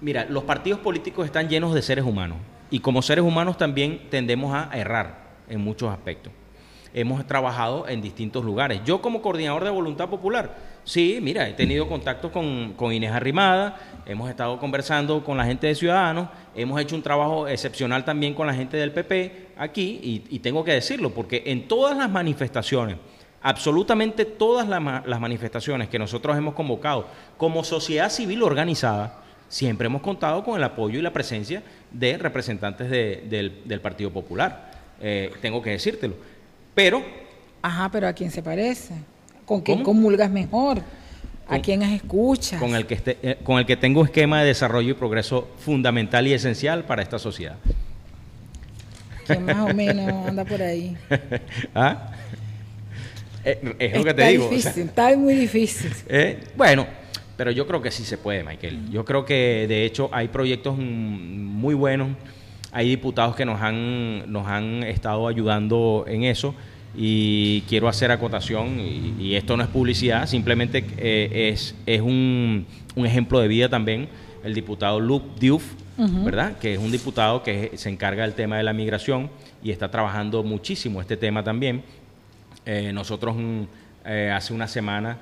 mira, 0.00 0.24
los 0.28 0.44
partidos 0.44 0.78
políticos 0.80 1.26
están 1.26 1.48
llenos 1.48 1.74
de 1.74 1.82
seres 1.82 2.04
humanos. 2.04 2.38
Y 2.70 2.78
como 2.78 3.02
seres 3.02 3.24
humanos 3.24 3.58
también 3.58 4.02
tendemos 4.10 4.54
a 4.54 4.70
errar 4.72 5.30
en 5.48 5.60
muchos 5.60 5.90
aspectos. 5.90 6.32
Hemos 6.92 7.24
trabajado 7.26 7.86
en 7.88 8.02
distintos 8.02 8.44
lugares. 8.44 8.80
Yo 8.84 9.00
como 9.00 9.22
coordinador 9.22 9.62
de 9.64 9.70
Voluntad 9.70 10.08
Popular, 10.08 10.56
sí, 10.84 11.18
mira, 11.22 11.48
he 11.48 11.52
tenido 11.52 11.86
contacto 11.88 12.32
con, 12.32 12.72
con 12.74 12.92
Inés 12.92 13.12
Arrimada, 13.12 13.78
hemos 14.06 14.28
estado 14.28 14.58
conversando 14.58 15.22
con 15.22 15.36
la 15.36 15.44
gente 15.44 15.68
de 15.68 15.74
Ciudadanos, 15.76 16.28
hemos 16.56 16.80
hecho 16.80 16.96
un 16.96 17.02
trabajo 17.02 17.46
excepcional 17.46 18.04
también 18.04 18.34
con 18.34 18.46
la 18.46 18.54
gente 18.54 18.76
del 18.76 18.90
PP 18.92 19.50
aquí, 19.56 20.24
y, 20.30 20.38
tengo 20.40 20.64
que 20.64 20.72
decirlo, 20.72 21.10
porque 21.10 21.44
en 21.46 21.68
todas 21.68 21.96
las 21.96 22.10
manifestaciones, 22.10 22.96
absolutamente 23.42 24.24
todas 24.24 24.68
las 24.68 24.80
ma- 24.80 25.02
las 25.06 25.20
manifestaciones 25.20 25.88
que 25.88 25.98
nosotros 25.98 26.36
hemos 26.36 26.54
convocado 26.54 27.06
como 27.36 27.62
sociedad 27.64 28.10
civil 28.10 28.42
organizada, 28.42 29.20
siempre 29.48 29.86
hemos 29.86 30.02
contado 30.02 30.44
con 30.44 30.56
el 30.56 30.64
apoyo 30.64 30.98
y 30.98 31.02
la 31.02 31.12
presencia 31.12 31.62
de 31.90 32.18
representantes 32.18 32.90
de- 32.90 33.24
del, 33.28 33.62
del 33.64 33.80
Partido 33.80 34.10
Popular. 34.10 34.70
Eh, 35.00 35.30
tengo 35.40 35.62
que 35.62 35.70
decírtelo. 35.70 36.14
Pero 36.74 37.02
Ajá, 37.62 37.90
pero 37.90 38.08
¿a 38.08 38.12
quién 38.12 38.30
se 38.30 38.42
parece? 38.42 38.94
¿Con 39.44 39.60
quién 39.60 39.78
¿Cómo? 39.78 39.96
comulgas 40.00 40.30
mejor? 40.30 40.78
¿A 41.46 41.54
Con- 41.54 41.60
quién 41.60 41.82
escuchas? 41.82 42.60
con 42.60 42.74
el 42.74 42.86
que 42.86 43.00
eh, 43.04 43.38
con 43.42 43.58
el 43.58 43.66
que 43.66 43.76
tengo 43.76 44.04
esquema 44.04 44.40
de 44.40 44.46
desarrollo 44.46 44.90
y 44.90 44.94
progreso 44.94 45.48
fundamental 45.58 46.26
y 46.26 46.32
esencial 46.32 46.84
para 46.84 47.02
esta 47.02 47.18
sociedad. 47.18 47.56
¿Quién 49.26 49.44
más 49.44 49.70
o 49.70 49.74
menos 49.74 50.26
anda 50.28 50.44
por 50.44 50.62
ahí? 50.62 50.96
¿Ah? 51.74 52.12
Eh, 53.44 53.74
es 53.78 53.96
lo 53.96 54.04
que 54.04 54.14
te 54.14 54.26
digo. 54.28 54.48
o 54.48 54.58
sea, 54.58 54.70
está 54.72 55.16
muy 55.16 55.34
difícil. 55.34 55.90
eh, 56.08 56.38
bueno, 56.56 56.86
pero 57.36 57.50
yo 57.50 57.66
creo 57.66 57.80
que 57.82 57.90
sí 57.90 58.04
se 58.04 58.16
puede, 58.18 58.44
Michael. 58.44 58.90
Yo 58.90 59.04
creo 59.04 59.24
que 59.24 59.66
de 59.68 59.84
hecho 59.84 60.08
hay 60.12 60.28
proyectos 60.28 60.76
muy 60.78 61.74
buenos, 61.74 62.08
hay 62.72 62.88
diputados 62.88 63.36
que 63.36 63.44
nos 63.44 63.60
han, 63.60 64.30
nos 64.30 64.46
han 64.46 64.82
estado 64.84 65.28
ayudando 65.28 66.04
en 66.06 66.24
eso 66.24 66.54
y 66.96 67.62
quiero 67.62 67.88
hacer 67.88 68.10
acotación, 68.10 68.80
y, 68.80 69.14
y 69.18 69.34
esto 69.36 69.56
no 69.56 69.62
es 69.62 69.68
publicidad, 69.68 70.26
simplemente 70.26 70.84
eh, 70.98 71.50
es, 71.52 71.74
es 71.86 72.00
un, 72.00 72.66
un 72.96 73.06
ejemplo 73.06 73.40
de 73.40 73.48
vida 73.48 73.68
también, 73.68 74.08
el 74.42 74.54
diputado 74.54 74.98
Luke 74.98 75.26
Diouf, 75.38 75.64
¿verdad? 76.24 76.56
Que 76.56 76.72
es 76.72 76.78
un 76.78 76.90
diputado 76.90 77.42
que 77.42 77.72
se 77.74 77.90
encarga 77.90 78.22
del 78.22 78.32
tema 78.32 78.56
de 78.56 78.62
la 78.62 78.72
migración 78.72 79.28
y 79.62 79.70
está 79.70 79.90
trabajando 79.90 80.42
muchísimo 80.42 81.02
este 81.02 81.18
tema 81.18 81.44
también. 81.44 81.82
Eh, 82.64 82.90
nosotros 82.94 83.36
mm, 83.36 83.62
eh, 84.06 84.32
hace 84.34 84.54
una 84.54 84.66
semana 84.66 85.18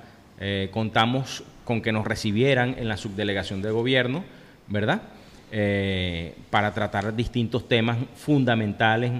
contamos 0.71 1.43
con 1.65 1.83
que 1.83 1.91
nos 1.91 2.07
recibieran 2.07 2.77
en 2.79 2.87
la 2.87 2.97
subdelegación 2.97 3.61
de 3.61 3.73
gobierno, 3.73 4.23
¿verdad? 4.69 5.03
Eh, 5.51 6.35
para 6.51 6.75
tratar 6.75 7.17
distintos 7.17 7.67
temas 7.67 7.97
fundamentales 8.17 9.13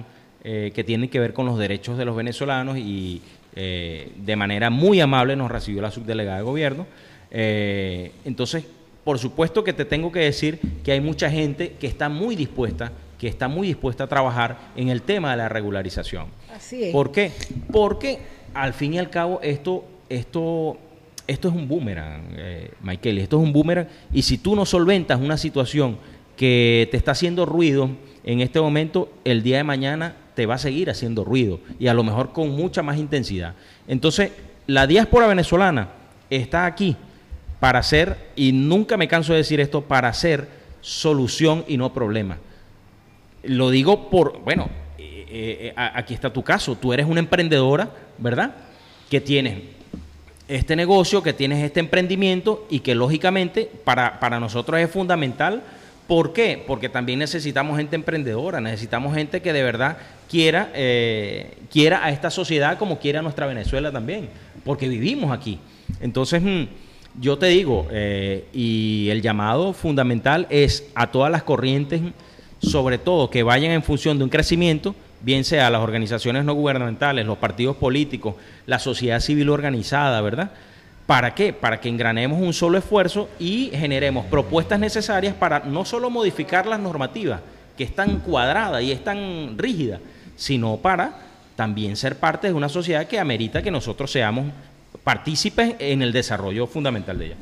eh, 0.43 0.71
que 0.75 0.83
tienen 0.83 1.09
que 1.09 1.19
ver 1.19 1.33
con 1.33 1.47
los 1.47 1.57
derechos 1.57 1.97
de 1.97 2.05
los 2.05 2.15
venezolanos 2.15 2.77
y 2.77 3.21
eh, 3.55 4.11
de 4.15 4.35
manera 4.35 4.69
muy 4.69 5.01
amable 5.01 5.35
nos 5.35 5.49
recibió 5.49 5.81
la 5.81 5.89
subdelegada 5.89 6.37
de 6.37 6.43
gobierno. 6.43 6.85
Entonces, 7.31 8.63
por 9.03 9.17
supuesto 9.17 9.63
que 9.63 9.73
te 9.73 9.85
tengo 9.85 10.11
que 10.11 10.19
decir 10.19 10.59
que 10.83 10.91
hay 10.91 11.01
mucha 11.01 11.31
gente 11.31 11.73
que 11.79 11.87
está 11.87 12.09
muy 12.09 12.35
dispuesta, 12.35 12.91
que 13.17 13.27
está 13.27 13.47
muy 13.47 13.67
dispuesta 13.67 14.03
a 14.03 14.07
trabajar 14.07 14.57
en 14.75 14.89
el 14.89 15.01
tema 15.01 15.31
de 15.31 15.37
la 15.37 15.49
regularización. 15.49 16.27
Así 16.53 16.83
es. 16.83 16.91
¿Por 16.91 17.11
qué? 17.11 17.31
Porque 17.71 18.19
al 18.53 18.73
fin 18.73 18.93
y 18.93 18.99
al 18.99 19.09
cabo 19.09 19.39
esto, 19.41 19.83
esto, 20.09 20.77
esto 21.27 21.47
es 21.47 21.55
un 21.55 21.67
boomerang, 21.67 22.21
eh, 22.37 22.71
Michael, 22.81 23.19
esto 23.19 23.37
es 23.37 23.43
un 23.43 23.53
boomerang 23.53 23.87
y 24.13 24.21
si 24.21 24.37
tú 24.37 24.55
no 24.55 24.65
solventas 24.65 25.19
una 25.19 25.37
situación 25.37 25.97
que 26.39 26.87
te 26.89 26.95
está 26.95 27.11
haciendo 27.11 27.45
ruido 27.45 27.89
en 28.23 28.39
este 28.39 28.61
momento, 28.61 29.11
el 29.25 29.43
día 29.43 29.57
de 29.57 29.65
mañana 29.65 30.15
te 30.35 30.45
va 30.45 30.55
a 30.55 30.57
seguir 30.57 30.89
haciendo 30.89 31.25
ruido 31.25 31.59
y 31.81 31.87
a 31.87 31.93
lo 31.93 32.01
mejor 32.01 32.31
con 32.31 32.51
mucha 32.51 32.81
más 32.81 32.97
intensidad. 32.97 33.55
Entonces, 33.89 34.31
la 34.65 34.87
diáspora 34.87 35.27
venezolana 35.27 35.89
está 36.29 36.65
aquí 36.65 36.95
para 37.59 37.83
ser, 37.83 38.15
y 38.37 38.53
nunca 38.53 38.95
me 38.95 39.09
canso 39.09 39.33
de 39.33 39.39
decir 39.39 39.59
esto, 39.59 39.81
para 39.81 40.13
ser 40.13 40.47
solución 40.79 41.65
y 41.67 41.75
no 41.75 41.91
problema. 41.91 42.37
Lo 43.43 43.69
digo 43.69 44.09
por, 44.09 44.39
bueno, 44.39 44.69
eh, 44.97 45.25
eh, 45.29 45.73
a- 45.75 45.99
aquí 45.99 46.13
está 46.13 46.31
tu 46.31 46.41
caso. 46.41 46.77
Tú 46.77 46.93
eres 46.93 47.05
una 47.05 47.19
emprendedora, 47.19 47.89
¿verdad? 48.17 48.55
Que 49.09 49.19
tienes 49.19 49.61
este 50.47 50.77
negocio, 50.77 51.21
que 51.21 51.33
tienes 51.33 51.61
este 51.65 51.81
emprendimiento 51.81 52.65
y 52.69 52.79
que 52.79 52.95
lógicamente 52.95 53.69
para, 53.83 54.21
para 54.21 54.39
nosotros 54.39 54.79
es 54.79 54.89
fundamental. 54.89 55.63
¿Por 56.09 56.33
qué? 56.33 56.59
Porque 56.65 56.89
también 56.89 57.19
necesitamos 57.19 57.77
gente 57.77 57.95
emprendedora, 57.95 58.59
necesitamos 58.59 59.13
gente 59.13 59.43
que 59.43 59.53
de 59.53 59.61
verdad 59.61 59.99
quiera, 60.27 60.71
eh, 60.73 61.55
quiera 61.71 62.03
a 62.03 62.09
esta 62.09 62.31
sociedad 62.31 62.79
como 62.79 62.97
quiera 62.97 63.19
a 63.19 63.21
nuestra 63.21 63.45
Venezuela 63.45 63.91
también, 63.91 64.27
porque 64.65 64.89
vivimos 64.89 65.31
aquí. 65.31 65.59
Entonces, 66.01 66.41
mm, 66.41 66.63
yo 67.21 67.37
te 67.37 67.45
digo, 67.45 67.87
eh, 67.91 68.45
y 68.51 69.09
el 69.11 69.21
llamado 69.21 69.71
fundamental 69.71 70.47
es 70.49 70.89
a 70.95 71.11
todas 71.11 71.31
las 71.31 71.43
corrientes, 71.43 72.01
sobre 72.57 72.97
todo 72.97 73.29
que 73.29 73.43
vayan 73.43 73.69
en 73.71 73.83
función 73.83 74.17
de 74.17 74.23
un 74.23 74.31
crecimiento, 74.31 74.95
bien 75.21 75.43
sea 75.43 75.69
las 75.69 75.81
organizaciones 75.81 76.43
no 76.43 76.55
gubernamentales, 76.55 77.23
los 77.27 77.37
partidos 77.37 77.75
políticos, 77.75 78.33
la 78.65 78.79
sociedad 78.79 79.19
civil 79.19 79.49
organizada, 79.49 80.19
¿verdad? 80.21 80.53
¿Para 81.09 81.33
qué? 81.33 81.53
Para 81.53 81.79
que 81.81 81.89
engranemos 81.89 82.39
un 82.39 82.53
solo 82.53 82.77
esfuerzo 82.77 83.29
y 83.39 83.71
generemos 83.73 84.27
propuestas 84.27 84.79
necesarias 84.79 85.33
para 85.33 85.61
no 85.61 85.83
solo 85.83 86.11
modificar 86.11 86.67
las 86.67 86.79
normativas, 86.79 87.41
que 87.75 87.83
están 87.83 88.19
cuadradas 88.19 88.83
y 88.83 88.91
están 88.91 89.57
rígidas, 89.57 90.01
sino 90.35 90.77
para 90.77 91.17
también 91.55 91.95
ser 91.95 92.15
parte 92.19 92.45
de 92.45 92.53
una 92.53 92.69
sociedad 92.69 93.07
que 93.07 93.17
amerita 93.19 93.63
que 93.63 93.71
nosotros 93.71 94.11
seamos 94.11 94.51
partícipes 95.03 95.73
en 95.79 96.03
el 96.03 96.13
desarrollo 96.13 96.67
fundamental 96.67 97.17
de 97.17 97.25
ella. 97.25 97.35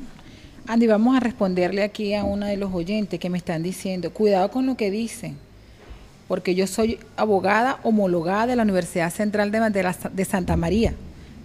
Andy, 0.66 0.88
vamos 0.88 1.18
a 1.18 1.20
responderle 1.20 1.84
aquí 1.84 2.14
a 2.14 2.24
uno 2.24 2.46
de 2.46 2.56
los 2.56 2.74
oyentes 2.74 3.20
que 3.20 3.30
me 3.30 3.38
están 3.38 3.64
diciendo, 3.64 4.12
cuidado 4.14 4.50
con 4.50 4.66
lo 4.66 4.78
que 4.78 4.90
dicen, 4.92 5.38
porque 6.30 6.56
yo 6.56 6.68
soy 6.68 7.00
abogada 7.18 7.80
homologada 7.84 8.48
de 8.48 8.56
la 8.56 8.64
Universidad 8.64 9.12
Central 9.12 9.52
de, 9.52 9.60
de 9.72 9.84
la- 9.84 9.98
de 10.14 10.24
Santa 10.24 10.56
María 10.56 10.94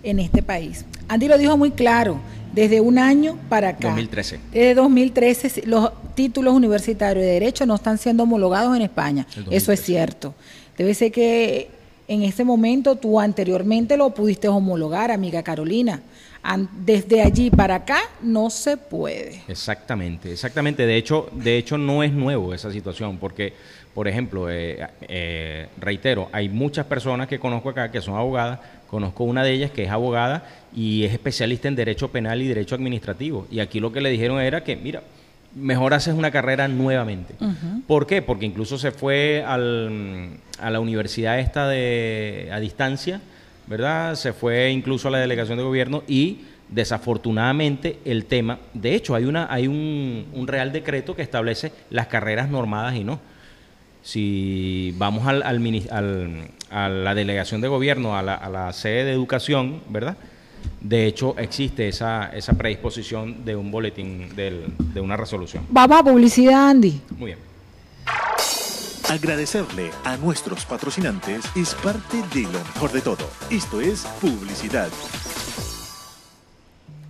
en 0.03 0.18
este 0.18 0.42
país. 0.42 0.84
Andy 1.09 1.28
lo 1.28 1.38
dijo 1.38 1.57
muy 1.57 1.70
claro, 1.70 2.18
desde 2.53 2.80
un 2.80 2.98
año 2.98 3.38
para 3.48 3.70
acá. 3.70 3.88
2013. 3.88 4.40
Desde 4.53 4.74
2013 4.74 5.48
sí, 5.48 5.62
los 5.64 5.90
títulos 6.14 6.55
universitarios 6.55 7.24
de 7.24 7.32
Derecho 7.32 7.66
no 7.66 7.74
están 7.74 7.98
siendo 7.98 8.24
homologados 8.24 8.76
en 8.76 8.82
España. 8.82 9.26
Eso 9.30 9.72
es 9.72 9.80
2013. 9.80 9.82
cierto. 9.84 10.34
Debe 10.76 10.94
ser 10.94 11.12
que 11.12 11.70
en 12.09 12.22
ese 12.22 12.44
momento 12.44 12.96
tú 12.96 13.20
anteriormente 13.20 13.96
lo 13.96 14.11
pudiste 14.11 14.48
homologar, 14.48 15.11
amiga 15.11 15.42
Carolina. 15.42 16.03
Desde 16.84 17.22
allí 17.22 17.50
para 17.50 17.76
acá 17.76 18.00
no 18.20 18.50
se 18.50 18.76
puede. 18.76 19.42
Exactamente, 19.46 20.32
exactamente. 20.32 20.84
De 20.86 20.96
hecho, 20.96 21.28
de 21.32 21.57
hecho 21.57 21.78
no 21.78 22.03
es 22.03 22.12
nuevo 22.12 22.53
esa 22.53 22.72
situación, 22.72 23.18
porque, 23.18 23.55
por 23.94 24.09
ejemplo, 24.09 24.50
eh, 24.50 24.88
eh, 25.03 25.68
reitero, 25.78 26.28
hay 26.32 26.48
muchas 26.48 26.84
personas 26.86 27.28
que 27.28 27.38
conozco 27.38 27.68
acá 27.68 27.92
que 27.92 28.00
son 28.00 28.16
abogadas. 28.16 28.59
Conozco 28.93 29.24
una 29.24 29.43
de 29.43 29.53
ellas 29.53 29.70
que 29.70 29.84
es 29.84 29.90
abogada 29.90 30.45
y 30.76 31.05
es 31.05 31.12
especialista 31.14 31.66
en 31.66 31.76
derecho 31.76 32.09
penal 32.12 32.43
y 32.43 32.47
derecho 32.47 32.74
administrativo. 32.74 33.47
Y 33.51 33.61
aquí 33.61 33.80
lo 33.80 33.90
que 33.90 34.03
le 34.03 34.11
dijeron 34.11 34.38
era 34.38 34.62
que, 34.64 34.76
mira, 34.76 35.03
mejor 35.57 35.95
haces 35.95 36.12
una 36.12 36.30
carrera 36.30 36.68
nuevamente. 36.68 37.32
¿Por 37.86 38.07
qué? 38.07 38.20
Porque 38.20 38.45
incluso 38.45 38.76
se 38.76 38.90
fue 38.90 39.43
al- 39.47 40.36
a 40.61 40.68
la 40.70 40.78
universidad 40.80 41.38
esta 41.38 41.66
de 41.68 42.51
a 42.53 42.61
distancia, 42.61 43.22
¿verdad? 43.66 44.14
Se 44.14 44.34
fue 44.34 44.70
incluso 44.70 45.09
a 45.09 45.11
la 45.11 45.18
delegación 45.20 45.57
de 45.57 45.64
gobierno 45.64 46.03
y 46.07 46.40
desafortunadamente 46.68 47.99
el 48.05 48.26
tema, 48.26 48.59
de 48.74 48.95
hecho 48.95 49.14
hay 49.14 49.24
una 49.24 49.47
hay 49.53 49.68
un, 49.68 50.26
un 50.34 50.47
real 50.47 50.70
decreto 50.72 51.16
que 51.16 51.22
establece 51.22 51.72
las 51.90 52.09
carreras 52.09 52.51
normadas 52.51 52.95
y 52.95 53.05
no. 53.05 53.20
Si 54.03 54.94
vamos 54.98 55.26
al, 55.26 55.42
al 55.42 55.59
al- 55.90 56.48
a 56.70 56.88
la 56.88 57.14
delegación 57.14 57.61
de 57.61 57.68
gobierno, 57.68 58.16
a 58.16 58.22
la, 58.22 58.34
a 58.34 58.48
la 58.48 58.72
sede 58.72 59.05
de 59.05 59.12
educación, 59.12 59.80
¿verdad? 59.88 60.16
De 60.80 61.07
hecho, 61.07 61.34
existe 61.38 61.88
esa, 61.88 62.26
esa 62.34 62.55
predisposición 62.55 63.44
de 63.44 63.55
un 63.57 63.70
boletín, 63.70 64.34
del- 64.34 64.72
de 64.78 65.00
una 65.00 65.16
resolución. 65.16 65.64
Vamos 65.70 65.98
a 66.00 66.03
publicidad, 66.03 66.70
Andy. 66.70 67.00
Muy 67.16 67.26
bien. 67.26 67.38
Agradecerle 69.09 69.90
a 70.05 70.16
nuestros 70.16 70.64
patrocinantes 70.64 71.44
es 71.55 71.74
parte 71.74 72.16
de 72.34 72.42
lo 72.44 72.53
mejor 72.53 72.92
de 72.92 73.00
todo. 73.03 73.28
Esto 73.50 73.80
es 73.80 74.07
publicidad. 74.20 74.88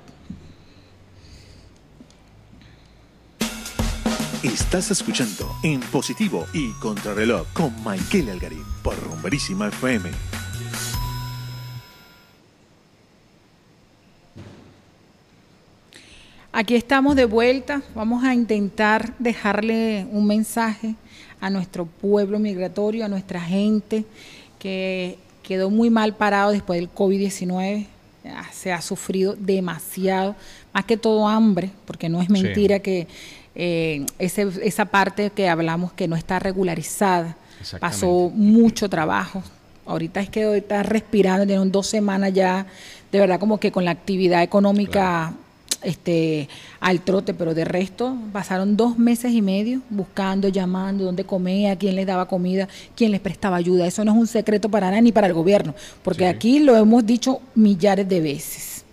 Estás 4.42 4.92
escuchando 4.92 5.50
En 5.64 5.80
Positivo 5.80 6.46
y 6.54 6.72
Contrarreloj 6.74 7.48
con 7.54 7.74
Michael 7.86 8.32
Algarín 8.32 8.64
por 8.84 9.02
Rumberísima 9.02 9.70
FM. 9.70 10.10
Aquí 16.56 16.76
estamos 16.76 17.16
de 17.16 17.26
vuelta. 17.26 17.82
Vamos 17.96 18.24
a 18.24 18.34
intentar 18.36 19.14
dejarle 19.18 20.06
un 20.12 20.28
mensaje 20.28 20.94
a 21.42 21.50
nuestro 21.50 21.86
pueblo 21.86 22.38
migratorio, 22.40 23.06
a 23.06 23.08
nuestra 23.08 23.42
gente 23.42 24.06
que 24.60 25.18
quedó 25.42 25.70
muy 25.72 25.90
mal 25.90 26.16
parado 26.16 26.52
después 26.52 26.80
del 26.80 26.92
COVID-19. 26.94 27.88
Ya 28.24 28.44
Se 28.54 28.72
ha 28.72 28.82
sufrido 28.82 29.36
demasiado, 29.38 30.36
más 30.74 30.86
que 30.86 30.96
todo 30.96 31.28
hambre, 31.28 31.72
porque 31.86 32.08
no 32.08 32.22
es 32.22 32.28
Sí. 32.28 32.34
mentira 32.34 32.80
que 32.80 33.08
eh, 33.56 34.06
ese- 34.18 34.48
esa 34.64 34.86
parte 34.86 35.30
que 35.30 35.48
hablamos 35.48 35.92
que 35.94 36.08
no 36.08 36.16
está 36.16 36.40
regularizada. 36.40 37.36
Pasó 37.80 38.32
mucho 38.34 38.90
trabajo. 38.90 39.44
Ahorita 39.86 40.22
es 40.22 40.30
que 40.30 40.58
está 40.58 40.82
respirando, 40.82 41.46
tienen 41.46 41.72
dos 41.72 41.86
semanas 41.88 42.34
ya, 42.34 42.66
de 43.12 43.20
verdad 43.20 43.40
como 43.40 43.60
que 43.60 43.72
con 43.72 43.86
la 43.86 43.92
actividad 43.92 44.42
económica 44.42 45.34
este, 45.84 46.48
al 46.80 47.02
trote, 47.02 47.34
pero 47.34 47.54
de 47.54 47.66
resto 47.66 48.16
pasaron 48.32 48.76
dos 48.78 48.98
meses 48.98 49.34
y 49.34 49.42
medio 49.42 49.82
buscando, 49.90 50.48
llamando, 50.48 51.04
dónde 51.06 51.24
comía, 51.24 51.76
quién 51.78 51.96
les 51.96 52.06
daba 52.08 52.28
comida, 52.28 52.68
quién 52.96 53.12
les 53.12 53.20
prestaba 53.22 53.58
ayuda. 53.58 53.86
Eso 53.88 54.04
no 54.06 54.12
es 54.14 54.18
un 54.18 54.28
secreto 54.28 54.70
para 54.70 54.90
nadie 54.90 55.02
ni 55.04 55.12
para 55.12 55.28
el 55.28 55.34
gobierno, 55.34 55.74
porque 56.04 56.24
Sí. 56.24 56.30
aquí 56.30 56.60
lo 56.60 56.76
hemos 56.76 57.06
dicho 57.06 57.40
millares 57.56 58.08
de 58.08 58.22
veces. 58.22 58.86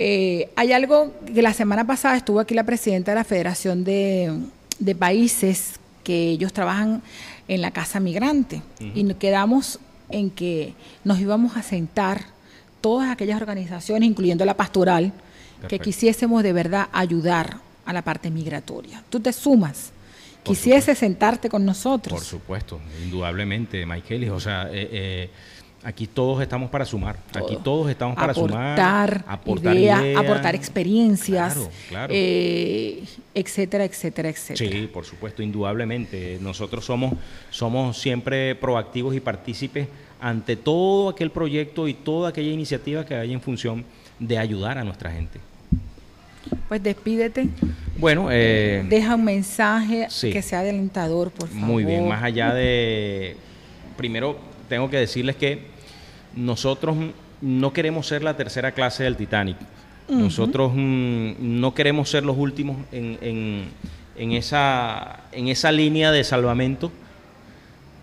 Eh, 0.00 0.48
hay 0.54 0.72
algo 0.72 1.12
que 1.34 1.42
la 1.42 1.52
semana 1.52 1.84
pasada 1.86 2.16
estuvo 2.16 2.38
aquí 2.38 2.54
la 2.54 2.64
presidenta 2.64 3.10
de 3.10 3.16
la 3.16 3.24
Federación 3.24 3.82
de, 3.82 4.32
de 4.78 4.94
Países 4.94 5.72
que 6.04 6.30
ellos 6.30 6.52
trabajan 6.52 7.02
en 7.48 7.60
la 7.62 7.70
Casa 7.72 7.98
Migrante 7.98 8.62
y 8.94 9.02
nos 9.02 9.16
quedamos 9.16 9.80
en 10.10 10.30
que 10.30 10.74
nos 11.04 11.18
íbamos 11.18 11.56
a 11.56 11.62
sentar 11.62 12.22
todas 12.80 13.10
aquellas 13.10 13.40
organizaciones, 13.40 14.08
incluyendo 14.08 14.44
la 14.44 14.56
pastoral, 14.56 15.12
que 15.66 15.78
quisiésemos 15.78 16.42
de 16.42 16.52
verdad 16.52 16.88
ayudar 16.92 17.58
a 17.84 17.92
la 17.92 18.02
parte 18.02 18.30
migratoria. 18.30 19.02
Tú 19.08 19.18
te 19.18 19.32
sumas, 19.32 19.92
Por 20.44 20.54
quisiese 20.54 20.94
sentarte 20.94 21.48
con 21.48 21.64
nosotros. 21.64 22.18
Por 22.18 22.24
supuesto, 22.24 22.80
indudablemente, 23.02 23.84
Michaelis. 23.86 24.30
O 24.30 24.38
sea, 24.40 24.68
eh, 24.70 24.88
eh, 24.92 25.30
aquí 25.82 26.06
todos 26.06 26.42
estamos 26.42 26.70
para 26.70 26.84
sumar. 26.84 27.16
Aquí 27.30 27.54
Todo. 27.54 27.58
todos 27.58 27.90
estamos 27.90 28.14
para 28.14 28.32
aportar, 28.32 29.22
sumar. 29.22 29.24
Aportar 29.26 29.76
ideas, 29.76 30.16
aportar 30.16 30.54
experiencias, 30.54 31.54
Claro, 31.54 31.70
claro. 31.88 32.12
eh, 32.14 33.04
etcétera, 33.34 33.84
etcétera, 33.84 34.28
etcétera. 34.28 34.70
Sí, 34.70 34.86
por 34.86 35.04
supuesto, 35.04 35.42
indudablemente. 35.42 36.38
Nosotros 36.40 36.84
somos, 36.84 37.14
somos 37.50 37.98
siempre 37.98 38.54
proactivos 38.54 39.14
y 39.14 39.20
partícipes 39.20 39.88
ante 40.20 40.56
todo 40.56 41.08
aquel 41.10 41.30
proyecto 41.30 41.88
y 41.88 41.94
toda 41.94 42.30
aquella 42.30 42.50
iniciativa 42.50 43.06
que 43.06 43.14
haya 43.14 43.32
en 43.32 43.40
función 43.40 43.84
de 44.18 44.38
ayudar 44.38 44.78
a 44.78 44.84
nuestra 44.84 45.10
gente. 45.10 45.38
Pues 46.68 46.82
despídete, 46.82 47.48
Bueno, 47.98 48.28
eh, 48.30 48.84
deja 48.88 49.14
un 49.14 49.24
mensaje 49.24 50.06
sí. 50.10 50.30
que 50.30 50.42
sea 50.42 50.60
alentador, 50.60 51.30
por 51.30 51.48
favor. 51.48 51.64
Muy 51.66 51.84
bien, 51.84 52.08
más 52.08 52.22
allá 52.22 52.52
de... 52.54 53.36
Primero, 53.96 54.38
tengo 54.68 54.88
que 54.90 54.96
decirles 54.98 55.36
que 55.36 55.66
nosotros 56.36 56.96
no 57.40 57.72
queremos 57.72 58.06
ser 58.06 58.22
la 58.22 58.36
tercera 58.36 58.72
clase 58.72 59.02
del 59.04 59.16
Titanic. 59.16 59.56
Nosotros 60.08 60.72
mm, 60.74 61.32
no 61.40 61.74
queremos 61.74 62.08
ser 62.08 62.24
los 62.24 62.36
últimos 62.38 62.76
en, 62.92 63.18
en- 63.20 63.64
en 64.16 64.32
esa, 64.32 65.20
en 65.32 65.48
esa 65.48 65.70
línea 65.70 66.10
de 66.10 66.24
salvamento. 66.24 66.90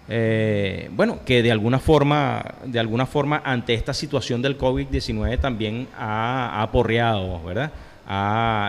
Eh, 0.07 0.89
bueno, 0.91 1.19
que 1.25 1.41
de 1.41 1.51
alguna 1.51 1.79
forma, 1.79 2.43
de 2.65 2.79
alguna 2.79 3.05
forma, 3.05 3.41
ante 3.43 3.73
esta 3.73 3.93
situación 3.93 4.41
del 4.41 4.57
COVID-19 4.57 5.39
también 5.39 5.87
ha, 5.97 6.61
aporreado, 6.61 7.43
¿verdad? 7.43 7.71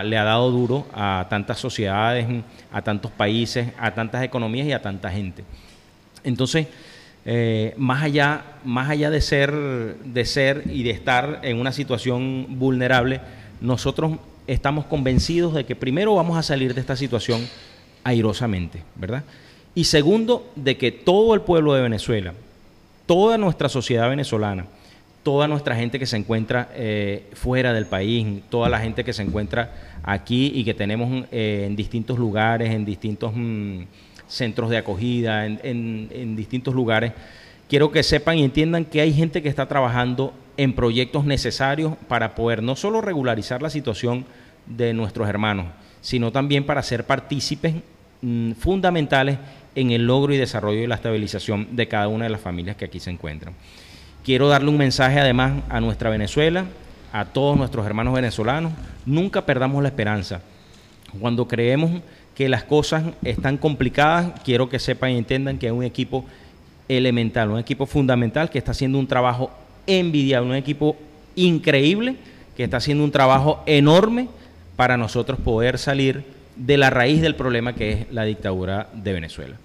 Le 0.03 0.17
ha 0.17 0.23
dado 0.23 0.49
duro 0.51 0.87
a 0.93 1.27
tantas 1.29 1.59
sociedades, 1.59 2.27
a 2.71 2.81
tantos 2.81 3.11
países, 3.11 3.69
a 3.77 3.93
tantas 3.93 4.23
economías 4.23 4.67
y 4.67 4.71
a 4.71 4.81
tanta 4.81 5.11
gente. 5.11 5.43
Entonces, 6.23 6.67
eh, 7.23 7.73
más 7.77 8.03
allá, 8.03 8.41
más 8.63 8.89
allá 8.89 9.11
de 9.11 9.21
ser, 9.21 9.51
de 9.51 10.25
ser 10.25 10.63
y 10.65 10.83
de 10.83 10.91
estar 10.91 11.41
en 11.43 11.59
una 11.59 11.71
situación 11.71 12.47
vulnerable, 12.57 13.21
nosotros 13.61 14.13
estamos 14.47 14.85
convencidos 14.85 15.53
de 15.53 15.65
que 15.65 15.75
primero 15.75 16.15
vamos 16.15 16.37
a 16.37 16.41
salir 16.41 16.73
de 16.73 16.81
esta 16.81 16.95
situación 16.95 17.47
airosamente, 18.03 18.81
¿verdad? 18.95 19.23
Y 19.77 19.83
segundo, 19.83 20.51
de 20.55 20.75
que 20.75 20.91
todo 20.91 21.35
el 21.35 21.41
pueblo 21.41 21.75
de 21.75 21.83
Venezuela, 21.83 22.33
toda 23.05 23.37
nuestra 23.37 23.69
sociedad 23.69 24.09
venezolana, 24.09 24.65
toda 25.21 25.47
nuestra 25.47 25.75
gente 25.75 25.99
que 25.99 26.07
se 26.07 26.17
encuentra 26.17 26.71
eh, 26.73 27.29
fuera 27.33 27.73
del 27.73 27.85
país, 27.85 28.41
toda 28.49 28.69
la 28.69 28.79
gente 28.79 29.03
que 29.03 29.13
se 29.13 29.21
encuentra 29.21 29.99
aquí 30.01 30.51
y 30.55 30.63
que 30.63 30.73
tenemos 30.73 31.27
eh, 31.31 31.65
en 31.67 31.75
distintos 31.75 32.17
lugares, 32.17 32.71
en 32.71 32.85
distintos 32.85 33.33
mm, 33.35 33.81
centros 34.27 34.71
de 34.71 34.77
acogida, 34.77 35.45
en, 35.45 36.35
distintos 36.35 36.73
lugares, 36.73 37.13
quiero 37.69 37.91
que 37.91 38.01
sepan 38.01 38.39
y 38.39 38.45
entiendan 38.45 38.83
que 38.83 39.01
hay 39.01 39.13
gente 39.13 39.43
que 39.43 39.49
está 39.49 39.67
trabajando 39.67 40.33
en 40.57 40.73
proyectos 40.73 41.23
necesarios 41.23 41.93
para 42.07 42.33
poder 42.33 42.63
no 42.63 42.75
solo 42.75 42.99
regularizar 43.01 43.61
la 43.61 43.69
situación 43.69 44.25
de 44.65 44.95
nuestros 44.95 45.29
hermanos, 45.29 45.67
sino 46.01 46.31
también 46.31 46.65
para 46.65 46.81
ser 46.81 47.03
partícipes 47.03 47.75
mm, 48.23 48.53
fundamentales 48.53 49.37
en 49.77 49.91
el 49.91 50.07
logro 50.07 50.33
y 50.33 50.37
desarrollo 50.37 50.79
y 50.81 50.87
la 50.87 50.95
estabilización 50.95 51.67
de 51.75 51.87
cada 51.87 52.07
una 52.07 52.25
de 52.25 52.31
las 52.31 52.41
familias 52.41 52.75
que 52.75 52.85
aquí 52.85 52.99
se 52.99 53.11
encuentran. 53.11 53.53
Quiero 54.25 54.49
darle 54.49 54.69
un 54.69 54.77
mensaje 54.77 55.19
además 55.19 55.61
a 55.69 55.79
nuestra 55.79 56.09
Venezuela, 56.09 56.65
a 57.13 57.25
todos 57.25 57.55
nuestros 57.55 57.85
hermanos 57.85 58.15
venezolanos. 58.15 58.73
Nunca 59.05 59.45
perdamos 59.45 59.83
la 59.83 59.89
esperanza. 59.89 60.41
Cuando 61.21 61.47
creemos 61.47 62.01
que 62.33 62.49
las 62.49 62.63
cosas 62.63 63.03
están 63.23 63.57
complicadas, 63.57 64.41
quiero 64.43 64.67
que 64.67 64.79
sepan 64.79 65.11
y 65.11 65.17
entiendan 65.19 65.59
que 65.59 65.67
hay 65.67 65.71
un 65.71 65.83
equipo 65.83 66.25
elemental, 66.89 67.51
un 67.51 67.59
equipo 67.59 67.85
fundamental 67.85 68.49
que 68.49 68.57
está 68.57 68.71
haciendo 68.71 68.97
un 68.97 69.05
trabajo 69.05 69.51
envidiable, 69.85 70.49
un 70.49 70.55
equipo 70.55 70.97
increíble 71.35 72.15
que 72.55 72.63
está 72.63 72.77
haciendo 72.77 73.03
un 73.03 73.11
trabajo 73.11 73.61
enorme 73.67 74.27
para 74.75 74.97
nosotros 74.97 75.39
poder 75.39 75.77
salir 75.77 76.23
de 76.55 76.77
la 76.77 76.89
raíz 76.89 77.21
del 77.21 77.35
problema 77.35 77.73
que 77.73 77.91
es 77.91 78.11
la 78.11 78.23
dictadura 78.23 78.89
de 78.95 79.13
Venezuela. 79.13 79.55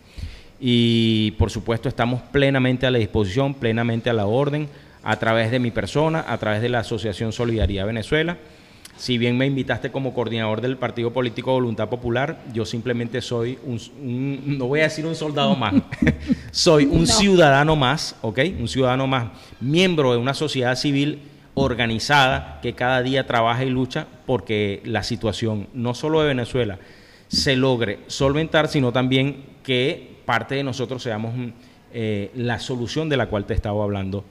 Y 0.64 1.32
por 1.32 1.50
supuesto 1.50 1.88
estamos 1.88 2.22
plenamente 2.22 2.86
a 2.86 2.92
la 2.92 2.98
disposición, 2.98 3.52
plenamente 3.54 4.10
a 4.10 4.12
la 4.12 4.26
orden, 4.26 4.68
a 5.02 5.16
través 5.16 5.50
de 5.50 5.58
mi 5.58 5.72
persona, 5.72 6.24
a 6.28 6.38
través 6.38 6.62
de 6.62 6.68
la 6.68 6.78
Asociación 6.78 7.32
Solidaridad 7.32 7.84
Venezuela. 7.84 8.38
Si 8.96 9.18
bien 9.18 9.36
me 9.36 9.46
invitaste 9.46 9.90
como 9.90 10.14
coordinador 10.14 10.60
del 10.60 10.76
Partido 10.76 11.12
Político 11.12 11.50
Voluntad 11.50 11.88
Popular, 11.88 12.40
yo 12.54 12.64
simplemente 12.64 13.20
soy 13.20 13.58
un, 13.64 13.80
un- 14.00 14.58
no 14.58 14.68
voy 14.68 14.80
a 14.80 14.84
decir 14.84 15.04
un 15.04 15.16
soldado 15.16 15.56
más, 15.56 15.74
soy 16.52 16.84
un 16.84 17.08
ciudadano 17.08 17.74
más, 17.74 18.14
¿ok? 18.22 18.38
Un 18.60 18.68
ciudadano 18.68 19.08
más, 19.08 19.30
miembro 19.60 20.12
de 20.12 20.18
una 20.18 20.34
sociedad 20.34 20.76
civil 20.76 21.18
organizada 21.54 22.60
que 22.62 22.74
cada 22.74 23.02
día 23.02 23.26
trabaja 23.26 23.64
y 23.64 23.70
lucha 23.70 24.06
porque 24.26 24.80
la 24.84 25.02
situación 25.02 25.66
no 25.74 25.94
solo 25.94 26.20
de 26.20 26.28
Venezuela 26.28 26.78
se 27.26 27.56
logre 27.56 27.98
solventar, 28.06 28.68
sino 28.68 28.92
también 28.92 29.42
que 29.64 30.11
parte 30.24 30.54
de 30.54 30.64
nosotros 30.64 31.02
seamos 31.02 31.34
mm, 31.34 31.48
eh, 31.92 32.30
la 32.34 32.58
solución 32.58 33.08
de 33.08 33.16
la 33.16 33.26
cual 33.26 33.44
te 33.44 33.54
estaba 33.54 33.82
hablando 33.82 34.24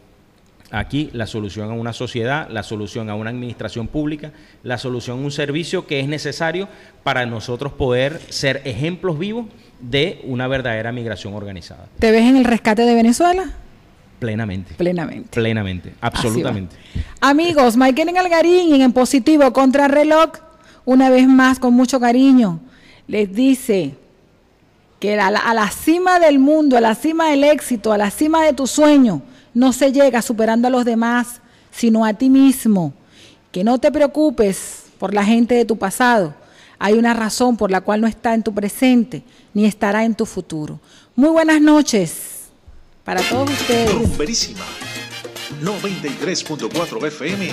aquí, 0.72 1.10
la 1.14 1.28
solución 1.28 1.70
a 1.70 1.74
una 1.74 1.94
sociedad, 1.94 2.50
la 2.50 2.64
solución 2.64 3.10
a 3.10 3.16
una 3.16 3.30
administración 3.30 3.88
pública, 3.88 4.32
la 4.64 4.78
solución 4.78 5.20
a 5.20 5.22
un 5.24 5.32
servicio 5.32 5.86
que 5.86 6.00
es 6.00 6.08
necesario 6.08 6.68
para 7.04 7.26
nosotros 7.26 7.74
poder 7.74 8.20
ser 8.30 8.62
ejemplos 8.66 9.20
vivos 9.20 9.46
de 9.80 10.22
una 10.24 10.48
verdadera 10.48 10.92
migración 10.92 11.34
organizada. 11.34 11.88
¿Te 12.00 12.12
ves 12.12 12.24
en 12.24 12.38
el 12.38 12.46
rescate 12.46 12.84
de 12.84 12.96
Venezuela? 12.96 13.52
Plenamente. 14.20 14.76
Plenamente. 14.76 15.30
Plenamente, 15.32 15.94
absolutamente. 16.00 16.76
Amigos, 17.20 17.76
Michael 17.76 18.16
Algarín 18.18 18.80
en 18.82 18.94
Positivo 18.94 19.52
contra 19.52 19.88
reloj, 19.88 20.32
una 20.86 21.10
vez 21.10 21.28
más 21.28 21.60
con 21.60 21.74
mucho 21.74 22.00
cariño, 22.00 22.60
les 23.08 23.34
dice 23.34 23.96
que 25.02 25.20
a 25.20 25.32
la, 25.32 25.72
cima 25.72 26.20
del 26.20 26.38
mundo, 26.38 26.78
a 26.78 26.82
la 26.82 26.94
cima 26.94 27.32
del 27.32 27.44
éxito, 27.44 27.92
a 27.92 27.98
la 27.98 28.12
cima 28.12 28.46
de 28.46 28.54
tu 28.54 28.68
sueño, 28.68 29.24
no 29.52 29.74
se 29.74 29.92
llega 29.92 30.22
superando 30.22 30.68
a 30.68 30.72
los 30.72 30.86
demás, 30.86 31.42
sino 31.72 32.06
a 32.06 32.14
ti 32.14 32.30
mismo. 32.30 32.94
Que 33.52 33.64
no 33.64 33.80
te 33.80 33.92
preocupes 33.92 34.84
por 35.00 35.16
la 35.16 35.26
gente 35.26 35.56
de 35.56 35.66
tu 35.66 35.76
pasado. 35.76 36.36
Hay 36.78 36.94
una 36.94 37.16
razón 37.16 37.58
por 37.58 37.72
la 37.72 37.82
cual 37.82 38.00
no 38.00 38.06
está 38.06 38.36
en 38.36 38.44
tu 38.44 38.54
presente, 38.54 39.24
ni 39.56 39.66
estará 39.66 40.06
en 40.06 40.14
tu 40.14 40.28
futuro. 40.28 40.80
Muy 41.16 41.30
buenas 41.30 41.60
noches 41.60 42.50
para 43.04 43.24
todos 43.24 43.50
ustedes. 43.50 43.92
Rumberísima 43.96 44.66
93.4 45.64 47.08
FM 47.08 47.50